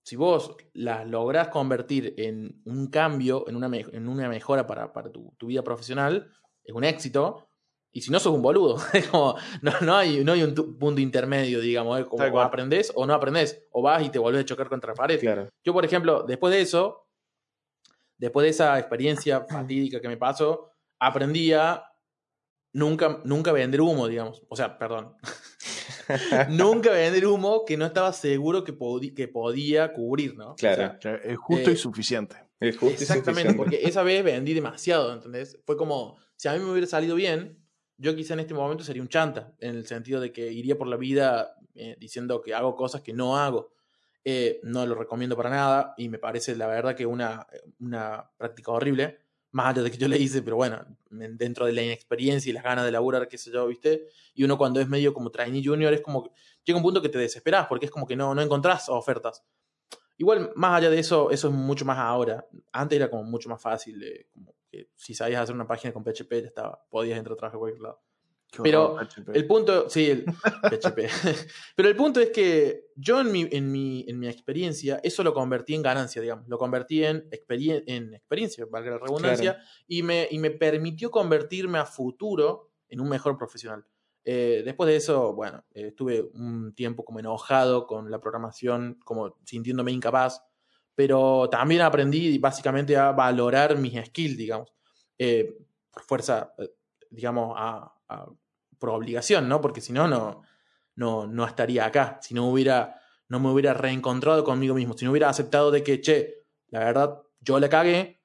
si 0.06 0.14
vos 0.14 0.56
las 0.72 1.04
lográs 1.06 1.48
convertir 1.48 2.14
en 2.16 2.62
un 2.64 2.86
cambio, 2.88 3.44
en 3.48 3.56
una, 3.56 3.76
en 3.76 4.08
una 4.08 4.28
mejora 4.28 4.64
para, 4.64 4.92
para 4.92 5.10
tu, 5.10 5.34
vida 5.40 5.62
profesional, 5.62 6.30
es 6.62 6.72
un 6.72 6.84
éxito. 6.84 7.48
Y 7.90 8.02
si 8.02 8.12
no, 8.12 8.20
sos 8.20 8.32
un 8.32 8.40
boludo. 8.40 8.76
no, 9.12 9.34
no, 9.80 9.96
hay, 9.96 10.22
no 10.22 10.32
hay 10.32 10.44
un 10.44 10.54
punto 10.78 11.00
intermedio, 11.00 11.60
digamos. 11.60 12.04
Como 12.06 12.24
o 12.24 12.40
aprendés 12.40 12.92
o 12.94 13.04
no 13.04 13.14
aprendés. 13.14 13.66
O 13.72 13.82
vas 13.82 14.04
y 14.04 14.10
te 14.10 14.20
volvés 14.20 14.42
a 14.42 14.44
chocar 14.44 14.68
contra 14.68 14.92
la 14.92 14.94
pared. 14.94 15.48
Yo, 15.64 15.72
por 15.72 15.84
ejemplo, 15.84 16.22
después 16.22 16.54
de 16.54 16.60
eso, 16.60 17.08
después 18.16 18.44
de 18.44 18.50
esa 18.50 18.78
experiencia 18.78 19.44
fatídica 19.48 20.00
que 20.00 20.08
me 20.08 20.16
pasó, 20.16 20.70
aprendí 21.00 21.52
a 21.52 21.84
nunca, 22.72 23.22
nunca 23.24 23.50
vender 23.50 23.80
humo, 23.80 24.06
digamos. 24.06 24.44
O 24.48 24.54
sea, 24.54 24.78
perdón. 24.78 25.16
nunca 26.50 26.90
vender 26.90 27.26
humo 27.26 27.64
que 27.64 27.76
no 27.76 27.86
estaba 27.86 28.12
seguro 28.12 28.64
que, 28.64 28.76
que 29.14 29.28
podía 29.28 29.92
cubrir, 29.92 30.36
¿no? 30.36 30.54
Claro. 30.56 30.98
es 31.22 31.36
justo 31.38 31.70
y 31.70 31.74
eh, 31.74 31.76
suficiente. 31.76 32.36
Es 32.60 32.76
justo 32.76 33.02
exactamente, 33.02 33.54
porque 33.54 33.80
esa 33.82 34.02
vez 34.02 34.24
vendí 34.24 34.54
demasiado, 34.54 35.12
¿entendés? 35.12 35.58
Fue 35.66 35.76
como, 35.76 36.16
si 36.36 36.48
a 36.48 36.52
mí 36.54 36.58
me 36.58 36.70
hubiera 36.70 36.86
salido 36.86 37.14
bien, 37.14 37.62
yo 37.98 38.14
quizá 38.14 38.34
en 38.34 38.40
este 38.40 38.54
momento 38.54 38.84
sería 38.84 39.02
un 39.02 39.08
chanta, 39.08 39.54
en 39.60 39.76
el 39.76 39.86
sentido 39.86 40.20
de 40.20 40.32
que 40.32 40.52
iría 40.52 40.76
por 40.76 40.86
la 40.86 40.96
vida 40.96 41.56
eh, 41.74 41.96
diciendo 41.98 42.40
que 42.40 42.54
hago 42.54 42.74
cosas 42.74 43.02
que 43.02 43.12
no 43.12 43.36
hago. 43.36 43.72
Eh, 44.28 44.58
no 44.64 44.84
lo 44.86 44.96
recomiendo 44.96 45.36
para 45.36 45.50
nada 45.50 45.94
y 45.96 46.08
me 46.08 46.18
parece 46.18 46.56
la 46.56 46.66
verdad 46.66 46.96
que 46.96 47.06
una, 47.06 47.46
una 47.78 48.28
práctica 48.36 48.72
horrible 48.72 49.20
más 49.52 49.68
allá 49.68 49.82
de 49.82 49.90
que 49.90 49.96
yo 49.96 50.08
le 50.08 50.18
hice, 50.18 50.42
pero 50.42 50.56
bueno, 50.56 50.84
dentro 51.10 51.66
de 51.66 51.72
la 51.72 51.82
inexperiencia 51.82 52.50
y 52.50 52.52
las 52.52 52.62
ganas 52.62 52.84
de 52.84 52.92
laburar, 52.92 53.28
qué 53.28 53.38
sé 53.38 53.50
yo, 53.50 53.66
¿viste? 53.66 54.08
Y 54.34 54.44
uno 54.44 54.58
cuando 54.58 54.80
es 54.80 54.88
medio 54.88 55.14
como 55.14 55.30
trainee 55.30 55.64
junior 55.64 55.92
es 55.92 56.02
como, 56.02 56.30
llega 56.64 56.76
un 56.76 56.82
punto 56.82 57.00
que 57.00 57.08
te 57.08 57.18
desesperas 57.18 57.66
porque 57.66 57.86
es 57.86 57.90
como 57.90 58.06
que 58.06 58.16
no, 58.16 58.34
no 58.34 58.42
encontrás 58.42 58.88
ofertas. 58.88 59.44
Igual, 60.18 60.52
más 60.54 60.78
allá 60.78 60.90
de 60.90 60.98
eso, 60.98 61.30
eso 61.30 61.48
es 61.48 61.54
mucho 61.54 61.84
más 61.84 61.98
ahora. 61.98 62.46
Antes 62.72 62.96
era 62.96 63.10
como 63.10 63.22
mucho 63.24 63.48
más 63.48 63.60
fácil, 63.60 64.00
de, 64.00 64.28
como 64.32 64.54
que 64.70 64.90
si 64.94 65.14
sabías 65.14 65.42
hacer 65.42 65.54
una 65.54 65.66
página 65.66 65.92
con 65.92 66.02
PHP, 66.02 66.32
ya 66.40 66.46
estaba, 66.48 66.84
podías 66.88 67.18
entrar 67.18 67.34
a 67.34 67.36
trabajar 67.36 67.56
a 67.56 67.60
cualquier 67.60 67.82
lado. 67.82 68.00
Pero 68.62 68.98
el 69.32 69.46
punto, 69.46 69.88
sí, 69.88 70.10
el 70.10 70.24
PHP. 70.70 70.98
Pero 71.76 71.88
el 71.88 71.96
punto 71.96 72.20
es 72.20 72.30
que 72.30 72.86
yo 72.94 73.20
en 73.20 73.32
mi, 73.32 73.48
en, 73.50 73.70
mi, 73.70 74.04
en 74.08 74.18
mi 74.18 74.28
experiencia, 74.28 75.00
eso 75.02 75.22
lo 75.22 75.34
convertí 75.34 75.74
en 75.74 75.82
ganancia, 75.82 76.22
digamos. 76.22 76.48
Lo 76.48 76.58
convertí 76.58 77.04
en, 77.04 77.28
en 77.30 78.14
experiencia, 78.14 78.66
valga 78.70 78.92
la 78.92 78.98
redundancia, 78.98 79.58
y, 79.86 80.02
me, 80.02 80.28
y 80.30 80.38
me 80.38 80.50
permitió 80.50 81.10
convertirme 81.10 81.78
a 81.78 81.84
futuro 81.84 82.70
en 82.88 83.00
un 83.00 83.08
mejor 83.08 83.36
profesional. 83.36 83.84
Eh, 84.28 84.62
después 84.64 84.88
de 84.88 84.96
eso, 84.96 85.34
bueno, 85.34 85.64
eh, 85.72 85.88
estuve 85.88 86.20
un 86.34 86.74
tiempo 86.74 87.04
como 87.04 87.20
enojado 87.20 87.86
con 87.86 88.10
la 88.10 88.20
programación, 88.20 88.98
como 89.04 89.36
sintiéndome 89.44 89.92
incapaz, 89.92 90.42
pero 90.96 91.48
también 91.48 91.82
aprendí 91.82 92.36
básicamente 92.38 92.96
a 92.96 93.12
valorar 93.12 93.78
mis 93.78 94.04
skills, 94.06 94.36
digamos, 94.36 94.74
eh, 95.16 95.56
por 95.92 96.02
fuerza, 96.02 96.52
digamos, 97.08 97.54
a, 97.56 97.92
por 98.78 98.90
obligación, 98.90 99.48
¿no? 99.48 99.60
Porque 99.60 99.80
si 99.80 99.92
no, 99.92 100.08
no, 100.08 100.42
no, 101.26 101.46
estaría 101.46 101.86
acá. 101.86 102.18
Si 102.22 102.34
no 102.34 102.48
hubiera, 102.48 103.00
no 103.28 103.40
me 103.40 103.50
hubiera 103.50 103.74
reencontrado 103.74 104.44
conmigo 104.44 104.74
mismo. 104.74 104.96
Si 104.96 105.04
no 105.04 105.10
hubiera 105.10 105.28
aceptado 105.28 105.70
de 105.70 105.82
que, 105.82 106.00
che, 106.00 106.44
la 106.68 106.80
verdad, 106.80 107.22
yo 107.40 107.58
la 107.60 107.68
cagué. 107.68 108.20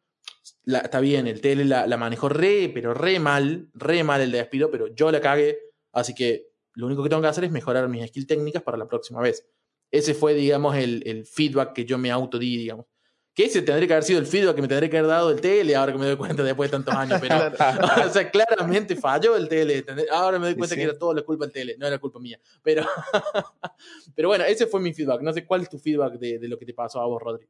está 0.66 0.99
bien, 0.99 1.28
el 1.28 1.41
tele 1.41 1.66
la, 1.66 1.88
la, 1.88 1.97
manejó 1.97 2.30
re, 2.30 2.70
pero 2.74 2.93
re 2.93 3.20
mal, 3.20 3.70
re 3.74 4.04
mal 4.04 4.22
el 4.22 4.32
despido, 4.32 4.72
pero 4.72 4.88
yo 4.88 5.12
la 5.12 5.22
cagué. 5.22 5.60
Así 5.91 6.14
que 6.14 6.52
lo 6.74 6.88
único 6.88 7.04
que 7.04 7.10
tengo 7.10 7.22
que 7.22 7.28
hacer 7.28 7.43
es 7.43 7.52
mejorar 7.52 7.88
mis 7.89 8.08
skills 8.08 8.28
técnicas 8.28 8.64
para 8.64 8.78
la 8.78 8.88
próxima 8.88 9.22
vez. 9.22 9.47
Ese 9.91 10.14
fue, 10.14 10.34
digamos, 10.34 10.76
el, 10.76 11.04
el 11.06 11.26
feedback 11.26 11.74
que 11.74 11.86
yo 11.86 11.97
me 11.97 12.12
autodí, 12.12 12.58
digamos. 12.58 12.86
Que 13.34 13.45
ese 13.45 13.61
tendría 13.61 13.88
que 13.88 13.93
haber 13.93 14.03
sido 14.03 14.19
el 14.19 14.25
feedback 14.25 14.55
que 14.55 14.61
me 14.61 14.67
tendría 14.67 14.89
que 14.89 14.97
haber 14.97 15.09
dado 15.09 15.32
el 15.32 15.39
tele, 15.39 15.75
ahora 15.75 15.93
que 15.93 15.97
me 15.97 16.05
doy 16.05 16.17
cuenta 16.17 16.43
después 16.43 16.69
de 16.69 16.77
tantos 16.77 16.93
años. 16.93 17.19
Pero, 17.21 17.36
o 18.05 18.09
sea, 18.09 18.29
claramente 18.29 18.95
falló 18.95 19.38
el 19.38 19.47
tele. 19.47 19.86
Ahora 20.11 20.38
me 20.38 20.47
doy 20.47 20.55
cuenta 20.55 20.75
que 20.75 20.84
era 20.84 20.97
todo 20.97 21.13
la 21.13 21.21
culpa 21.21 21.45
del 21.45 21.53
tele, 21.53 21.75
no 21.77 21.88
era 21.88 21.97
culpa 21.97 22.19
mía. 22.19 22.39
Pero, 22.61 22.86
pero 24.15 24.27
bueno, 24.27 24.43
ese 24.43 24.67
fue 24.67 24.82
mi 24.82 24.93
feedback. 24.93 25.21
No 25.21 25.32
sé 25.32 25.45
cuál 25.45 25.61
es 25.61 25.69
tu 25.69 25.79
feedback 25.79 26.13
de, 26.13 26.39
de 26.39 26.47
lo 26.47 26.57
que 26.57 26.65
te 26.65 26.73
pasó 26.73 26.99
a 26.99 27.05
vos, 27.05 27.21
Rodri. 27.21 27.47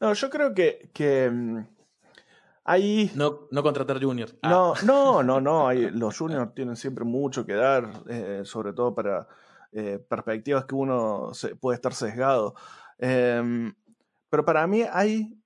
No, 0.00 0.14
yo 0.14 0.30
creo 0.30 0.54
que, 0.54 0.88
que 0.94 1.28
mm, 1.30 1.66
ahí... 2.64 3.10
No, 3.14 3.46
no 3.50 3.62
contratar 3.62 4.02
juniors. 4.02 4.34
Ah. 4.40 4.48
No, 4.48 4.74
no, 4.84 5.22
no, 5.22 5.40
no. 5.42 5.68
Hay, 5.68 5.90
los 5.90 6.16
juniors 6.16 6.54
tienen 6.54 6.76
siempre 6.76 7.04
mucho 7.04 7.44
que 7.44 7.52
dar, 7.52 7.90
eh, 8.08 8.40
sobre 8.44 8.72
todo 8.72 8.94
para 8.94 9.28
eh, 9.72 9.98
perspectivas 10.08 10.64
que 10.64 10.74
uno 10.74 11.34
se, 11.34 11.56
puede 11.56 11.74
estar 11.74 11.92
sesgado. 11.92 12.54
Eh, 12.98 13.70
pero 14.30 14.44
para 14.44 14.66
mí 14.66 14.84
hay 14.90 15.36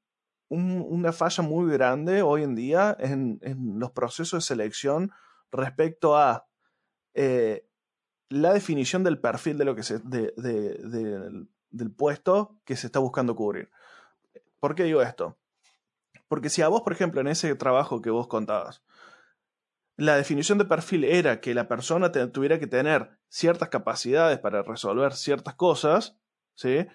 un, 0.48 0.84
una 0.88 1.12
falla 1.12 1.42
muy 1.42 1.72
grande 1.72 2.22
hoy 2.22 2.42
en 2.42 2.54
día 2.54 2.96
en, 3.00 3.40
los 3.78 3.90
procesos 3.90 4.44
de 4.44 4.46
selección 4.46 5.10
respecto 5.50 6.16
a 6.16 6.46
eh, 7.14 7.66
la 8.28 8.52
definición 8.52 9.02
del 9.02 9.20
perfil 9.20 9.58
de 9.58 9.64
lo 9.64 9.74
que 9.74 9.82
se, 9.82 9.98
de, 10.00 10.32
de, 10.36 10.74
de, 10.78 11.46
del 11.70 11.90
puesto 11.92 12.60
que 12.64 12.76
se 12.76 12.86
está 12.86 12.98
buscando 12.98 13.34
cubrir. 13.34 13.70
¿Por 14.60 14.74
qué 14.74 14.84
digo 14.84 15.02
esto? 15.02 15.38
Porque 16.28 16.50
si 16.50 16.62
a 16.62 16.68
vos, 16.68 16.82
por 16.82 16.92
ejemplo, 16.92 17.20
en 17.20 17.28
ese 17.28 17.54
trabajo 17.54 18.00
que 18.00 18.10
vos 18.10 18.28
contabas, 18.28 18.82
la 19.96 20.16
definición 20.16 20.58
de 20.58 20.64
perfil 20.64 21.04
era 21.04 21.40
que 21.40 21.54
la 21.54 21.68
persona 21.68 22.10
tuviera 22.10 22.58
que 22.58 22.66
tener 22.66 23.18
ciertas 23.28 23.68
capacidades 23.68 24.38
para 24.38 24.62
resolver 24.62 25.12
ciertas 25.12 25.54
cosas, 25.54 26.18
¿sí? 26.54 26.86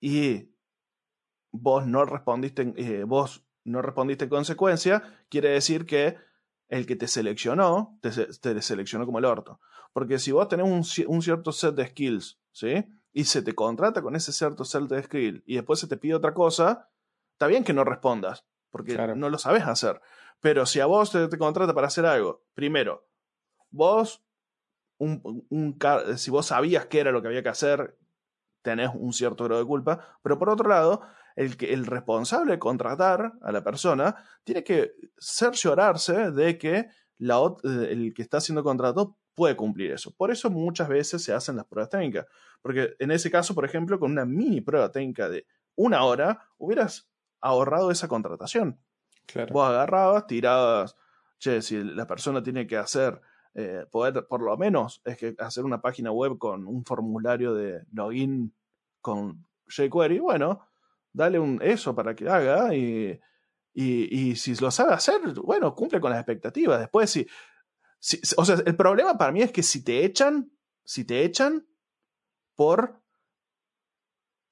Y 0.00 0.51
vos 1.52 1.86
no 1.86 2.04
respondiste, 2.04 2.72
eh, 2.76 3.04
vos 3.04 3.44
no 3.64 3.82
respondiste 3.82 4.24
en 4.24 4.30
consecuencia, 4.30 5.02
quiere 5.28 5.50
decir 5.50 5.86
que 5.86 6.16
el 6.68 6.86
que 6.86 6.96
te 6.96 7.06
seleccionó, 7.06 7.98
te, 8.00 8.10
te 8.10 8.62
seleccionó 8.62 9.06
como 9.06 9.18
el 9.18 9.26
orto. 9.26 9.60
Porque 9.92 10.18
si 10.18 10.32
vos 10.32 10.48
tenés 10.48 10.66
un, 10.66 10.82
un, 11.14 11.22
cierto 11.22 11.52
set 11.52 11.74
de 11.74 11.86
skills, 11.86 12.40
¿sí? 12.50 12.86
Y 13.12 13.24
se 13.24 13.42
te 13.42 13.54
contrata 13.54 14.00
con 14.00 14.16
ese 14.16 14.32
cierto 14.32 14.64
set 14.64 14.84
de 14.84 15.02
skills 15.02 15.42
y 15.44 15.56
después 15.56 15.78
se 15.78 15.86
te 15.86 15.98
pide 15.98 16.14
otra 16.14 16.32
cosa, 16.32 16.88
está 17.32 17.46
bien 17.46 17.62
que 17.62 17.74
no 17.74 17.84
respondas, 17.84 18.46
porque 18.70 18.94
claro. 18.94 19.14
no 19.14 19.28
lo 19.28 19.36
sabes 19.36 19.64
hacer. 19.64 20.00
Pero 20.40 20.64
si 20.64 20.80
a 20.80 20.86
vos 20.86 21.12
te, 21.12 21.28
te, 21.28 21.36
contrata 21.36 21.74
para 21.74 21.88
hacer 21.88 22.06
algo, 22.06 22.42
primero, 22.54 23.06
vos, 23.70 24.24
un, 24.96 25.44
un, 25.50 25.78
si 26.16 26.30
vos 26.30 26.46
sabías 26.46 26.86
qué 26.86 27.00
era 27.00 27.12
lo 27.12 27.20
que 27.20 27.28
había 27.28 27.42
que 27.42 27.50
hacer, 27.50 27.98
tenés 28.62 28.90
un 28.94 29.12
cierto 29.12 29.44
grado 29.44 29.60
de 29.60 29.66
culpa, 29.66 30.18
pero 30.22 30.38
por 30.38 30.48
otro 30.48 30.68
lado, 30.70 31.02
el, 31.36 31.56
que, 31.56 31.72
el 31.72 31.86
responsable 31.86 32.52
de 32.52 32.58
contratar 32.58 33.32
a 33.42 33.52
la 33.52 33.62
persona 33.62 34.14
tiene 34.44 34.64
que 34.64 34.92
cerciorarse 35.18 36.30
de 36.30 36.58
que 36.58 36.88
la, 37.18 37.38
el 37.64 38.12
que 38.14 38.22
está 38.22 38.40
siendo 38.40 38.62
contratado 38.62 39.16
puede 39.34 39.56
cumplir 39.56 39.92
eso. 39.92 40.14
Por 40.14 40.30
eso 40.30 40.50
muchas 40.50 40.88
veces 40.88 41.22
se 41.22 41.32
hacen 41.32 41.56
las 41.56 41.66
pruebas 41.66 41.90
técnicas. 41.90 42.26
Porque 42.60 42.94
en 42.98 43.10
ese 43.10 43.30
caso, 43.30 43.54
por 43.54 43.64
ejemplo, 43.64 43.98
con 43.98 44.12
una 44.12 44.24
mini 44.24 44.60
prueba 44.60 44.90
técnica 44.90 45.28
de 45.28 45.46
una 45.74 46.04
hora, 46.04 46.48
hubieras 46.58 47.10
ahorrado 47.40 47.90
esa 47.90 48.08
contratación. 48.08 48.78
Claro. 49.26 49.52
Vos 49.52 49.68
agarrabas, 49.68 50.26
tirabas, 50.26 50.96
che, 51.38 51.62
si 51.62 51.82
la 51.82 52.06
persona 52.06 52.42
tiene 52.42 52.66
que 52.66 52.76
hacer, 52.76 53.20
eh, 53.54 53.86
poder, 53.90 54.26
por 54.28 54.42
lo 54.42 54.56
menos, 54.56 55.00
es 55.04 55.16
que 55.16 55.34
hacer 55.38 55.64
una 55.64 55.80
página 55.80 56.10
web 56.10 56.38
con 56.38 56.66
un 56.66 56.84
formulario 56.84 57.54
de 57.54 57.84
login 57.92 58.54
con 59.00 59.46
jQuery, 59.68 60.18
bueno, 60.20 60.60
dale 61.12 61.38
un 61.38 61.60
eso 61.62 61.94
para 61.94 62.14
que 62.14 62.28
haga 62.28 62.74
y, 62.74 63.20
y, 63.74 64.30
y, 64.30 64.36
si 64.36 64.54
lo 64.56 64.70
sabe 64.70 64.94
hacer, 64.94 65.20
bueno, 65.42 65.74
cumple 65.74 66.00
con 66.00 66.10
las 66.10 66.20
expectativas. 66.20 66.80
Después, 66.80 67.10
si, 67.10 67.26
si, 67.98 68.20
o 68.36 68.44
sea, 68.44 68.56
el 68.64 68.76
problema 68.76 69.16
para 69.16 69.32
mí 69.32 69.42
es 69.42 69.52
que 69.52 69.62
si 69.62 69.84
te 69.84 70.04
echan, 70.04 70.52
si 70.84 71.04
te 71.04 71.24
echan 71.24 71.66
por 72.54 73.00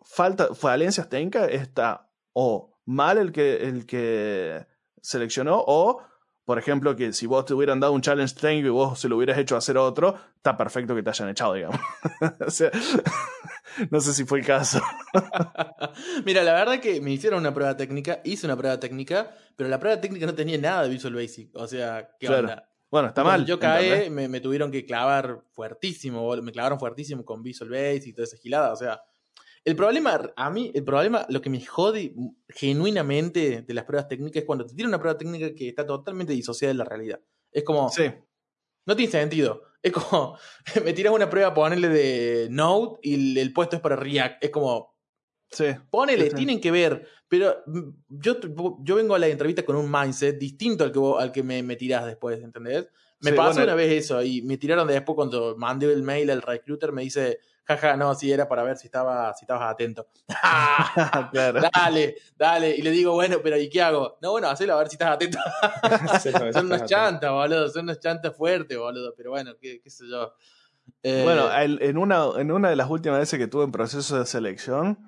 falta, 0.00 0.54
falencias 0.54 1.08
técnicas, 1.08 1.48
está 1.50 2.11
o 2.32 2.78
mal 2.84 3.18
el 3.18 3.32
que, 3.32 3.56
el 3.68 3.86
que 3.86 4.66
seleccionó 5.00 5.62
o 5.66 6.02
por 6.50 6.58
ejemplo, 6.58 6.96
que 6.96 7.12
si 7.12 7.26
vos 7.26 7.44
te 7.44 7.54
hubieran 7.54 7.78
dado 7.78 7.92
un 7.92 8.00
challenge 8.00 8.34
técnico 8.34 8.66
y 8.66 8.70
vos 8.70 8.98
se 8.98 9.08
lo 9.08 9.16
hubieras 9.16 9.38
hecho 9.38 9.56
hacer 9.56 9.78
otro, 9.78 10.18
está 10.34 10.56
perfecto 10.56 10.96
que 10.96 11.02
te 11.04 11.11
hayan 11.11 11.28
echado, 11.28 11.54
digamos. 11.54 11.78
sea, 12.48 12.72
no 13.91 14.01
sé 14.01 14.12
si 14.12 14.25
fue 14.25 14.41
el 14.41 14.47
caso. 14.47 14.81
Mira, 16.25 16.43
la 16.43 16.55
verdad 16.55 16.81
que 16.81 17.01
me 17.01 17.12
hicieron 17.12 17.41
una 17.41 17.55
prueba 17.55 17.77
técnica, 17.77 18.21
hice 18.25 18.47
una 18.47 18.57
prueba 18.57 18.79
técnica, 18.79 19.35
pero 19.57 19.68
la 19.68 19.79
prueba 19.79 20.01
técnica 20.01 20.27
no 20.27 20.35
tenía 20.35 20.59
nada 20.59 20.85
de 20.85 20.89
Visual 20.91 21.14
Basic. 21.14 21.51
O 21.55 21.66
sea, 21.66 22.11
¿qué 22.18 22.27
claro. 22.27 22.49
onda? 22.49 22.68
Bueno, 22.91 23.09
está 23.09 23.23
mal. 23.23 23.47
Yo 23.47 23.59
caí, 23.59 24.11
me, 24.11 24.29
me, 24.29 24.41
tuvieron 24.41 24.71
que 24.71 24.85
clavar 24.85 25.45
fuertísimo, 25.53 26.35
me 26.37 26.51
clavaron 26.51 26.79
fuertísimo 26.79 27.25
con 27.25 27.43
Visual 27.43 27.71
Basic 27.71 28.09
y 28.09 28.12
toda 28.12 28.25
esa 28.25 28.37
gilada. 28.37 28.73
O 28.73 28.77
sea, 28.77 29.01
el 29.64 29.77
problema, 29.77 30.33
a 30.37 30.51
mí, 30.51 30.73
el 30.75 30.85
problema, 30.85 31.27
lo 31.29 31.41
que 31.41 31.51
me 31.51 31.64
jode 31.64 32.14
genuinamente 32.49 33.62
de 33.62 33.75
las 33.75 33.85
pruebas 33.85 34.09
técnicas 34.09 34.41
es 34.41 34.47
cuando 34.47 34.64
te 34.64 34.75
tiran 34.75 34.89
una 34.89 34.99
prueba 34.99 35.18
técnica 35.18 35.55
que 35.55 35.68
está 35.68 35.87
totalmente 35.87 36.33
disociada 36.33 36.73
de 36.73 36.79
la 36.79 36.85
realidad. 36.85 37.21
Es 37.53 37.62
como. 37.62 37.89
Sí. 37.91 38.11
No 38.87 38.97
tiene 38.97 39.12
sentido. 39.12 39.62
Es 39.83 39.93
como. 39.93 40.39
Me 40.85 40.93
tiras 40.93 41.12
una 41.12 41.31
prueba, 41.31 41.55
ponerle 41.55 41.89
de 41.89 42.49
Node 42.51 42.99
y 43.03 43.14
el, 43.14 43.39
el, 43.39 43.53
puesto 43.53 43.76
es 43.76 43.83
para 43.83 43.97
React. 43.97 44.45
Es 44.45 44.51
como. 44.51 44.99
Sí. 45.51 45.66
Ponele, 45.91 46.24
sí, 46.24 46.31
sí. 46.31 46.37
tienen 46.37 46.61
que 46.61 46.70
ver. 46.70 47.07
Pero 47.28 47.57
yo, 48.09 48.37
yo 48.81 48.95
vengo 48.97 49.14
a 49.14 49.18
la 49.18 49.28
entrevista 49.28 49.64
con 49.64 49.76
un 49.76 49.91
mindset 49.91 50.39
distinto 50.39 50.85
al 50.85 50.93
que, 50.93 50.99
vos, 50.99 51.20
al 51.20 51.33
que 51.33 51.43
me, 51.43 51.62
me 51.62 51.76
tirás 51.76 52.07
después, 52.07 52.41
¿entendés? 52.41 52.89
Me 53.20 53.33
pasó 53.33 53.59
bueno, 53.59 53.64
una 53.64 53.74
vez 53.74 53.93
eso 53.93 54.22
y 54.22 54.43
me 54.43 54.57
tiraron 54.57 54.89
después 54.89 55.14
cuando 55.14 55.55
mandé 55.57 55.93
el 55.93 56.03
mail 56.03 56.31
al 56.31 56.41
recruiter, 56.41 56.93
me 56.93 57.03
dice, 57.03 57.39
jaja, 57.77 57.97
no, 57.97 58.14
sí, 58.14 58.31
era 58.33 58.49
para 58.49 58.62
ver 58.62 58.77
si, 58.77 58.87
estaba, 58.87 59.33
si 59.35 59.45
estabas 59.45 59.71
atento. 59.73 60.07
claro. 61.33 61.61
Dale, 61.73 62.16
dale. 62.37 62.77
Y 62.77 62.83
le 62.83 62.91
digo, 62.91 63.12
bueno, 63.12 63.39
pero 63.43 63.57
¿y 63.57 63.68
qué 63.68 63.83
hago? 63.83 64.18
No, 64.23 64.33
bueno, 64.33 64.49
hacelo 64.49 64.75
a 64.75 64.79
ver 64.79 64.89
si 64.89 64.95
estás 64.95 65.11
atento. 65.14 65.39
son 66.53 66.66
unas 66.66 66.85
chantas, 66.85 67.31
boludo, 67.31 67.68
son 67.68 67.85
unas 67.85 68.01
chantas 68.01 68.37
fuertes, 68.37 68.77
boludo. 68.79 69.14
Pero 69.16 69.31
bueno, 69.31 69.53
qué, 69.61 69.81
qué 69.83 69.91
sé 69.91 70.05
yo. 70.11 70.35
Eh, 71.03 71.23
Bueno, 71.25 71.53
el- 71.57 71.81
en 71.83 71.99
una, 71.99 72.25
en 72.37 72.51
una 72.53 72.71
de 72.71 72.77
las 72.77 72.91
últimas 72.91 73.18
veces 73.21 73.39
que 73.39 73.47
tuve 73.47 73.64
en 73.64 73.73
proceso 73.73 74.18
de 74.18 74.27
selección, 74.27 74.99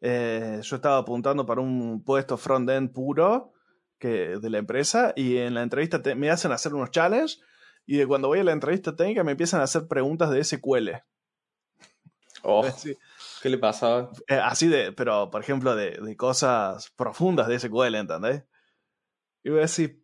eh, 0.00 0.60
yo 0.62 0.76
estaba 0.76 0.98
apuntando 0.98 1.46
para 1.46 1.60
un 1.60 2.02
puesto 2.04 2.36
front-end 2.36 2.92
puro 2.92 3.52
que, 3.98 4.36
de 4.40 4.50
la 4.50 4.58
empresa 4.58 5.12
y 5.16 5.36
en 5.38 5.54
la 5.54 5.62
entrevista 5.62 6.02
te- 6.02 6.14
me 6.16 6.30
hacen 6.30 6.50
hacer 6.52 6.74
unos 6.74 6.90
challenges 6.90 7.40
y 7.86 7.96
de 7.96 8.06
cuando 8.06 8.28
voy 8.28 8.40
a 8.40 8.44
la 8.44 8.52
entrevista 8.52 8.94
técnica 8.96 9.22
me 9.24 9.32
empiezan 9.32 9.60
a 9.60 9.64
hacer 9.64 9.86
preguntas 9.88 10.30
de 10.30 10.40
SQL. 10.44 10.90
Oh, 12.42 12.62
Así, 12.66 12.96
¿Qué 13.42 13.48
le 13.48 13.58
pasaba? 13.58 14.10
eh, 14.28 14.34
así 14.34 14.68
de, 14.68 14.92
pero 14.92 15.30
por 15.30 15.40
ejemplo 15.42 15.74
de, 15.76 15.92
de 15.92 16.16
cosas 16.16 16.90
profundas 16.96 17.48
de 17.48 17.56
SQL, 17.58 17.94
¿entendés? 17.96 18.44
Y 19.44 19.50
voy 19.50 19.58
a 19.58 19.62
decir, 19.62 20.02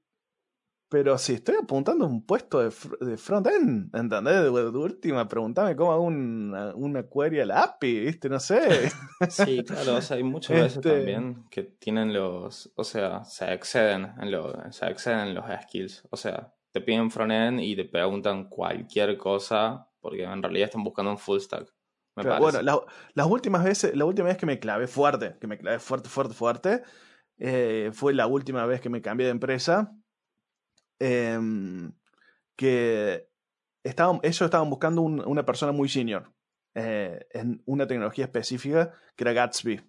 pero 0.91 1.18
si 1.18 1.34
estoy 1.34 1.57
apuntando 1.62 2.05
a 2.07 2.09
un 2.09 2.24
puesto 2.24 2.61
de, 2.61 2.70
fr- 2.70 2.99
de 2.99 3.16
front-end, 3.18 3.95
¿entendés? 3.95 4.34
De, 4.36 4.51
de 4.51 4.78
última, 4.78 5.28
preguntame 5.28 5.76
cómo 5.76 5.93
hago 5.93 6.03
una, 6.05 6.74
una 6.74 7.05
query 7.09 7.41
a 7.41 7.47
la 7.47 7.62
API, 7.62 8.01
¿viste? 8.01 8.28
No 8.28 8.41
sé. 8.41 8.91
Sí, 9.28 9.62
claro, 9.64 9.97
o 9.97 10.01
sea, 10.01 10.16
hay 10.16 10.22
muchas 10.22 10.57
veces 10.57 10.76
Este- 10.76 10.91
también 10.91 11.45
que 11.51 11.62
tienen 11.64 12.14
los, 12.14 12.72
o 12.76 12.84
sea, 12.84 13.24
se 13.24 13.53
exceden 13.53 14.12
en 14.20 14.30
los, 14.30 14.55
se 14.74 14.86
exceden 14.86 15.20
en 15.28 15.34
los 15.34 15.45
skills. 15.64 16.07
O 16.11 16.16
sea, 16.16 16.55
te 16.72 16.80
piden 16.80 17.11
frontend 17.11 17.61
y 17.61 17.74
te 17.76 17.84
preguntan 17.84 18.49
cualquier 18.49 19.18
cosa 19.18 19.89
porque 20.01 20.22
en 20.22 20.43
realidad 20.43 20.66
están 20.66 20.84
buscando 20.84 21.11
un 21.11 21.18
full 21.18 21.41
stack. 21.41 21.74
Me 22.19 22.29
Claro, 22.29 22.43
bueno, 22.43 22.62
la- 22.62 22.81
las 23.14 23.27
últimas 23.27 23.64
veces, 23.64 23.97
la 23.97 24.05
última 24.05 24.29
vez 24.29 24.37
que 24.37 24.47
me 24.47 24.59
clavé 24.59 24.87
fuerte, 24.87 25.37
que 25.41 25.47
me 25.47 25.59
clavé 25.59 25.79
fuerte, 25.79 26.09
fuerte, 26.09 26.35
fuerte, 26.35 26.83
eh, 27.39 27.91
fue 27.93 28.12
la 28.14 28.27
última 28.27 28.64
vez 28.66 28.81
que 28.81 28.89
me 28.91 29.01
cambié 29.03 29.27
de 29.27 29.33
empresa. 29.33 29.93
em, 31.01 31.93
que 32.57 33.29
estaban, 33.85 34.19
ellos 34.25 34.43
estaban 34.43 34.69
buscando 34.69 35.01
un- 35.03 35.23
una 35.27 35.45
persona 35.47 35.71
muy 35.73 35.89
senior 35.89 36.33
eh, 36.75 37.27
en 37.33 37.62
una 37.66 37.87
tecnología 37.87 38.25
específica 38.25 38.93
que 39.16 39.25
era 39.25 39.33
Gatsby. 39.33 39.81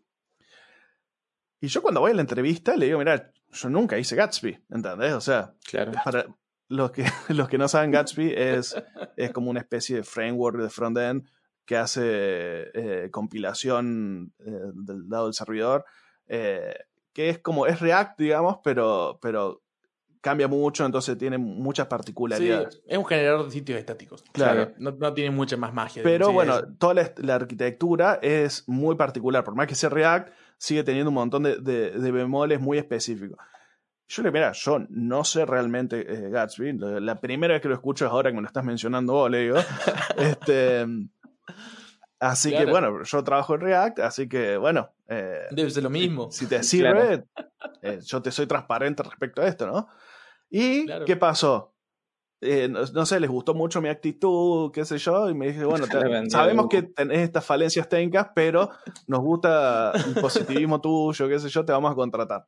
Y 1.62 1.68
yo 1.68 1.82
cuando 1.82 2.00
voy 2.02 2.12
a 2.12 2.16
la 2.16 2.22
entrevista 2.22 2.76
le 2.76 2.86
digo, 2.88 3.00
mira, 3.00 3.32
yo 3.52 3.70
nunca 3.70 3.98
hice 3.98 4.16
Gatsby, 4.16 4.66
¿entendés? 4.70 5.14
O 5.14 5.22
sea, 5.22 5.54
Claro. 5.70 5.92
para 6.04 6.26
los 6.68 6.92
que, 6.92 7.04
los 7.30 7.50
que 7.50 7.58
no 7.58 7.68
saben, 7.68 7.92
Gatsby 7.92 8.34
es, 8.36 8.76
es 9.18 9.32
como 9.32 9.50
una 9.50 9.60
especie 9.60 9.98
de 9.98 10.04
framework 10.04 10.58
de 10.60 10.70
frontend 10.70 11.28
que 11.70 11.78
hace 11.78 12.02
eh, 12.04 13.10
compilación 13.12 14.34
eh, 14.40 14.50
del 14.74 15.08
lado 15.08 15.26
del 15.26 15.36
servidor, 15.36 15.86
eh, 16.26 16.74
que 17.14 17.30
es 17.30 17.38
como, 17.38 17.68
es 17.68 17.80
React, 17.80 18.18
digamos, 18.18 18.58
pero, 18.64 19.20
pero 19.22 19.62
cambia 20.20 20.48
mucho, 20.48 20.84
entonces 20.84 21.16
tiene 21.20 21.38
muchas 21.38 21.86
sí, 21.86 21.90
particularidades. 21.92 22.82
es 22.88 22.98
un 22.98 23.06
generador 23.06 23.46
de 23.46 23.52
sitios 23.52 23.78
estáticos. 23.78 24.24
Claro. 24.32 24.64
O 24.64 24.66
sea, 24.66 24.76
no, 24.80 24.92
no 24.94 25.14
tiene 25.14 25.30
mucha 25.30 25.58
más 25.58 25.72
magia. 25.72 26.02
Pero 26.02 26.32
bueno, 26.32 26.60
toda 26.80 26.96
la, 26.96 27.14
la 27.18 27.36
arquitectura 27.36 28.18
es 28.24 28.68
muy 28.68 28.96
particular, 28.96 29.44
por 29.44 29.54
más 29.54 29.68
que 29.68 29.76
sea 29.76 29.90
React, 29.90 30.34
sigue 30.58 30.84
teniendo 30.84 31.10
un 31.12 31.16
montón 31.16 31.44
de, 31.44 31.58
de, 31.58 31.92
de 31.92 32.12
bemoles 32.12 32.60
muy 32.60 32.80
específicos. 32.80 33.38
Yo 34.08 34.24
le 34.24 34.32
mira, 34.32 34.54
yo 34.54 34.80
no 34.90 35.24
sé 35.24 35.46
realmente 35.46 36.00
eh, 36.12 36.32
Gatsby. 36.32 36.80
La, 36.80 37.00
la 37.00 37.22
primera 37.22 37.54
vez 37.54 37.62
que 37.62 37.68
lo 37.68 37.76
escucho 37.76 38.08
es 38.08 38.12
ahora 38.12 38.32
que 38.32 38.36
me 38.38 38.42
lo 38.42 38.48
estás 38.48 38.66
mencionando 38.66 39.14
vos, 39.14 39.30
le 39.30 39.38
digo. 39.42 39.58
este, 40.18 40.88
así 42.20 42.50
que 42.50 42.58
Claro. 42.66 42.72
bueno, 42.72 43.04
yo 43.04 43.24
trabajo 43.24 43.56
en 43.56 43.62
React, 43.62 44.00
así 44.00 44.28
que 44.30 44.58
bueno. 44.58 44.90
eh, 45.08 45.48
Debe 45.52 45.70
ser 45.70 45.84
lo 45.84 45.90
mismo. 45.90 46.30
si 46.32 46.48
te 46.48 46.62
sirve, 46.64 47.26
eh, 47.82 48.00
yo 48.04 48.22
te 48.22 48.32
soy 48.32 48.46
transparente 48.48 49.04
respecto 49.04 49.42
a 49.42 49.48
esto, 49.48 49.68
¿no? 49.68 49.88
¿Y 50.50 50.86
Claro. 50.86 51.06
qué 51.06 51.16
pasó? 51.16 51.76
Eh, 52.42 52.70
no, 52.70 52.80
no 52.94 53.06
sé, 53.06 53.20
les 53.20 53.30
gustó 53.30 53.54
mucho 53.54 53.82
mi 53.82 53.90
actitud, 53.90 54.72
qué 54.72 54.86
sé 54.86 54.98
yo, 54.98 55.30
y 55.30 55.34
me 55.34 55.48
dije, 55.48 55.66
bueno, 55.66 55.86
te- 56.26 56.30
sabemos 56.30 56.68
que 56.70 56.84
tenés 56.84 57.20
estas 57.20 57.46
falencias 57.46 57.90
técnicas, 57.90 58.30
pero 58.34 58.70
nos 59.08 59.20
gusta 59.20 59.92
el 59.92 60.16
positivismo 60.22 60.80
tuyo, 60.80 61.28
qué 61.28 61.38
sé 61.40 61.50
yo, 61.50 61.66
te 61.66 61.74
vamos 61.74 61.92
a 61.92 61.96
contratar. 61.96 62.48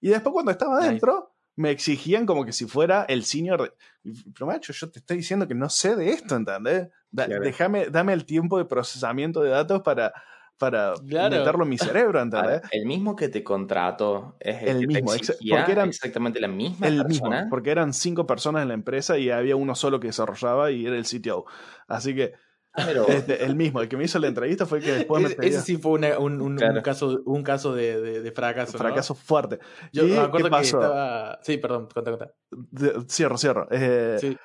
Y 0.00 0.08
después 0.08 0.32
cuando 0.32 0.50
estaba 0.50 0.78
adentro, 0.78 1.34
me 1.56 1.70
exigían 1.70 2.24
como 2.24 2.44
que 2.46 2.52
si 2.52 2.66
fuera 2.66 3.04
el 3.04 3.24
senior. 3.24 3.62
de- 3.62 4.12
Pero 4.32 4.46
macho, 4.46 4.72
yo 4.72 4.90
te 4.90 5.00
estoy 5.00 5.18
diciendo 5.18 5.46
que 5.46 5.54
no 5.54 5.68
sé 5.68 5.94
de 5.94 6.10
esto, 6.10 6.34
¿entendés? 6.34 6.88
Da- 7.12 7.26
Claro. 7.26 7.42
Déjame, 7.44 7.86
dame 7.90 8.12
el 8.14 8.24
tiempo 8.24 8.58
de 8.58 8.64
procesamiento 8.64 9.42
de 9.42 9.50
datos 9.50 9.82
para, 9.82 10.12
para 10.58 10.94
Claro. 11.08 11.36
meterlo 11.36 11.64
en 11.64 11.68
mi 11.68 11.78
cerebro, 11.78 12.20
¿entendés? 12.20 12.62
El 12.70 12.86
mismo 12.86 13.14
que 13.14 13.28
te 13.28 13.44
contrató 13.44 14.36
es 14.40 14.62
el, 14.62 14.68
El 14.68 14.80
que 14.80 14.86
mismo, 14.86 15.12
te 15.12 15.18
exa- 15.18 15.30
exigía 15.32 15.56
porque 15.58 15.72
eran- 15.72 15.88
exactamente 15.90 16.40
la 16.40 16.48
misma 16.48 16.86
El 16.88 17.04
mismo, 17.04 17.30
porque 17.50 17.70
eran 17.70 17.92
cinco 17.92 18.26
personas 18.26 18.62
en 18.62 18.68
la 18.68 18.74
empresa 18.74 19.18
y 19.18 19.30
había 19.30 19.56
uno 19.56 19.74
solo 19.74 20.00
que 20.00 20.06
desarrollaba 20.08 20.70
y 20.70 20.86
era 20.86 20.96
el 20.96 21.04
CTO. 21.04 21.44
Así 21.86 22.14
que 22.14 22.32
pero- 22.74 23.06
este, 23.08 23.44
el 23.44 23.54
mismo, 23.56 23.82
el 23.82 23.88
que 23.88 23.98
me 23.98 24.04
hizo 24.04 24.18
la 24.18 24.28
entrevista 24.28 24.64
fue 24.64 24.78
el 24.78 24.84
que 24.84 24.92
después 24.92 25.20
me 25.20 25.28
Ese, 25.28 25.36
pedía 25.36 25.50
ese 25.50 25.60
sí 25.60 25.76
fue 25.76 25.92
una- 25.92 26.18
un, 26.18 26.34
un- 26.40 26.52
un 26.52 26.56
Claro. 26.56 26.82
caso, 26.82 27.20
un 27.26 27.42
caso 27.42 27.74
de, 27.74 28.00
de- 28.00 28.22
de 28.22 28.32
fracaso. 28.32 28.72
¿no? 28.72 28.78
fracaso 28.78 29.14
fuerte. 29.14 29.58
Yo 29.92 30.04
¿Y 30.06 30.12
me 30.12 30.18
acuerdo 30.20 30.46
qué 30.46 30.50
pasó? 30.50 30.78
que 30.78 30.84
estaba. 30.86 31.38
Sí, 31.42 31.58
perdón, 31.58 31.88
contá, 31.92 32.10
contá. 32.12 32.32
De- 32.50 33.04
cierro, 33.08 33.36
cierro. 33.36 33.68
Eh, 33.70 34.16
Sí. 34.18 34.38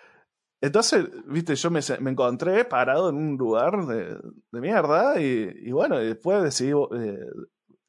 Entonces, 0.61 1.05
viste, 1.27 1.55
yo 1.55 1.69
me, 1.71 1.81
me 1.99 2.11
encontré 2.11 2.65
parado 2.65 3.09
en 3.09 3.15
un 3.15 3.37
lugar 3.37 3.85
de, 3.85 4.17
mierda 4.51 5.19
y, 5.21 5.71
bueno, 5.71 5.97
después 5.99 6.41
decidí 6.43 6.71
eh, 6.71 7.19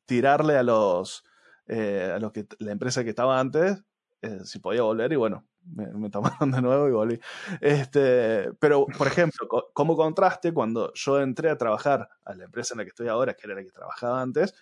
tirarle 0.06 0.56
a 0.56 0.62
los, 0.62 1.24
eh, 1.66 2.12
a 2.14 2.18
los 2.18 2.32
que 2.32 2.46
la 2.58 2.72
empresa 2.72 3.04
que 3.04 3.10
estaba 3.10 3.40
antes 3.40 3.82
eh, 4.22 4.40
si 4.44 4.58
podía 4.58 4.82
volver 4.82 5.12
y 5.12 5.16
bueno, 5.16 5.46
me, 5.64 5.86
me 5.92 6.10
tomaron 6.10 6.50
de 6.50 6.60
nuevo 6.62 6.88
y 6.88 6.92
volví. 6.92 7.20
Este, 7.60 8.52
pero, 8.60 8.86
por 8.86 9.06
ejemplo, 9.06 9.46
co- 9.48 9.70
como 9.72 9.96
contraste, 9.96 10.52
cuando 10.52 10.92
yo 10.94 11.20
entré 11.20 11.50
a 11.50 11.58
trabajar 11.58 12.08
a 12.24 12.34
la 12.34 12.44
empresa 12.44 12.74
en 12.74 12.78
la 12.78 12.84
que 12.84 12.90
estoy 12.90 13.08
ahora, 13.08 13.34
que 13.34 13.46
era 13.46 13.54
la 13.54 13.62
que 13.64 13.70
trabajaba 13.70 14.20
antes, 14.20 14.54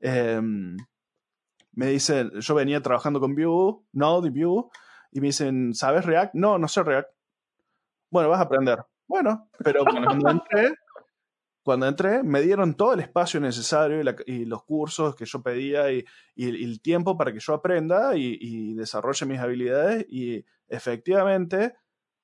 em, 0.00 0.76
me 1.72 1.86
dicen, 1.86 2.30
yo 2.40 2.54
venía 2.54 2.80
trabajando 2.82 3.20
con 3.20 3.34
Vue, 3.34 3.80
Node 3.92 4.28
y 4.28 4.44
Vue, 4.44 4.64
y 5.12 5.20
me 5.20 5.28
dicen, 5.28 5.74
¿sabes 5.74 6.04
React? 6.04 6.34
No, 6.34 6.58
no 6.58 6.68
sé 6.68 6.82
React. 6.82 7.10
Bueno, 8.10 8.28
vas 8.28 8.40
a 8.40 8.44
aprender. 8.44 8.78
Bueno, 9.06 9.48
pero 9.64 9.84
cuando 9.84 10.30
entré, 10.30 10.74
cuando 11.62 11.86
entré, 11.86 12.22
me 12.22 12.40
dieron 12.42 12.74
todo 12.74 12.94
el 12.94 13.00
espacio 13.00 13.38
necesario 13.40 14.00
y, 14.00 14.04
la- 14.04 14.16
y 14.26 14.44
los 14.46 14.64
cursos 14.64 15.14
que 15.14 15.26
yo 15.26 15.42
pedía 15.42 15.92
y, 15.92 16.04
y 16.34 16.48
el- 16.48 16.56
y 16.56 16.64
el 16.64 16.80
tiempo 16.80 17.16
para 17.16 17.32
que 17.32 17.40
yo 17.40 17.54
aprenda 17.54 18.16
y, 18.16 18.74
desarrolle 18.74 19.26
mis 19.26 19.40
habilidades 19.40 20.06
y 20.08 20.44
efectivamente 20.68 21.74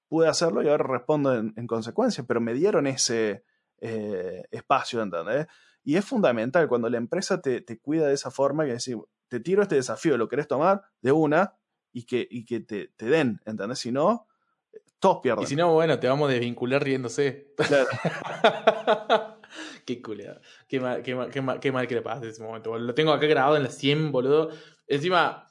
pude 0.09 0.29
hacerlo 0.29 0.63
y 0.63 0.69
ahora 0.69 0.85
respondo 0.87 1.35
en, 1.37 1.53
en 1.57 1.67
consecuencia, 1.67 2.25
pero 2.27 2.41
me 2.41 2.55
dieron 2.55 2.87
ese 2.87 3.45
eh, 3.81 4.45
espacio, 4.51 5.03
¿entendés? 5.03 5.47
Y 5.85 5.97
es 5.97 6.05
fundamental 6.05 6.67
cuando 6.69 6.89
la 6.89 6.97
empresa 6.99 7.41
te, 7.43 7.61
te 7.61 7.79
cuida 7.79 8.09
de 8.09 8.15
esa 8.15 8.31
forma 8.31 8.65
que 8.65 8.73
decir, 8.73 8.97
te 9.29 9.41
tiro 9.41 9.63
este 9.63 9.75
desafío, 9.77 10.17
lo 10.17 10.29
querés 10.29 10.49
tomar 10.49 10.83
de 11.03 11.13
una 11.13 11.55
y 11.93 12.05
que, 12.07 12.27
y 12.31 12.45
que 12.45 12.61
te, 12.61 12.89
te 12.97 13.07
den, 13.07 13.41
¿entendés? 13.45 13.81
Si 13.81 13.93
no, 13.93 14.27
todos 14.99 15.19
pierden. 15.23 15.45
Y 15.45 15.47
si 15.47 15.57
no, 15.57 15.73
bueno, 15.73 15.99
te 15.99 16.09
vamos 16.09 16.29
a 16.29 16.33
desvincular 16.33 16.83
riéndose. 16.83 17.53
Claro. 17.57 17.87
qué 19.87 20.03
culiado. 20.03 20.41
Qué 20.69 20.81
mal, 20.81 21.03
qué, 21.03 21.15
mal, 21.15 21.31
qué, 21.31 21.41
mal, 21.41 21.61
qué 21.61 21.73
mal 21.73 21.87
que 21.87 21.95
le 21.95 22.03
pasa 22.03 22.27
ese 22.27 22.43
momento. 22.43 22.71
boludo. 22.71 22.87
Lo 22.89 22.95
tengo 22.95 23.13
acá 23.13 23.27
grabado 23.27 23.57
en 23.57 23.63
la 23.65 23.71
100, 23.71 24.13
boludo. 24.13 24.51
Encima, 24.87 25.49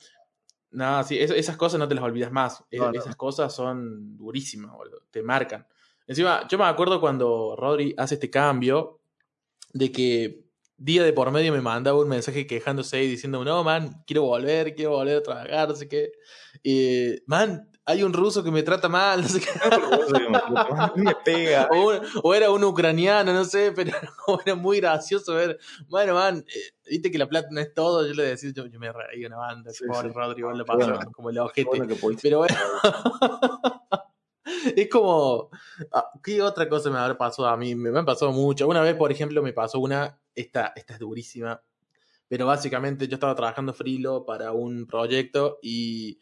nada, 0.72 1.04
sí, 1.04 1.18
es- 1.20 1.32
esas 1.32 1.58
cosas 1.58 1.80
no 1.80 1.88
te 1.88 1.96
las 1.96 2.04
olvidas 2.04 2.32
más. 2.32 2.64
Es- 2.70 2.80
No, 2.80 2.92
no. 2.92 3.00
Esas 3.00 3.16
cosas 3.16 3.54
son 3.54 4.18
durísimas, 4.18 4.72
boludo. 4.72 5.02
Te 5.12 5.22
marcan. 5.22 5.68
Encima, 6.08 6.48
yo 6.48 6.58
me 6.58 6.66
acuerdo 6.66 7.00
cuando 7.00 7.56
Rodri 7.58 7.94
hace 7.98 8.16
este 8.16 8.30
cambio 8.30 9.00
de 9.74 9.92
que 9.92 10.46
día 10.78 11.04
de 11.04 11.14
por 11.14 11.32
medio 11.32 11.52
me 11.54 11.62
mandaba 11.62 12.00
un 12.00 12.10
mensaje 12.10 12.46
quejándose 12.46 13.02
y 13.04 13.08
diciendo, 13.08 13.44
no, 13.44 13.64
man, 13.64 14.04
quiero 14.06 14.24
volver, 14.24 14.76
quiero 14.76 14.92
volver 14.92 15.18
a 15.18 15.24
trabajar, 15.24 15.70
no 15.70 15.76
sé 15.76 15.88
qué. 15.88 16.12
Y, 16.64 17.16
man, 17.26 17.72
hay 17.88 18.02
un 18.02 18.14
ruso 18.14 18.44
que 18.44 18.50
me 18.52 18.64
trata 18.64 18.90
mal, 18.90 19.22
no 19.22 19.28
sé 19.28 19.40
qué. 19.40 19.48
me 20.96 21.16
pega. 21.24 21.70
O, 22.24 22.34
era 22.34 22.50
un 22.50 22.64
ucraniano, 22.64 23.32
no 23.32 23.46
sé, 23.46 23.72
pero 23.72 23.92
era 24.46 24.56
muy 24.56 24.78
gracioso 24.80 25.36
ver. 25.36 25.60
Bueno, 25.88 26.16
man, 26.16 26.44
eh, 26.48 26.74
viste 26.90 27.12
que 27.12 27.18
la 27.18 27.28
plata 27.28 27.50
no 27.52 27.60
es 27.60 27.74
todo. 27.74 28.06
Yo 28.06 28.14
le 28.14 28.24
decía, 28.24 28.52
yo, 28.54 28.66
yo 28.66 28.80
me 28.80 28.92
reí 28.92 29.26
una 29.26 29.38
banda. 29.38 29.72
Sí, 29.72 29.86
pobre 29.86 30.10
sí. 30.10 30.16
Rodrigo, 30.16 30.52
lo 30.52 30.66
Qué 30.66 30.68
pasó 30.68 30.92
bueno. 30.92 31.12
como 31.12 31.30
el 31.30 31.38
ojete. 31.38 31.70
bueno 31.70 31.96
Pero 32.22 32.40
bueno. 32.40 32.56
es 34.76 34.90
como. 34.90 35.50
ah, 35.92 36.10
¿Qué 36.24 36.42
otra 36.42 36.68
cosa 36.68 36.90
me 36.90 36.98
habrá 36.98 37.18
pasado 37.18 37.48
a 37.48 37.56
mí? 37.58 37.76
Me, 37.76 37.92
me 37.92 38.00
han 38.00 38.06
pasado 38.06 38.32
mucho. 38.32 38.68
Una 38.68 38.82
vez, 38.82 38.96
por 38.96 39.12
ejemplo, 39.12 39.44
me 39.44 39.54
pasó 39.54 39.80
una. 39.80 40.20
Esta, 40.34 40.74
esta 40.76 40.94
es 40.96 41.00
durísima. 41.00 41.62
Pero 42.28 42.48
básicamente 42.48 43.08
yo 43.08 43.14
estaba 43.14 43.36
trabajando 43.36 43.74
frilo 43.74 44.26
para 44.26 44.54
un 44.54 44.88
proyecto 44.88 45.60
y. 45.62 46.20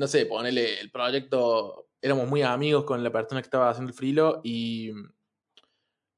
No 0.00 0.08
sé, 0.08 0.24
ponele 0.24 0.80
el 0.80 0.90
proyecto. 0.90 1.90
Éramos 2.00 2.26
muy 2.26 2.40
amigos 2.40 2.84
con 2.84 3.04
la 3.04 3.12
persona 3.12 3.42
que 3.42 3.46
estaba 3.46 3.68
haciendo 3.68 3.90
el 3.90 3.94
frilo 3.94 4.40
y. 4.42 4.92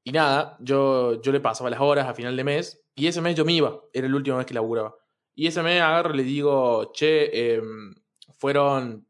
Y 0.05 0.11
nada, 0.13 0.55
yo, 0.61 1.21
yo 1.21 1.33
le 1.33 1.41
pasaba 1.41 1.69
las 1.69 1.81
horas 1.81 2.07
a 2.07 2.13
final 2.13 2.37
de 2.37 2.45
mes 2.45 2.81
y 2.95 3.07
ese 3.07 3.19
mes 3.19 3.35
yo 3.35 3.43
me 3.43 3.51
iba. 3.51 3.81
Era 3.91 4.07
el 4.07 4.15
último 4.15 4.37
mes 4.37 4.45
que 4.45 4.53
laburaba. 4.53 4.95
Y 5.35 5.47
ese 5.47 5.61
mes 5.63 5.81
agarro 5.81 6.13
y 6.13 6.17
le 6.17 6.23
digo, 6.23 6.93
che, 6.93 7.55
em, 7.55 7.93
fueron 8.37 9.05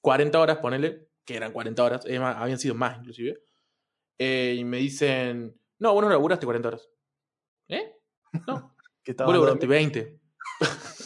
40 0.00 0.38
horas, 0.38 0.58
ponele, 0.58 1.08
que 1.24 1.34
eran 1.34 1.50
40 1.52 1.82
horas, 1.82 2.06
más, 2.20 2.36
habían 2.36 2.60
sido 2.60 2.76
más 2.76 2.98
inclusive. 2.98 3.42
Eh, 4.18 4.54
y 4.56 4.64
me 4.64 4.76
dicen, 4.76 5.60
no, 5.80 5.92
vos 5.92 6.04
no 6.04 6.10
laburaste 6.10 6.46
40 6.46 6.68
horas. 6.68 6.88
¿Eh? 7.66 7.92
No, 8.46 8.76
que 9.02 9.14
vos 9.14 9.32
laburaste 9.32 9.66
dormido. 9.66 9.68
20. 9.68 10.20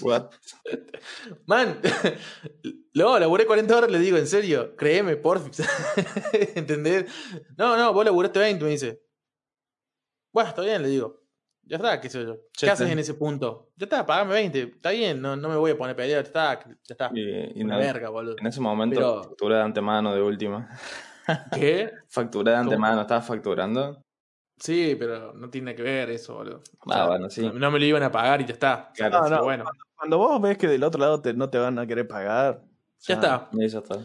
What? 0.03 0.31
Man, 1.47 1.81
no, 2.95 3.19
laburé 3.19 3.47
40 3.47 3.77
horas, 3.77 3.91
le 3.91 3.99
digo, 3.99 4.17
en 4.17 4.27
serio, 4.27 4.75
créeme, 4.77 5.17
porfis. 5.17 5.63
¿Entendés? 6.55 7.07
No, 7.57 7.77
no, 7.77 7.93
vos 7.93 8.05
laburaste 8.05 8.39
20, 8.39 8.65
me 8.65 8.71
dice. 8.71 9.03
Bueno, 10.33 10.51
está 10.51 10.63
bien, 10.63 10.83
le 10.83 10.89
digo. 10.89 11.21
Ya 11.63 11.77
está, 11.77 12.01
qué 12.01 12.09
sé 12.09 12.25
yo. 12.25 12.37
¿Qué 12.59 12.67
Ya 12.67 12.73
haces 12.73 12.91
en 12.91 12.99
ese 12.99 13.15
punto? 13.15 13.71
Ya 13.77 13.85
está, 13.85 14.05
pagame 14.07 14.35
20. 14.35 14.63
Está 14.63 14.91
bien, 14.91 15.21
no, 15.21 15.37
no 15.37 15.49
me 15.49 15.57
voy 15.57 15.71
a 15.73 15.79
poner 15.79 15.93
a 15.95 15.97
pelear, 15.97 16.23
ya 16.23 16.27
está, 16.29 16.61
ya 16.65 16.75
está. 16.89 17.11
Y, 17.15 17.61
y 17.61 17.63
Una 17.63 17.75
no- 17.75 17.81
verga, 17.81 18.09
boludo. 18.09 18.37
en 18.39 18.47
ese 18.47 18.61
momento, 18.61 18.97
Pero- 18.97 19.23
factura 19.25 19.57
de 19.59 19.63
antemano 19.63 20.15
de 20.15 20.23
última. 20.23 20.69
¿Qué? 21.55 21.93
Factura 22.09 22.53
de 22.53 22.59
antemano, 22.59 23.03
¿estabas 23.03 23.27
facturando? 23.27 24.05
Sí, 24.61 24.95
pero 24.99 25.33
no 25.33 25.49
tiene 25.51 25.67
nada 25.73 25.77
que 25.77 25.83
ver 25.83 26.11
eso, 26.11 26.35
boludo. 26.35 26.63
O 26.81 26.91
Ah, 26.93 26.95
sea, 26.95 27.07
bueno, 27.07 27.31
sí. 27.31 27.51
no, 27.53 27.71
me 27.71 27.79
lo 27.79 27.85
iban 27.87 28.03
a 28.03 28.13
pagar 28.13 28.41
y 28.43 28.45
ya 28.45 28.53
está. 28.53 28.93
Claro, 28.95 29.17
No, 29.19 29.25
Pero 29.25 29.37
no, 29.37 29.43
bueno, 29.45 29.65
Cuando 29.97 30.19
vos 30.19 30.41
ves 30.41 30.59
que 30.59 30.69
del 30.69 30.85
otro 30.85 31.01
lado 31.01 31.21
te- 31.21 31.35
no 31.35 31.49
te 31.51 31.59
van 31.59 31.79
a 31.79 31.87
querer 31.87 32.07
pagar. 32.07 32.63
ya 33.01 33.15
está. 33.15 33.49
Ya 33.53 33.79
está. 33.79 33.97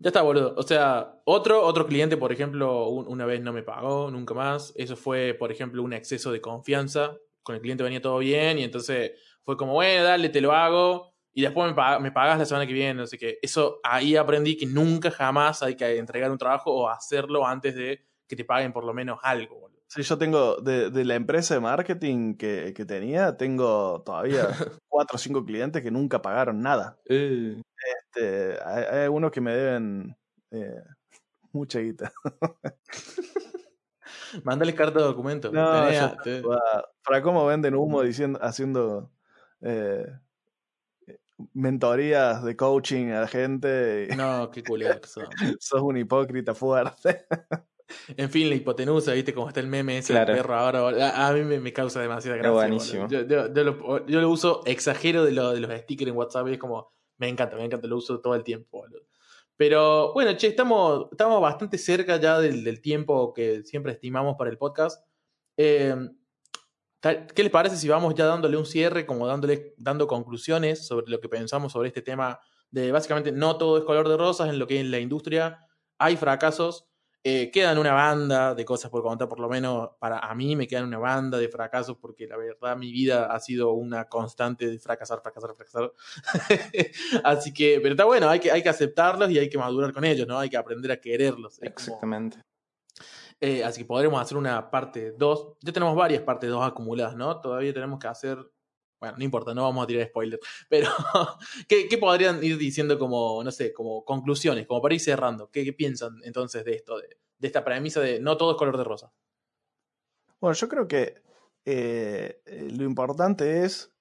Ya 0.00 0.08
está, 0.10 0.22
boludo. 0.22 0.54
O 0.56 0.62
sea, 0.62 1.20
otro, 1.24 1.60
otro 1.62 1.86
cliente, 1.86 2.16
por 2.16 2.32
ejemplo, 2.32 2.88
un- 2.88 3.08
una 3.08 3.26
vez 3.26 3.40
no 3.42 3.52
me 3.52 3.64
pagó, 3.64 4.10
nunca 4.10 4.32
más. 4.34 4.72
Eso 4.76 4.94
fue, 4.96 5.34
por 5.34 5.50
ejemplo, 5.50 5.82
un 5.82 5.92
exceso 5.92 6.30
de 6.30 6.40
confianza. 6.40 7.16
Con 7.42 7.56
el 7.56 7.60
cliente 7.60 7.82
venía 7.82 8.00
todo 8.00 8.18
bien 8.18 8.58
y 8.60 8.64
entonces 8.64 9.12
fue 9.42 9.56
como, 9.56 9.72
bueno, 9.74 10.04
dale, 10.04 10.28
te 10.28 10.40
lo 10.40 10.52
hago. 10.52 11.12
Y 11.32 11.42
después 11.42 11.68
me, 11.68 11.76
pag- 11.76 11.98
me 12.00 12.12
pagas 12.12 12.38
la 12.38 12.44
semana 12.44 12.66
que 12.66 12.72
viene, 12.72 12.94
no 12.94 13.06
sé 13.08 13.18
qué. 13.18 13.38
Eso 13.42 13.80
ahí 13.82 14.14
aprendí 14.16 14.56
que 14.56 14.66
nunca 14.66 15.10
jamás 15.10 15.62
hay 15.64 15.74
que 15.74 15.96
entregar 15.98 16.30
un 16.30 16.38
trabajo 16.38 16.72
o 16.72 16.88
hacerlo 16.88 17.44
antes 17.46 17.74
de 17.74 18.04
que 18.28 18.36
te 18.36 18.44
paguen 18.44 18.72
por 18.72 18.84
lo 18.84 18.92
menos 18.94 19.18
algo, 19.22 19.54
boludo. 19.60 19.67
Sí, 19.90 20.02
yo 20.02 20.18
tengo, 20.18 20.56
de, 20.56 20.90
de 20.90 21.04
la 21.06 21.14
empresa 21.14 21.54
de 21.54 21.60
marketing 21.60 22.34
que, 22.36 22.74
que 22.76 22.84
tenía, 22.84 23.36
tengo 23.38 24.02
todavía 24.02 24.48
cuatro 24.88 25.16
o 25.16 25.18
cinco 25.18 25.44
clientes 25.44 25.82
que 25.82 25.90
nunca 25.90 26.20
pagaron 26.20 26.60
nada. 26.60 26.98
Eh, 27.08 27.60
Este, 28.14 28.58
hay, 28.64 28.84
hay 28.84 28.98
algunos 29.04 29.30
que 29.30 29.40
me 29.40 29.54
deben 29.54 30.16
eh, 30.50 30.82
mucha 31.52 31.78
guita. 31.80 32.12
Mándale 34.44 34.74
carta 34.74 34.98
de 34.98 35.04
documento. 35.06 35.50
No, 35.52 36.16
te- 36.22 36.42
Para, 36.42 36.84
para 37.04 37.22
cómo 37.22 37.46
venden 37.46 37.74
humo 37.74 38.02
diciendo, 38.02 38.38
haciendo 38.42 39.10
eh, 39.62 40.06
mentorías 41.54 42.44
de 42.44 42.56
coaching 42.56 43.06
a 43.12 43.22
la 43.22 43.28
gente. 43.28 44.08
No, 44.16 44.50
qué 44.50 44.62
culiado 44.62 45.00
que 45.00 45.08
son. 45.08 45.26
Sos 45.60 45.80
un 45.80 45.96
hipócrita 45.96 46.54
fuerte. 46.54 47.26
En 48.16 48.30
fin, 48.30 48.48
la 48.48 48.54
hipotenusa, 48.54 49.12
¿viste? 49.12 49.32
Como 49.34 49.48
está 49.48 49.60
el 49.60 49.66
meme 49.66 49.98
ese 49.98 50.12
Claro. 50.12 50.34
perro 50.34 50.54
ahora. 50.54 50.80
A, 51.10 51.28
a 51.28 51.32
mí 51.32 51.42
me, 51.42 51.58
me 51.60 51.72
causa 51.72 52.00
demasiada 52.00 52.36
gracia. 52.36 52.52
buenísimo. 52.52 53.08
Yo, 53.08 53.22
yo- 53.22 53.52
yo 53.52 53.64
lo, 53.64 54.06
yo 54.06 54.20
lo 54.20 54.30
uso, 54.30 54.62
exagero 54.66 55.24
de, 55.24 55.32
lo, 55.32 55.52
de 55.52 55.60
los 55.60 55.70
stickers 55.80 56.10
en 56.10 56.16
WhatsApp 56.16 56.48
y 56.48 56.52
es 56.52 56.58
como, 56.58 56.92
me 57.18 57.28
encanta, 57.28 57.56
me 57.56 57.64
encanta, 57.64 57.86
lo 57.86 57.96
uso 57.96 58.20
todo 58.20 58.34
el 58.34 58.44
tiempo, 58.44 58.78
boludo. 58.78 59.02
Pero 59.56 60.12
bueno, 60.12 60.36
che, 60.36 60.46
estamos, 60.48 61.08
estamos 61.10 61.40
bastante 61.40 61.78
cerca 61.78 62.16
ya 62.20 62.38
del, 62.38 62.62
del 62.62 62.80
tiempo 62.80 63.32
que 63.34 63.64
siempre 63.64 63.92
estimamos 63.92 64.36
para 64.38 64.50
el 64.50 64.58
podcast. 64.58 65.04
Eh, 65.56 65.96
¿Qué 67.00 67.42
les 67.44 67.50
parece 67.52 67.76
si 67.76 67.88
vamos 67.88 68.14
ya 68.16 68.26
dándole 68.26 68.56
un 68.56 68.66
cierre, 68.66 69.06
como 69.06 69.26
dándole, 69.26 69.74
dando 69.78 70.08
conclusiones 70.08 70.84
sobre 70.86 71.06
lo 71.08 71.20
que 71.20 71.28
pensamos 71.28 71.72
sobre 71.72 71.88
este 71.88 72.02
tema 72.02 72.40
de 72.70 72.90
básicamente 72.90 73.30
no 73.30 73.56
todo 73.56 73.78
es 73.78 73.84
color 73.84 74.08
de 74.08 74.16
rosas 74.16 74.48
en 74.48 74.58
lo 74.58 74.66
que 74.66 74.80
es 74.80 74.86
la 74.86 74.98
industria, 74.98 75.64
hay 75.96 76.16
fracasos, 76.16 76.87
eh, 77.24 77.50
quedan 77.50 77.78
una 77.78 77.92
banda 77.92 78.54
de 78.54 78.64
cosas 78.64 78.90
por 78.90 79.02
contar, 79.02 79.28
por 79.28 79.40
lo 79.40 79.48
menos 79.48 79.90
para 79.98 80.18
a 80.18 80.34
mí 80.34 80.54
me 80.54 80.68
quedan 80.68 80.84
una 80.84 80.98
banda 80.98 81.36
de 81.38 81.48
fracasos 81.48 81.96
porque 82.00 82.26
la 82.26 82.36
verdad 82.36 82.76
mi 82.76 82.92
vida 82.92 83.26
ha 83.26 83.40
sido 83.40 83.72
una 83.72 84.04
constante 84.08 84.68
de 84.68 84.78
fracasar, 84.78 85.20
fracasar, 85.20 85.54
fracasar. 85.54 85.92
Así 87.24 87.52
que, 87.52 87.80
pero 87.82 87.94
está 87.94 88.04
bueno, 88.04 88.28
hay 88.28 88.38
que, 88.40 88.52
hay 88.52 88.62
que 88.62 88.68
aceptarlos 88.68 89.30
y 89.30 89.38
hay 89.38 89.48
que 89.50 89.58
madurar 89.58 89.92
con 89.92 90.04
ellos, 90.04 90.28
¿no? 90.28 90.38
Hay 90.38 90.48
que 90.48 90.56
aprender 90.56 90.92
a 90.92 91.00
quererlos. 91.00 91.60
Exactamente. 91.62 92.38
eh, 93.40 93.64
así 93.64 93.82
que 93.82 93.86
podremos 93.86 94.20
hacer 94.20 94.36
una 94.36 94.70
parte 94.70 95.12
2. 95.12 95.58
Ya 95.62 95.72
tenemos 95.72 95.96
varias 95.96 96.22
partes 96.22 96.50
2 96.50 96.64
acumuladas, 96.66 97.16
¿no? 97.16 97.40
Todavía 97.40 97.72
tenemos 97.74 97.98
que 97.98 98.08
hacer. 98.08 98.38
Bueno, 99.00 99.16
no 99.18 99.24
importa, 99.24 99.54
no 99.54 99.62
vamos 99.62 99.84
a 99.84 99.86
tirar 99.86 100.06
spoilers. 100.08 100.42
Pero, 100.68 100.88
¿qué, 101.68 101.88
qué 101.88 101.98
podrían 101.98 102.42
ir 102.42 102.58
diciendo 102.58 102.98
como, 102.98 103.42
no 103.44 103.50
sé, 103.52 103.72
como 103.72 104.04
conclusiones, 104.04 104.66
como 104.66 104.82
para 104.82 104.94
ir 104.94 105.00
cerrando? 105.00 105.50
¿Qué, 105.50 105.72
piensan 105.72 106.20
entonces 106.24 106.64
de 106.64 106.74
esto, 106.74 106.98
de, 106.98 107.18
de 107.38 107.46
esta 107.46 107.64
premisa 107.64 108.00
de 108.00 108.20
no 108.20 108.36
todo 108.36 108.52
es 108.52 108.56
color 108.56 108.76
de 108.76 108.84
rosa? 108.84 109.12
Bueno, 110.40 110.54
yo 110.54 110.68
creo 110.68 110.88
que 110.88 111.22
eh, 111.64 112.40
lo 112.72 112.84
importante 112.84 113.64
es 113.64 113.92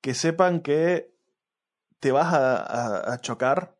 que 0.00 0.14
sepan 0.14 0.60
que 0.62 1.12
te 2.00 2.12
vas 2.12 2.32
a, 2.34 2.56
a- 2.62 3.14
a 3.14 3.20
chocar, 3.20 3.76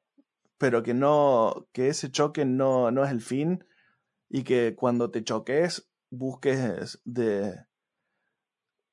pero 0.58 0.82
que 0.82 0.94
no, 0.94 1.68
que 1.72 1.88
ese 1.88 2.10
choque 2.10 2.44
no, 2.44 2.90
no 2.90 3.04
es 3.04 3.10
el 3.10 3.20
fin 3.22 3.64
y 4.28 4.44
que 4.44 4.74
cuando 4.76 5.10
te 5.10 5.24
choques 5.24 5.90
busques 6.10 7.00
de... 7.04 7.66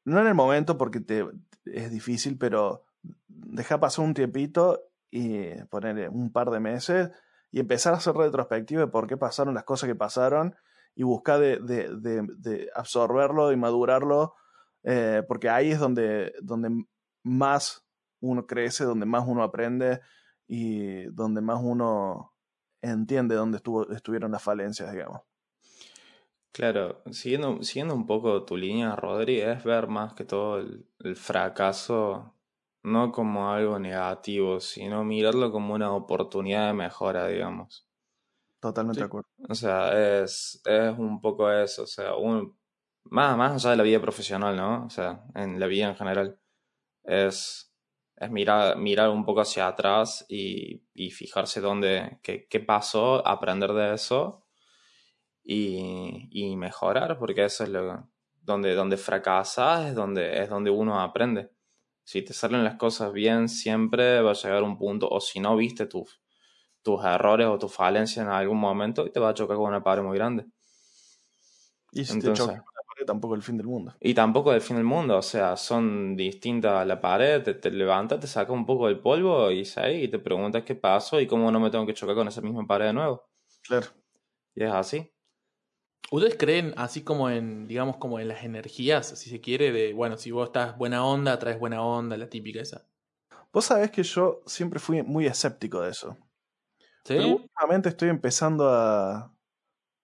No 0.06 0.20
en 0.20 0.28
el 0.28 0.36
momento 0.36 0.78
porque 0.78 1.00
te, 1.00 1.26
es 1.66 1.92
difícil, 1.92 2.38
pero 2.38 2.84
deja 3.28 3.80
pasar 3.80 4.06
un 4.06 4.14
tiempito 4.14 4.82
y 5.10 5.54
poner 5.66 6.10
un 6.10 6.32
par 6.32 6.50
de 6.52 6.60
meses 6.60 7.10
y 7.52 7.60
empezar 7.60 7.94
a 7.94 7.98
hacer 7.98 8.16
retrospectiva 8.16 8.82
de 8.82 8.88
por 8.88 9.08
qué 9.08 9.18
pasaron 9.18 9.54
las 9.56 9.64
cosas 9.64 9.88
que 9.88 9.96
pasaron 9.96 10.56
y 10.96 11.04
buscar 11.04 11.40
de, 11.40 11.60
de- 11.60 11.90
de- 12.38 12.70
absorberlo 12.76 13.52
y 13.52 13.58
madurarlo, 13.58 14.36
eh, 14.84 15.24
porque 15.28 15.50
ahí 15.50 15.72
es 15.72 15.80
donde, 15.80 16.34
donde 16.42 16.86
más 17.24 17.86
uno 18.22 18.46
crece, 18.46 18.84
donde 18.86 19.06
más 19.06 19.24
uno 19.28 19.44
aprende 19.44 20.02
y 20.48 21.06
donde 21.08 21.42
más 21.42 21.60
uno 21.62 22.34
entiende 22.82 23.36
dónde 23.36 23.58
estuvo, 23.58 23.90
estuvieron 23.92 24.32
las 24.32 24.44
falencias, 24.44 24.92
digamos. 24.92 25.22
Claro, 26.56 27.02
siguiendo, 27.12 27.62
siguiendo 27.64 27.94
un 27.96 28.06
poco 28.06 28.46
tu 28.46 28.56
línea, 28.56 28.96
Rodri, 28.96 29.42
es 29.42 29.62
ver 29.66 29.88
más 29.88 30.14
que 30.14 30.24
todo 30.24 30.60
el, 30.60 30.88
el 31.00 31.18
fracaso 31.18 32.34
no 32.82 33.12
como 33.12 33.52
algo 33.52 33.78
negativo, 33.78 34.62
sino 34.62 35.04
mirarlo 35.04 35.52
como 35.52 35.74
una 35.74 35.92
oportunidad 35.94 36.68
de 36.68 36.74
mejora, 36.74 37.28
digamos. 37.28 37.90
Totalmente 38.60 39.00
Sí. 39.00 39.02
de 39.02 39.06
acuerdo. 39.06 39.30
O 39.50 39.54
sea, 39.56 40.22
es, 40.24 40.62
es 40.66 40.98
un 40.98 41.20
poco 41.22 41.52
eso, 41.52 41.84
o 41.84 41.88
sea, 41.88 42.16
un, 42.16 42.58
más, 43.06 43.38
más 43.38 43.54
allá 43.54 43.72
de 43.72 43.78
la 43.78 43.84
vida 43.84 44.00
profesional, 44.02 44.56
¿no? 44.56 44.86
O 44.86 44.90
sea, 44.90 45.26
en 45.36 45.60
la 45.60 45.68
vida 45.68 45.88
en 45.90 45.96
general, 45.98 46.40
es, 47.04 47.74
es 48.18 48.32
mirar, 48.32 48.78
mirar 48.78 49.10
un 49.10 49.26
poco 49.26 49.42
hacia 49.42 49.68
atrás 49.68 50.26
y, 50.30 50.84
y 50.94 51.12
fijarse 51.12 51.62
dónde, 51.62 52.20
qué, 52.24 52.48
qué 52.50 52.60
pasó, 52.62 53.28
aprender 53.28 53.74
de 53.74 53.94
eso 53.96 54.45
y, 55.46 56.28
y 56.32 56.56
mejorar, 56.56 57.18
porque 57.20 57.46
eso 57.46 57.64
es 57.64 57.70
lo 57.70 58.10
donde, 58.42 58.76
donde 58.76 58.98
fracasas, 58.98 59.88
es 59.88 59.96
donde, 59.96 60.42
es 60.42 60.50
donde 60.50 60.70
uno 60.72 61.00
aprende. 61.00 61.50
Si 62.04 62.22
te 62.22 62.34
salen 62.34 62.64
las 62.64 62.76
cosas 62.76 63.12
bien, 63.14 63.48
siempre 63.48 64.22
va 64.22 64.32
a 64.32 64.36
llegar 64.36 64.64
un 64.64 64.78
punto, 64.78 65.08
o 65.10 65.20
si 65.20 65.40
no 65.40 65.56
viste 65.56 65.86
tus, 65.88 66.22
tus 66.84 67.04
errores 67.04 67.48
o 67.48 67.58
tus 67.58 67.74
falencias 67.74 68.26
en 68.26 68.32
algún 68.32 68.60
momento, 68.60 69.06
y 69.06 69.12
te 69.12 69.20
va 69.20 69.30
a 69.30 69.34
chocar 69.34 69.58
con 69.58 69.68
una 69.68 69.84
pared 69.84 70.04
muy 70.04 70.18
grande. 70.18 70.46
Y 71.92 72.06
si 72.06 72.14
Entonces- 72.14 72.34
te 72.46 72.52
choca 72.52 72.64
con 72.64 72.74
la 72.76 72.82
pared, 72.88 73.06
tampoco 73.08 73.36
el 73.36 73.42
fin 73.42 73.58
del 73.58 73.68
mundo. 73.68 73.94
Y 74.00 74.14
tampoco 74.14 74.52
del 74.52 74.62
fin 74.62 74.76
del 74.76 74.86
mundo, 74.86 75.18
o 75.18 75.22
sea, 75.24 75.58
son 75.58 76.16
distintas 76.16 76.74
a 76.74 76.86
la 76.86 77.00
pared, 77.02 77.42
te, 77.42 77.56
te 77.56 77.72
levantas, 77.72 78.20
te 78.20 78.28
sacas 78.28 78.54
un 78.54 78.66
poco 78.66 78.88
del 78.88 79.00
polvo 79.00 79.50
y 79.52 79.62
y 79.62 80.08
te 80.08 80.20
preguntas 80.20 80.64
qué 80.64 80.76
pasó 80.76 81.20
y 81.20 81.26
cómo 81.26 81.52
no 81.52 81.60
me 81.60 81.72
tengo 81.72 81.86
que 81.88 81.94
chocar 81.94 82.16
con 82.16 82.28
esa 82.28 82.42
misma 82.42 82.68
pared 82.68 82.88
de 82.88 82.94
nuevo. 82.94 83.24
Claro. 83.64 83.88
Y 84.54 84.64
es 84.64 84.72
así. 84.72 85.15
¿Ustedes 86.12 86.36
creen 86.38 86.74
así 86.78 87.04
como 87.04 87.30
en, 87.30 87.68
digamos, 87.68 87.98
como 87.98 88.20
en 88.20 88.28
las 88.28 88.44
energías, 88.44 89.08
si 89.08 89.30
se 89.30 89.42
quiere, 89.42 89.72
de, 89.72 89.94
bueno, 89.94 90.18
si 90.18 90.32
vos 90.32 90.48
estás 90.48 90.78
buena 90.78 91.04
onda, 91.04 91.40
traes 91.40 91.60
buena 91.60 91.82
onda, 91.82 92.16
la 92.16 92.30
típica 92.30 92.62
esa? 92.62 92.86
Vos 93.52 93.66
sabés 93.66 93.90
que 93.92 94.04
yo 94.04 94.42
siempre 94.46 94.80
fui 94.80 95.02
muy 95.02 95.26
escéptico 95.26 95.82
de 95.82 95.92
eso. 95.92 96.18
¿Sí? 97.04 97.16
Pero 97.16 97.28
últimamente 97.28 97.90
estoy 97.90 98.10
empezando 98.10 98.70
a, 98.70 99.34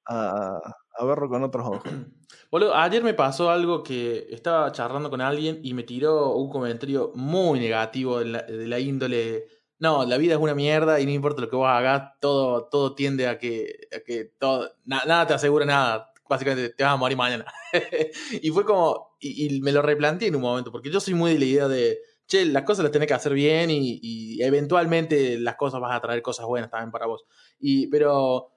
a, 0.05 0.57
a 0.93 1.05
verlo 1.05 1.29
con 1.29 1.43
otros 1.43 1.67
ojos. 1.67 1.83
Boludo, 2.51 2.75
ayer 2.75 3.03
me 3.03 3.13
pasó 3.13 3.49
algo 3.49 3.83
que 3.83 4.27
estaba 4.29 4.71
charlando 4.71 5.09
con 5.09 5.21
alguien 5.21 5.59
y 5.63 5.73
me 5.73 5.83
tiró 5.83 6.35
un 6.35 6.49
comentario 6.49 7.11
muy 7.15 7.59
negativo 7.59 8.19
de 8.19 8.25
la, 8.25 8.41
de 8.41 8.67
la 8.67 8.79
índole. 8.79 9.47
No, 9.81 10.05
la 10.05 10.17
vida 10.17 10.35
es 10.35 10.39
una 10.39 10.53
mierda 10.53 10.99
y 10.99 11.05
no 11.07 11.11
importa 11.11 11.41
lo 11.41 11.49
que 11.49 11.55
vos 11.55 11.67
hagas, 11.67 12.11
todo, 12.19 12.65
todo 12.65 12.93
tiende 12.93 13.27
a 13.27 13.39
que, 13.39 13.87
a 13.91 13.99
que 14.01 14.25
todo, 14.37 14.71
na- 14.85 15.03
nada 15.07 15.25
te 15.25 15.33
asegura 15.33 15.65
nada. 15.65 16.13
Básicamente 16.29 16.69
te 16.69 16.83
vas 16.83 16.93
a 16.93 16.97
morir 16.97 17.17
mañana. 17.17 17.45
y 18.43 18.49
fue 18.51 18.63
como, 18.63 19.17
y, 19.19 19.55
y 19.57 19.59
me 19.61 19.71
lo 19.71 19.81
replanteé 19.81 20.27
en 20.27 20.35
un 20.35 20.43
momento, 20.43 20.71
porque 20.71 20.91
yo 20.91 20.99
soy 20.99 21.15
muy 21.15 21.33
de 21.33 21.39
la 21.39 21.45
idea 21.45 21.67
de, 21.67 21.97
che, 22.27 22.45
las 22.45 22.61
cosas 22.61 22.83
las 22.83 22.91
tenés 22.91 23.07
que 23.07 23.15
hacer 23.15 23.33
bien 23.33 23.71
y, 23.71 23.99
y 24.03 24.43
eventualmente 24.43 25.39
las 25.39 25.55
cosas 25.55 25.81
vas 25.81 25.97
a 25.97 25.99
traer 26.01 26.21
cosas 26.21 26.45
buenas 26.45 26.69
también 26.69 26.91
para 26.91 27.07
vos. 27.07 27.23
Y, 27.59 27.87
pero, 27.87 28.53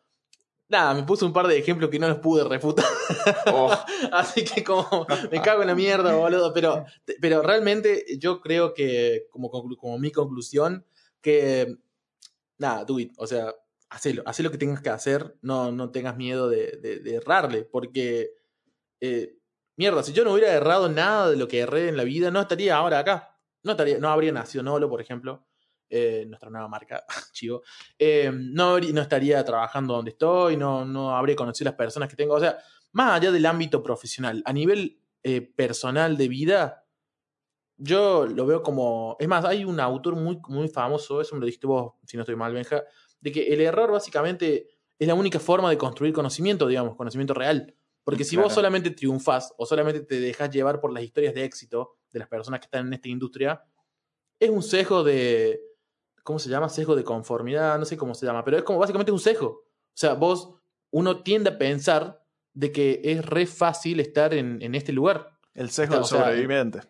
nada, 0.69 0.93
me 0.93 1.05
puse 1.05 1.25
un 1.25 1.33
par 1.33 1.47
de 1.47 1.57
ejemplos 1.59 1.89
que 1.91 1.99
no 1.99 2.07
los 2.09 2.19
pude 2.19 2.45
refutar. 2.45 2.85
Oh, 3.47 3.73
Así 4.13 4.45
que 4.45 4.63
como 4.63 5.07
me 5.33 5.41
cago 5.41 5.63
en 5.63 5.69
la 5.69 5.75
mierda, 5.75 6.15
boludo. 6.17 6.53
Pero, 6.53 6.85
pero 7.21 7.41
realmente 7.41 8.05
yo 8.19 8.43
creo 8.43 8.75
que, 8.75 9.27
como, 9.31 9.51
como 9.51 9.99
mi 9.99 10.13
conclusión, 10.13 10.85
que 11.25 11.77
nada, 12.59 12.85
do 12.85 13.01
it. 13.01 13.13
O 13.19 13.27
sea, 13.27 13.55
hacelo. 13.91 14.23
Haz 14.27 14.41
lo 14.41 14.51
que 14.53 14.59
tengas 14.59 14.83
que 14.83 14.91
hacer. 14.91 15.37
No, 15.43 15.73
no 15.73 15.91
tengas 15.91 16.17
miedo 16.17 16.49
de, 16.49 16.79
de- 16.83 17.01
de 17.01 17.15
errarle. 17.17 17.65
Porque, 17.65 18.31
eh, 19.01 19.37
mierda, 19.77 20.03
si 20.03 20.13
yo 20.13 20.25
no 20.25 20.33
hubiera 20.35 20.53
errado 20.53 20.89
nada 20.89 21.31
de 21.31 21.37
lo 21.37 21.49
que 21.49 21.61
erré 21.61 21.89
en 21.89 21.97
la 21.97 22.05
vida, 22.05 22.31
no 22.31 22.41
estaría 22.43 22.77
ahora 22.77 23.01
acá. 23.01 23.39
No, 23.65 23.73
estaría, 23.73 23.99
no 23.99 24.09
habría 24.11 24.33
nacido 24.33 24.63
Nolo, 24.65 24.89
por 24.89 25.01
ejemplo. 25.01 25.47
eh, 25.91 26.25
nuestra 26.29 26.51
nueva 26.51 26.69
marca, 26.69 27.05
chivo. 27.33 27.63
Eh, 27.99 28.31
no, 28.35 28.79
no 28.81 29.01
estaría 29.03 29.45
trabajando 29.45 29.95
donde 29.95 30.11
estoy, 30.13 30.57
no, 30.57 30.85
no 30.85 31.17
habría 31.17 31.37
conocido 31.37 31.67
las 31.71 31.77
personas 31.79 32.09
que 32.09 32.17
tengo. 32.17 32.35
O 32.35 32.41
sea, 32.41 32.59
más 32.93 33.13
allá 33.21 33.31
del 33.33 33.47
ámbito 33.47 33.83
profesional, 33.83 34.43
a 34.45 34.53
nivel 34.53 35.01
personal 35.57 36.17
de 36.17 36.29
vida, 36.29 36.84
yo 37.77 38.27
lo 38.27 38.47
veo 38.47 38.63
como. 38.63 39.17
Es 39.19 39.29
más, 39.29 39.45
hay 39.45 39.65
un 39.65 39.81
autor 39.81 40.17
muy, 40.17 40.41
muy 40.49 40.69
famoso, 40.69 41.21
eso 41.21 41.35
me 41.35 41.41
lo 41.41 41.47
dijiste 41.47 41.67
vos, 41.67 41.95
si 42.07 42.17
no 42.17 42.23
estoy 42.23 42.37
mal, 42.37 42.53
Benja, 42.53 42.85
de 43.21 43.33
que 43.33 43.53
el 43.53 43.61
error 43.61 43.91
básicamente 43.91 44.69
es 44.99 45.09
la 45.09 45.15
única 45.15 45.41
forma 45.41 45.71
de 45.71 45.79
construir 45.79 46.13
conocimiento, 46.13 46.67
digamos, 46.67 46.97
conocimiento 46.97 47.35
real. 47.35 47.75
Porque 48.05 48.25
si 48.25 48.37
vos 48.37 48.53
solamente 48.53 48.91
triunfás 48.91 49.55
o 49.57 49.65
solamente 49.65 50.01
te 50.01 50.21
dejas 50.21 50.51
llevar 50.51 50.79
por 50.79 50.93
las 50.93 51.03
historias 51.03 51.35
de 51.35 51.45
éxito 51.45 51.97
de 52.13 52.19
las 52.19 52.29
personas 52.29 52.61
que 52.61 52.67
están 52.67 52.87
en 52.87 52.93
esta 52.93 53.09
industria, 53.09 53.65
es 54.39 54.51
un 54.51 54.63
sesgo 54.63 55.03
de. 55.03 55.61
¿Cómo 56.23 56.39
se 56.39 56.51
llama? 56.51 56.69
Sesgo 56.69 56.97
de 56.97 57.05
conformidad, 57.05 57.79
no 57.79 57.85
sé 57.85 57.97
cómo 57.97 58.15
se 58.15 58.27
llama, 58.27 58.45
pero 58.45 58.59
es 58.59 58.63
como 58.63 58.79
básicamente 58.79 59.13
un 59.13 59.19
sesgo. 59.19 59.49
O 59.49 59.97
sea, 59.97 60.15
vos, 60.15 60.55
uno 60.91 61.23
tiende 61.23 61.51
a 61.51 61.59
pensar 61.59 62.23
de 62.53 62.73
que 62.73 63.01
es 63.05 63.25
re 63.25 63.47
fácil 63.47 64.01
estar 64.01 64.33
en, 64.33 64.61
en 64.63 64.75
este 64.75 64.93
lugar. 64.93 65.39
El 65.55 65.71
sesgo 65.71 65.95
O 65.95 65.99
del 65.99 66.07
sobreviviente. 66.07 66.81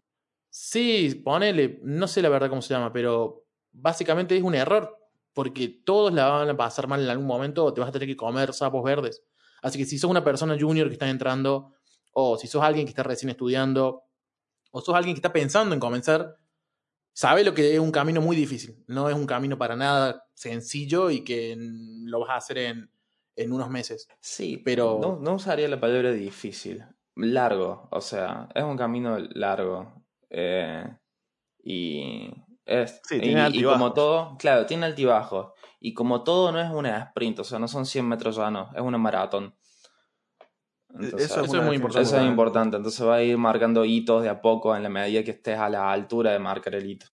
Sí, 0.57 1.21
ponele, 1.25 1.81
no 1.83 2.07
sé 2.07 2.23
la 2.23 2.29
verdad 2.29 2.49
cómo 2.49 2.63
se 2.63 2.73
llama, 2.73 2.93
pero 2.93 3.45
básicamente 3.73 4.37
es 4.37 4.43
un 4.45 4.55
error, 4.55 4.97
porque 5.33 5.67
todos 5.85 6.13
la 6.15 6.29
van 6.29 6.49
a 6.49 6.57
pasar 6.57 6.87
mal 6.87 7.03
en 7.03 7.09
algún 7.09 7.27
momento, 7.27 7.65
o 7.65 7.75
te 7.75 7.81
vas 7.81 7.89
a 7.89 7.93
tener 7.93 8.07
que 8.07 8.17
comer 8.17 8.53
sapos 8.55 8.85
verdes. 8.85 9.25
Así 9.63 9.79
que 9.79 9.85
si 9.85 9.99
sos 9.99 10.09
una 10.09 10.23
persona 10.23 10.57
junior 10.57 10.87
que 10.87 10.93
está 10.93 11.09
entrando, 11.11 11.73
o 12.13 12.39
si 12.39 12.47
sos 12.47 12.63
alguien 12.63 12.87
que 12.87 12.91
está 12.91 13.03
recién 13.03 13.31
estudiando, 13.31 14.05
o 14.71 14.81
sos 14.81 14.95
alguien 14.95 15.17
que 15.17 15.19
está 15.19 15.33
pensando 15.33 15.75
en 15.75 15.81
comenzar, 15.81 16.37
sabe 17.13 17.43
lo 17.43 17.53
que 17.53 17.75
es 17.75 17.81
un 17.81 17.91
camino 17.91 18.21
muy 18.21 18.37
difícil. 18.37 18.85
No 18.87 19.09
es 19.09 19.17
un 19.17 19.27
camino 19.27 19.59
para 19.59 19.75
nada 19.75 20.25
sencillo 20.35 21.11
y 21.11 21.25
que 21.25 21.57
lo 21.59 22.21
vas 22.21 22.31
a 22.31 22.37
hacer 22.37 22.59
en, 22.59 22.91
en 23.35 23.53
unos 23.53 23.71
meses. 23.71 24.07
Sí, 24.21 24.63
Pero- 24.65 25.01
no, 25.03 25.19
no 25.21 25.35
usaría 25.35 25.67
la 25.67 25.81
palabra 25.81 26.13
difícil. 26.13 26.85
Largo, 27.17 27.89
o 27.91 28.01
sea, 28.01 28.49
es 28.55 28.63
un 28.63 28.77
camino 28.77 29.19
largo. 29.19 30.04
Eh, 30.37 30.85
y 31.63 32.31
es. 32.65 33.01
Sí, 33.05 33.17
y- 33.17 33.21
tiene 33.21 33.41
y, 33.41 33.45
altibajos. 33.45 33.79
como 33.79 33.93
todo, 33.93 34.37
claro, 34.39 34.67
tiene 34.67 34.87
altibajos. 34.87 35.53
Y 35.81 35.95
como 35.95 36.25
todo 36.25 36.51
no 36.51 36.61
es 36.61 36.71
una 36.71 36.99
sprint, 36.99 37.39
o 37.41 37.45
sea, 37.45 37.59
no 37.59 37.69
son 37.69 37.87
100 37.87 38.09
metros 38.09 38.37
llanos, 38.37 38.69
es 38.75 38.81
una 38.81 38.99
maratón. 38.99 39.55
Entonces, 40.91 41.31
eso 41.31 41.41
es, 41.41 41.47
eso 41.47 41.53
una 41.53 41.63
es 41.63 41.67
muy 41.67 41.77
definición 41.77 42.05
eso 42.05 42.21
es 42.21 42.27
importante. 42.27 42.77
Entonces 42.77 43.07
va 43.07 43.17
a 43.17 43.23
ir 43.23 43.37
marcando 43.37 43.85
hitos 43.85 44.23
de 44.23 44.29
a 44.29 44.41
poco 44.41 44.77
en 44.77 44.83
la 44.83 44.89
medida 44.89 45.23
que 45.25 45.33
estés 45.33 45.59
a 45.59 45.69
la 45.69 45.91
altura 45.91 46.33
de 46.33 46.39
marcar 46.39 46.75
el 46.75 46.89
hito. 46.89 47.07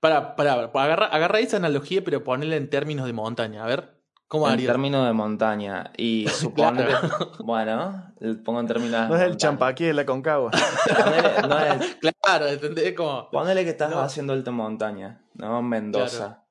Para, 0.00 0.36
para, 0.36 0.72
para 0.72 0.84
agarra, 0.84 1.06
agarra 1.06 1.38
esa 1.40 1.56
analogía, 1.56 2.02
pero 2.04 2.24
ponela 2.24 2.56
en 2.56 2.68
términos 2.68 3.06
de 3.06 3.12
montaña. 3.12 3.64
A 3.64 3.66
ver, 3.66 4.03
¿cómo 4.28 4.46
En 4.46 4.52
harías? 4.54 4.68
términos 4.72 5.06
de 5.06 5.12
montaña. 5.12 5.92
Y 5.96 6.26
suponete. 6.28 6.92
Bueno, 7.44 8.12
le 8.20 8.34
pongo 8.34 8.60
en 8.60 8.66
términos 8.66 9.08
No 9.08 9.16
es 9.16 9.22
el 9.22 9.36
champaquí 9.36 9.84
de 9.84 9.94
la 9.94 10.04
Concagua. 10.06 10.50
Ponele, 10.50 11.48
no 11.48 11.58
es- 11.58 11.98
Claro, 12.22 12.46
¿entendés? 12.46 12.94
Como, 12.94 13.30
ponele 13.30 13.64
que 13.64 13.70
estás 13.70 13.90
No. 13.90 14.00
haciendo 14.00 14.32
alta 14.32 14.50
montaña, 14.50 15.22
¿no? 15.34 15.60
Mendoza. 15.62 16.44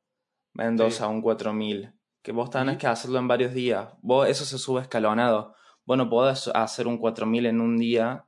Mendoza, 0.53 1.07
un 1.07 1.21
4000. 1.21 1.93
Que 2.21 2.31
vos 2.31 2.49
tenés 2.49 2.77
que 2.77 2.87
hacerlo 2.87 3.19
en 3.19 3.27
varios 3.27 3.53
días. 3.53 3.89
Vos, 4.01 4.27
eso 4.29 4.45
se 4.45 4.57
sube 4.57 4.81
escalonado. 4.81 5.55
Vos 5.85 5.97
no 5.97 6.09
podés 6.09 6.47
hacer 6.53 6.87
un 6.87 6.97
4000 6.97 7.47
en 7.47 7.59
un 7.59 7.77
día 7.77 8.25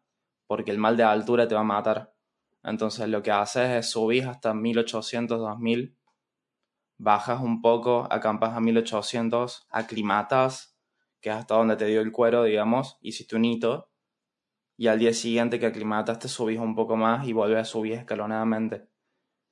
porque 0.48 0.72
el 0.72 0.78
mal 0.80 0.98
de 0.98 1.04
altura 1.04 1.48
te 1.48 1.56
va 1.56 1.62
a 1.62 1.66
matar. 1.66 2.14
Entonces 2.64 3.08
lo 3.08 3.22
que 3.22 3.32
haces 3.32 3.70
es 3.70 3.89
subir 3.91 4.28
hasta 4.28 4.54
1800, 4.54 5.39
2000, 5.39 5.96
bajas 6.98 7.41
un 7.41 7.62
poco, 7.62 8.08
acampas 8.10 8.54
a 8.56 8.60
1800, 8.62 9.68
aclimatas, 9.70 10.78
que 11.22 11.30
es 11.30 11.36
hasta 11.36 11.56
donde 11.56 11.76
te 11.76 11.86
dio 11.86 12.02
el 12.02 12.12
cuero, 12.12 12.43
digamos, 12.43 12.98
hiciste 13.02 13.36
un 13.36 13.46
hito, 13.46 13.89
y 14.78 14.88
al 14.88 15.00
día 15.00 15.14
siguiente 15.14 15.60
que 15.60 15.66
aclimatas 15.68 16.20
te 16.20 16.28
subís 16.28 16.60
un 16.60 16.76
poco 16.76 16.96
más 16.98 17.28
y 17.28 17.34
vuelves 17.34 17.60
a 17.62 17.66
subir 17.66 17.93
escalonadamente. 17.93 18.88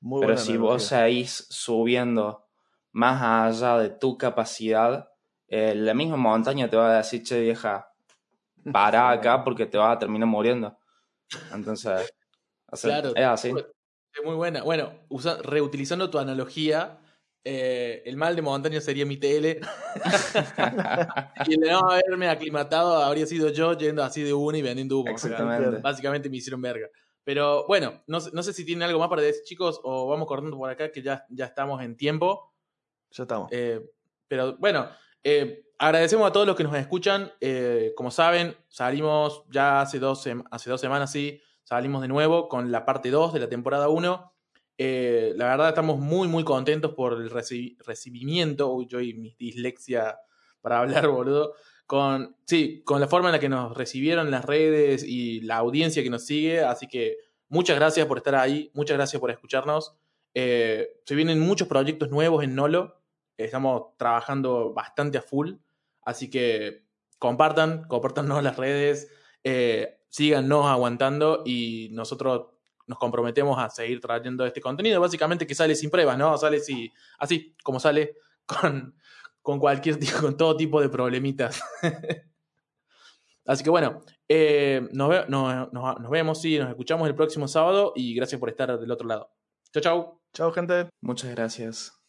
Muy 0.02 0.22
Pero 0.22 0.38
si 0.38 0.58
vos 0.58 0.84
seguís 0.84 1.48
subiendo 1.50 2.46
más 2.91 3.22
allá 3.22 3.78
de 3.78 3.89
tu 3.89 4.18
capacidad, 4.18 5.10
eh, 5.48 5.74
la 5.76 5.94
misma 5.94 6.18
montaña 6.18 6.70
te 6.70 6.76
va 6.76 6.91
a 6.94 6.98
decir, 6.98 7.24
che 7.24 7.39
vieja, 7.39 7.89
para 8.74 9.10
acá 9.12 9.44
porque 9.44 9.66
te 9.66 9.78
vas 9.78 9.96
a 9.96 10.00
terminar 10.00 10.28
muriendo. 10.28 10.78
Entonces, 11.52 12.14
o 12.68 12.76
sea, 12.76 13.02
Claro. 13.02 13.16
es 13.16 13.26
así. 13.26 13.50
Es 14.14 14.24
muy 14.24 14.36
buena. 14.36 14.62
Bueno, 14.62 14.91
usa- 15.10 15.41
reutilizando 15.41 16.10
tu 16.10 16.20
analogía, 16.20 17.00
eh, 17.44 18.02
el 18.06 18.16
mal 18.18 18.36
de 18.36 18.41
montaña 18.41 18.80
sería 18.82 19.06
mi 19.06 19.18
tele. 19.18 19.60
y 21.48 21.54
el 21.54 21.60
de 21.60 21.72
no 21.72 21.80
haberme 21.89 22.30
aclimatado 22.30 22.98
habría 23.04 23.26
sido 23.26 23.50
yo 23.50 23.74
yendo 23.78 24.04
así 24.04 24.22
de 24.24 24.34
una 24.34 24.58
y 24.58 24.62
vendiendo 24.62 25.00
humo. 25.00 25.14
O 25.14 25.18
sea, 25.18 25.32
Exactamente. 25.32 25.82
básicamente 25.82 26.30
me 26.30 26.38
hicieron 26.38 26.62
verga. 26.62 26.88
Pero 27.24 27.66
bueno, 27.68 28.04
no, 28.08 28.20
sé- 28.20 28.32
no 28.34 28.44
sé 28.44 28.54
si 28.54 28.66
tienen 28.66 28.84
algo 28.84 29.00
más 29.00 29.08
para 29.10 29.22
decir, 29.22 29.44
chicos, 29.46 29.80
o 29.84 30.08
vamos 30.08 30.28
cortando 30.28 30.58
por 30.58 30.70
acá, 30.70 30.91
que 30.91 31.02
ya, 31.02 31.26
ya 31.30 31.46
estamos 31.46 31.82
en 31.82 31.96
tiempo. 31.96 32.54
Ya 33.12 33.24
estamos. 33.24 33.50
Eh, 33.52 33.80
pero 34.28 34.58
bueno, 34.58 34.89
eh, 35.24 35.64
agradecemos 35.78 36.28
a 36.28 36.32
todos 36.34 36.46
los 36.48 36.56
que 36.56 36.64
nos 36.64 36.76
escuchan. 36.76 37.32
Eh, 37.39 37.94
como 37.96 38.12
saben, 38.12 38.58
salimos 38.68 39.44
ya 39.50 39.82
hace 39.82 40.00
dos, 40.00 40.28
hace 40.52 40.70
dos 40.70 40.82
semanas, 40.82 41.12
sí, 41.12 41.41
salimos 41.64 42.02
de 42.02 42.10
nuevo 42.10 42.50
con 42.50 42.72
la 42.72 42.86
parte 42.86 43.10
2 43.10 43.34
de 43.34 43.39
la 43.39 43.48
temporada 43.50 43.88
1. 43.88 44.32
Eh, 44.86 45.31
la 45.38 45.45
verdad 45.45 45.69
estamos 45.69 45.97
muy, 45.97 46.27
muy 46.27 46.43
contentos 46.43 46.91
por 46.93 47.13
el 47.13 47.29
reci- 47.29 47.77
recibimiento. 47.86 48.69
Uy, 48.73 48.86
yo 48.86 48.99
y 48.99 49.13
mi 49.13 49.34
dislexia 49.39 50.17
para 50.59 50.79
hablar, 50.79 51.07
boludo. 51.07 51.53
Con, 51.86 52.36
sí, 52.45 52.81
con 52.84 52.99
la 52.99 53.07
forma 53.07 53.29
en 53.29 53.34
la 53.34 53.39
que 53.39 53.47
nos 53.47 53.77
recibieron 53.77 54.29
las 54.29 54.43
redes 54.43 55.01
y 55.05 55.39
la 55.39 55.55
audiencia 55.55 56.03
que 56.03 56.09
nos 56.09 56.25
sigue. 56.25 56.59
Así 56.65 56.88
que 56.89 57.15
muchas 57.47 57.77
gracias 57.77 58.05
por 58.07 58.17
estar 58.17 58.36
ahí, 58.36 58.71
muchas 58.73 58.97
gracias 58.97 59.21
por 59.21 59.31
escucharnos. 59.31 59.95
Eh, 60.34 60.99
se 61.05 61.15
vienen 61.15 61.39
muchos 61.39 61.69
proyectos 61.69 62.09
nuevos 62.09 62.43
en 62.43 62.53
Nolo. 62.53 62.99
Estamos 63.38 63.95
trabajando 63.97 64.73
bastante 64.73 65.17
a 65.17 65.21
full. 65.21 65.53
Así 66.01 66.29
que 66.29 66.84
compartan, 67.19 67.88
compartannos 67.88 68.43
las 68.43 68.57
redes, 68.57 69.09
eh, 69.45 70.01
síganos 70.09 70.65
aguantando 70.65 71.43
y 71.45 71.88
nosotros 71.93 72.47
nos 72.88 72.97
comprometemos 72.99 73.57
a 73.59 73.69
seguir 73.69 73.99
trayendo 73.99 74.45
este 74.45 74.61
contenido. 74.61 74.99
Básicamente 75.01 75.45
que 75.47 75.55
sale 75.55 75.75
sin 75.75 75.89
pruebas, 75.89 76.17
¿no? 76.17 76.38
Sale 76.38 76.59
si, 76.59 76.91
así 77.19 77.55
como 77.63 77.79
sale 77.79 78.15
con, 78.45 78.95
con 79.41 79.59
cualquier 79.59 79.97
con 80.19 80.36
todo 80.38 80.55
tipo 80.57 80.81
de 80.81 80.89
problemitas. 80.89 81.61
así 83.45 83.63
que 83.63 83.69
bueno, 83.69 84.01
eh, 84.27 84.88
nos, 84.91 85.09
ve- 85.09 85.25
nos- 85.27 86.09
vemos, 86.09 86.41
sí, 86.41 86.57
nos 86.57 86.69
escuchamos 86.69 87.07
el 87.07 87.15
próximo 87.15 87.47
sábado 87.47 87.93
y 87.95 88.13
gracias 88.15 88.39
por 88.39 88.49
estar 88.49 88.79
del 88.79 88.91
otro 88.91 89.07
lado. 89.07 89.31
Chau, 89.73 89.81
chau. 89.81 90.21
Chao, 90.34 90.51
gente. 90.51 90.89
Muchas 91.01 91.31
gracias. 91.31 92.03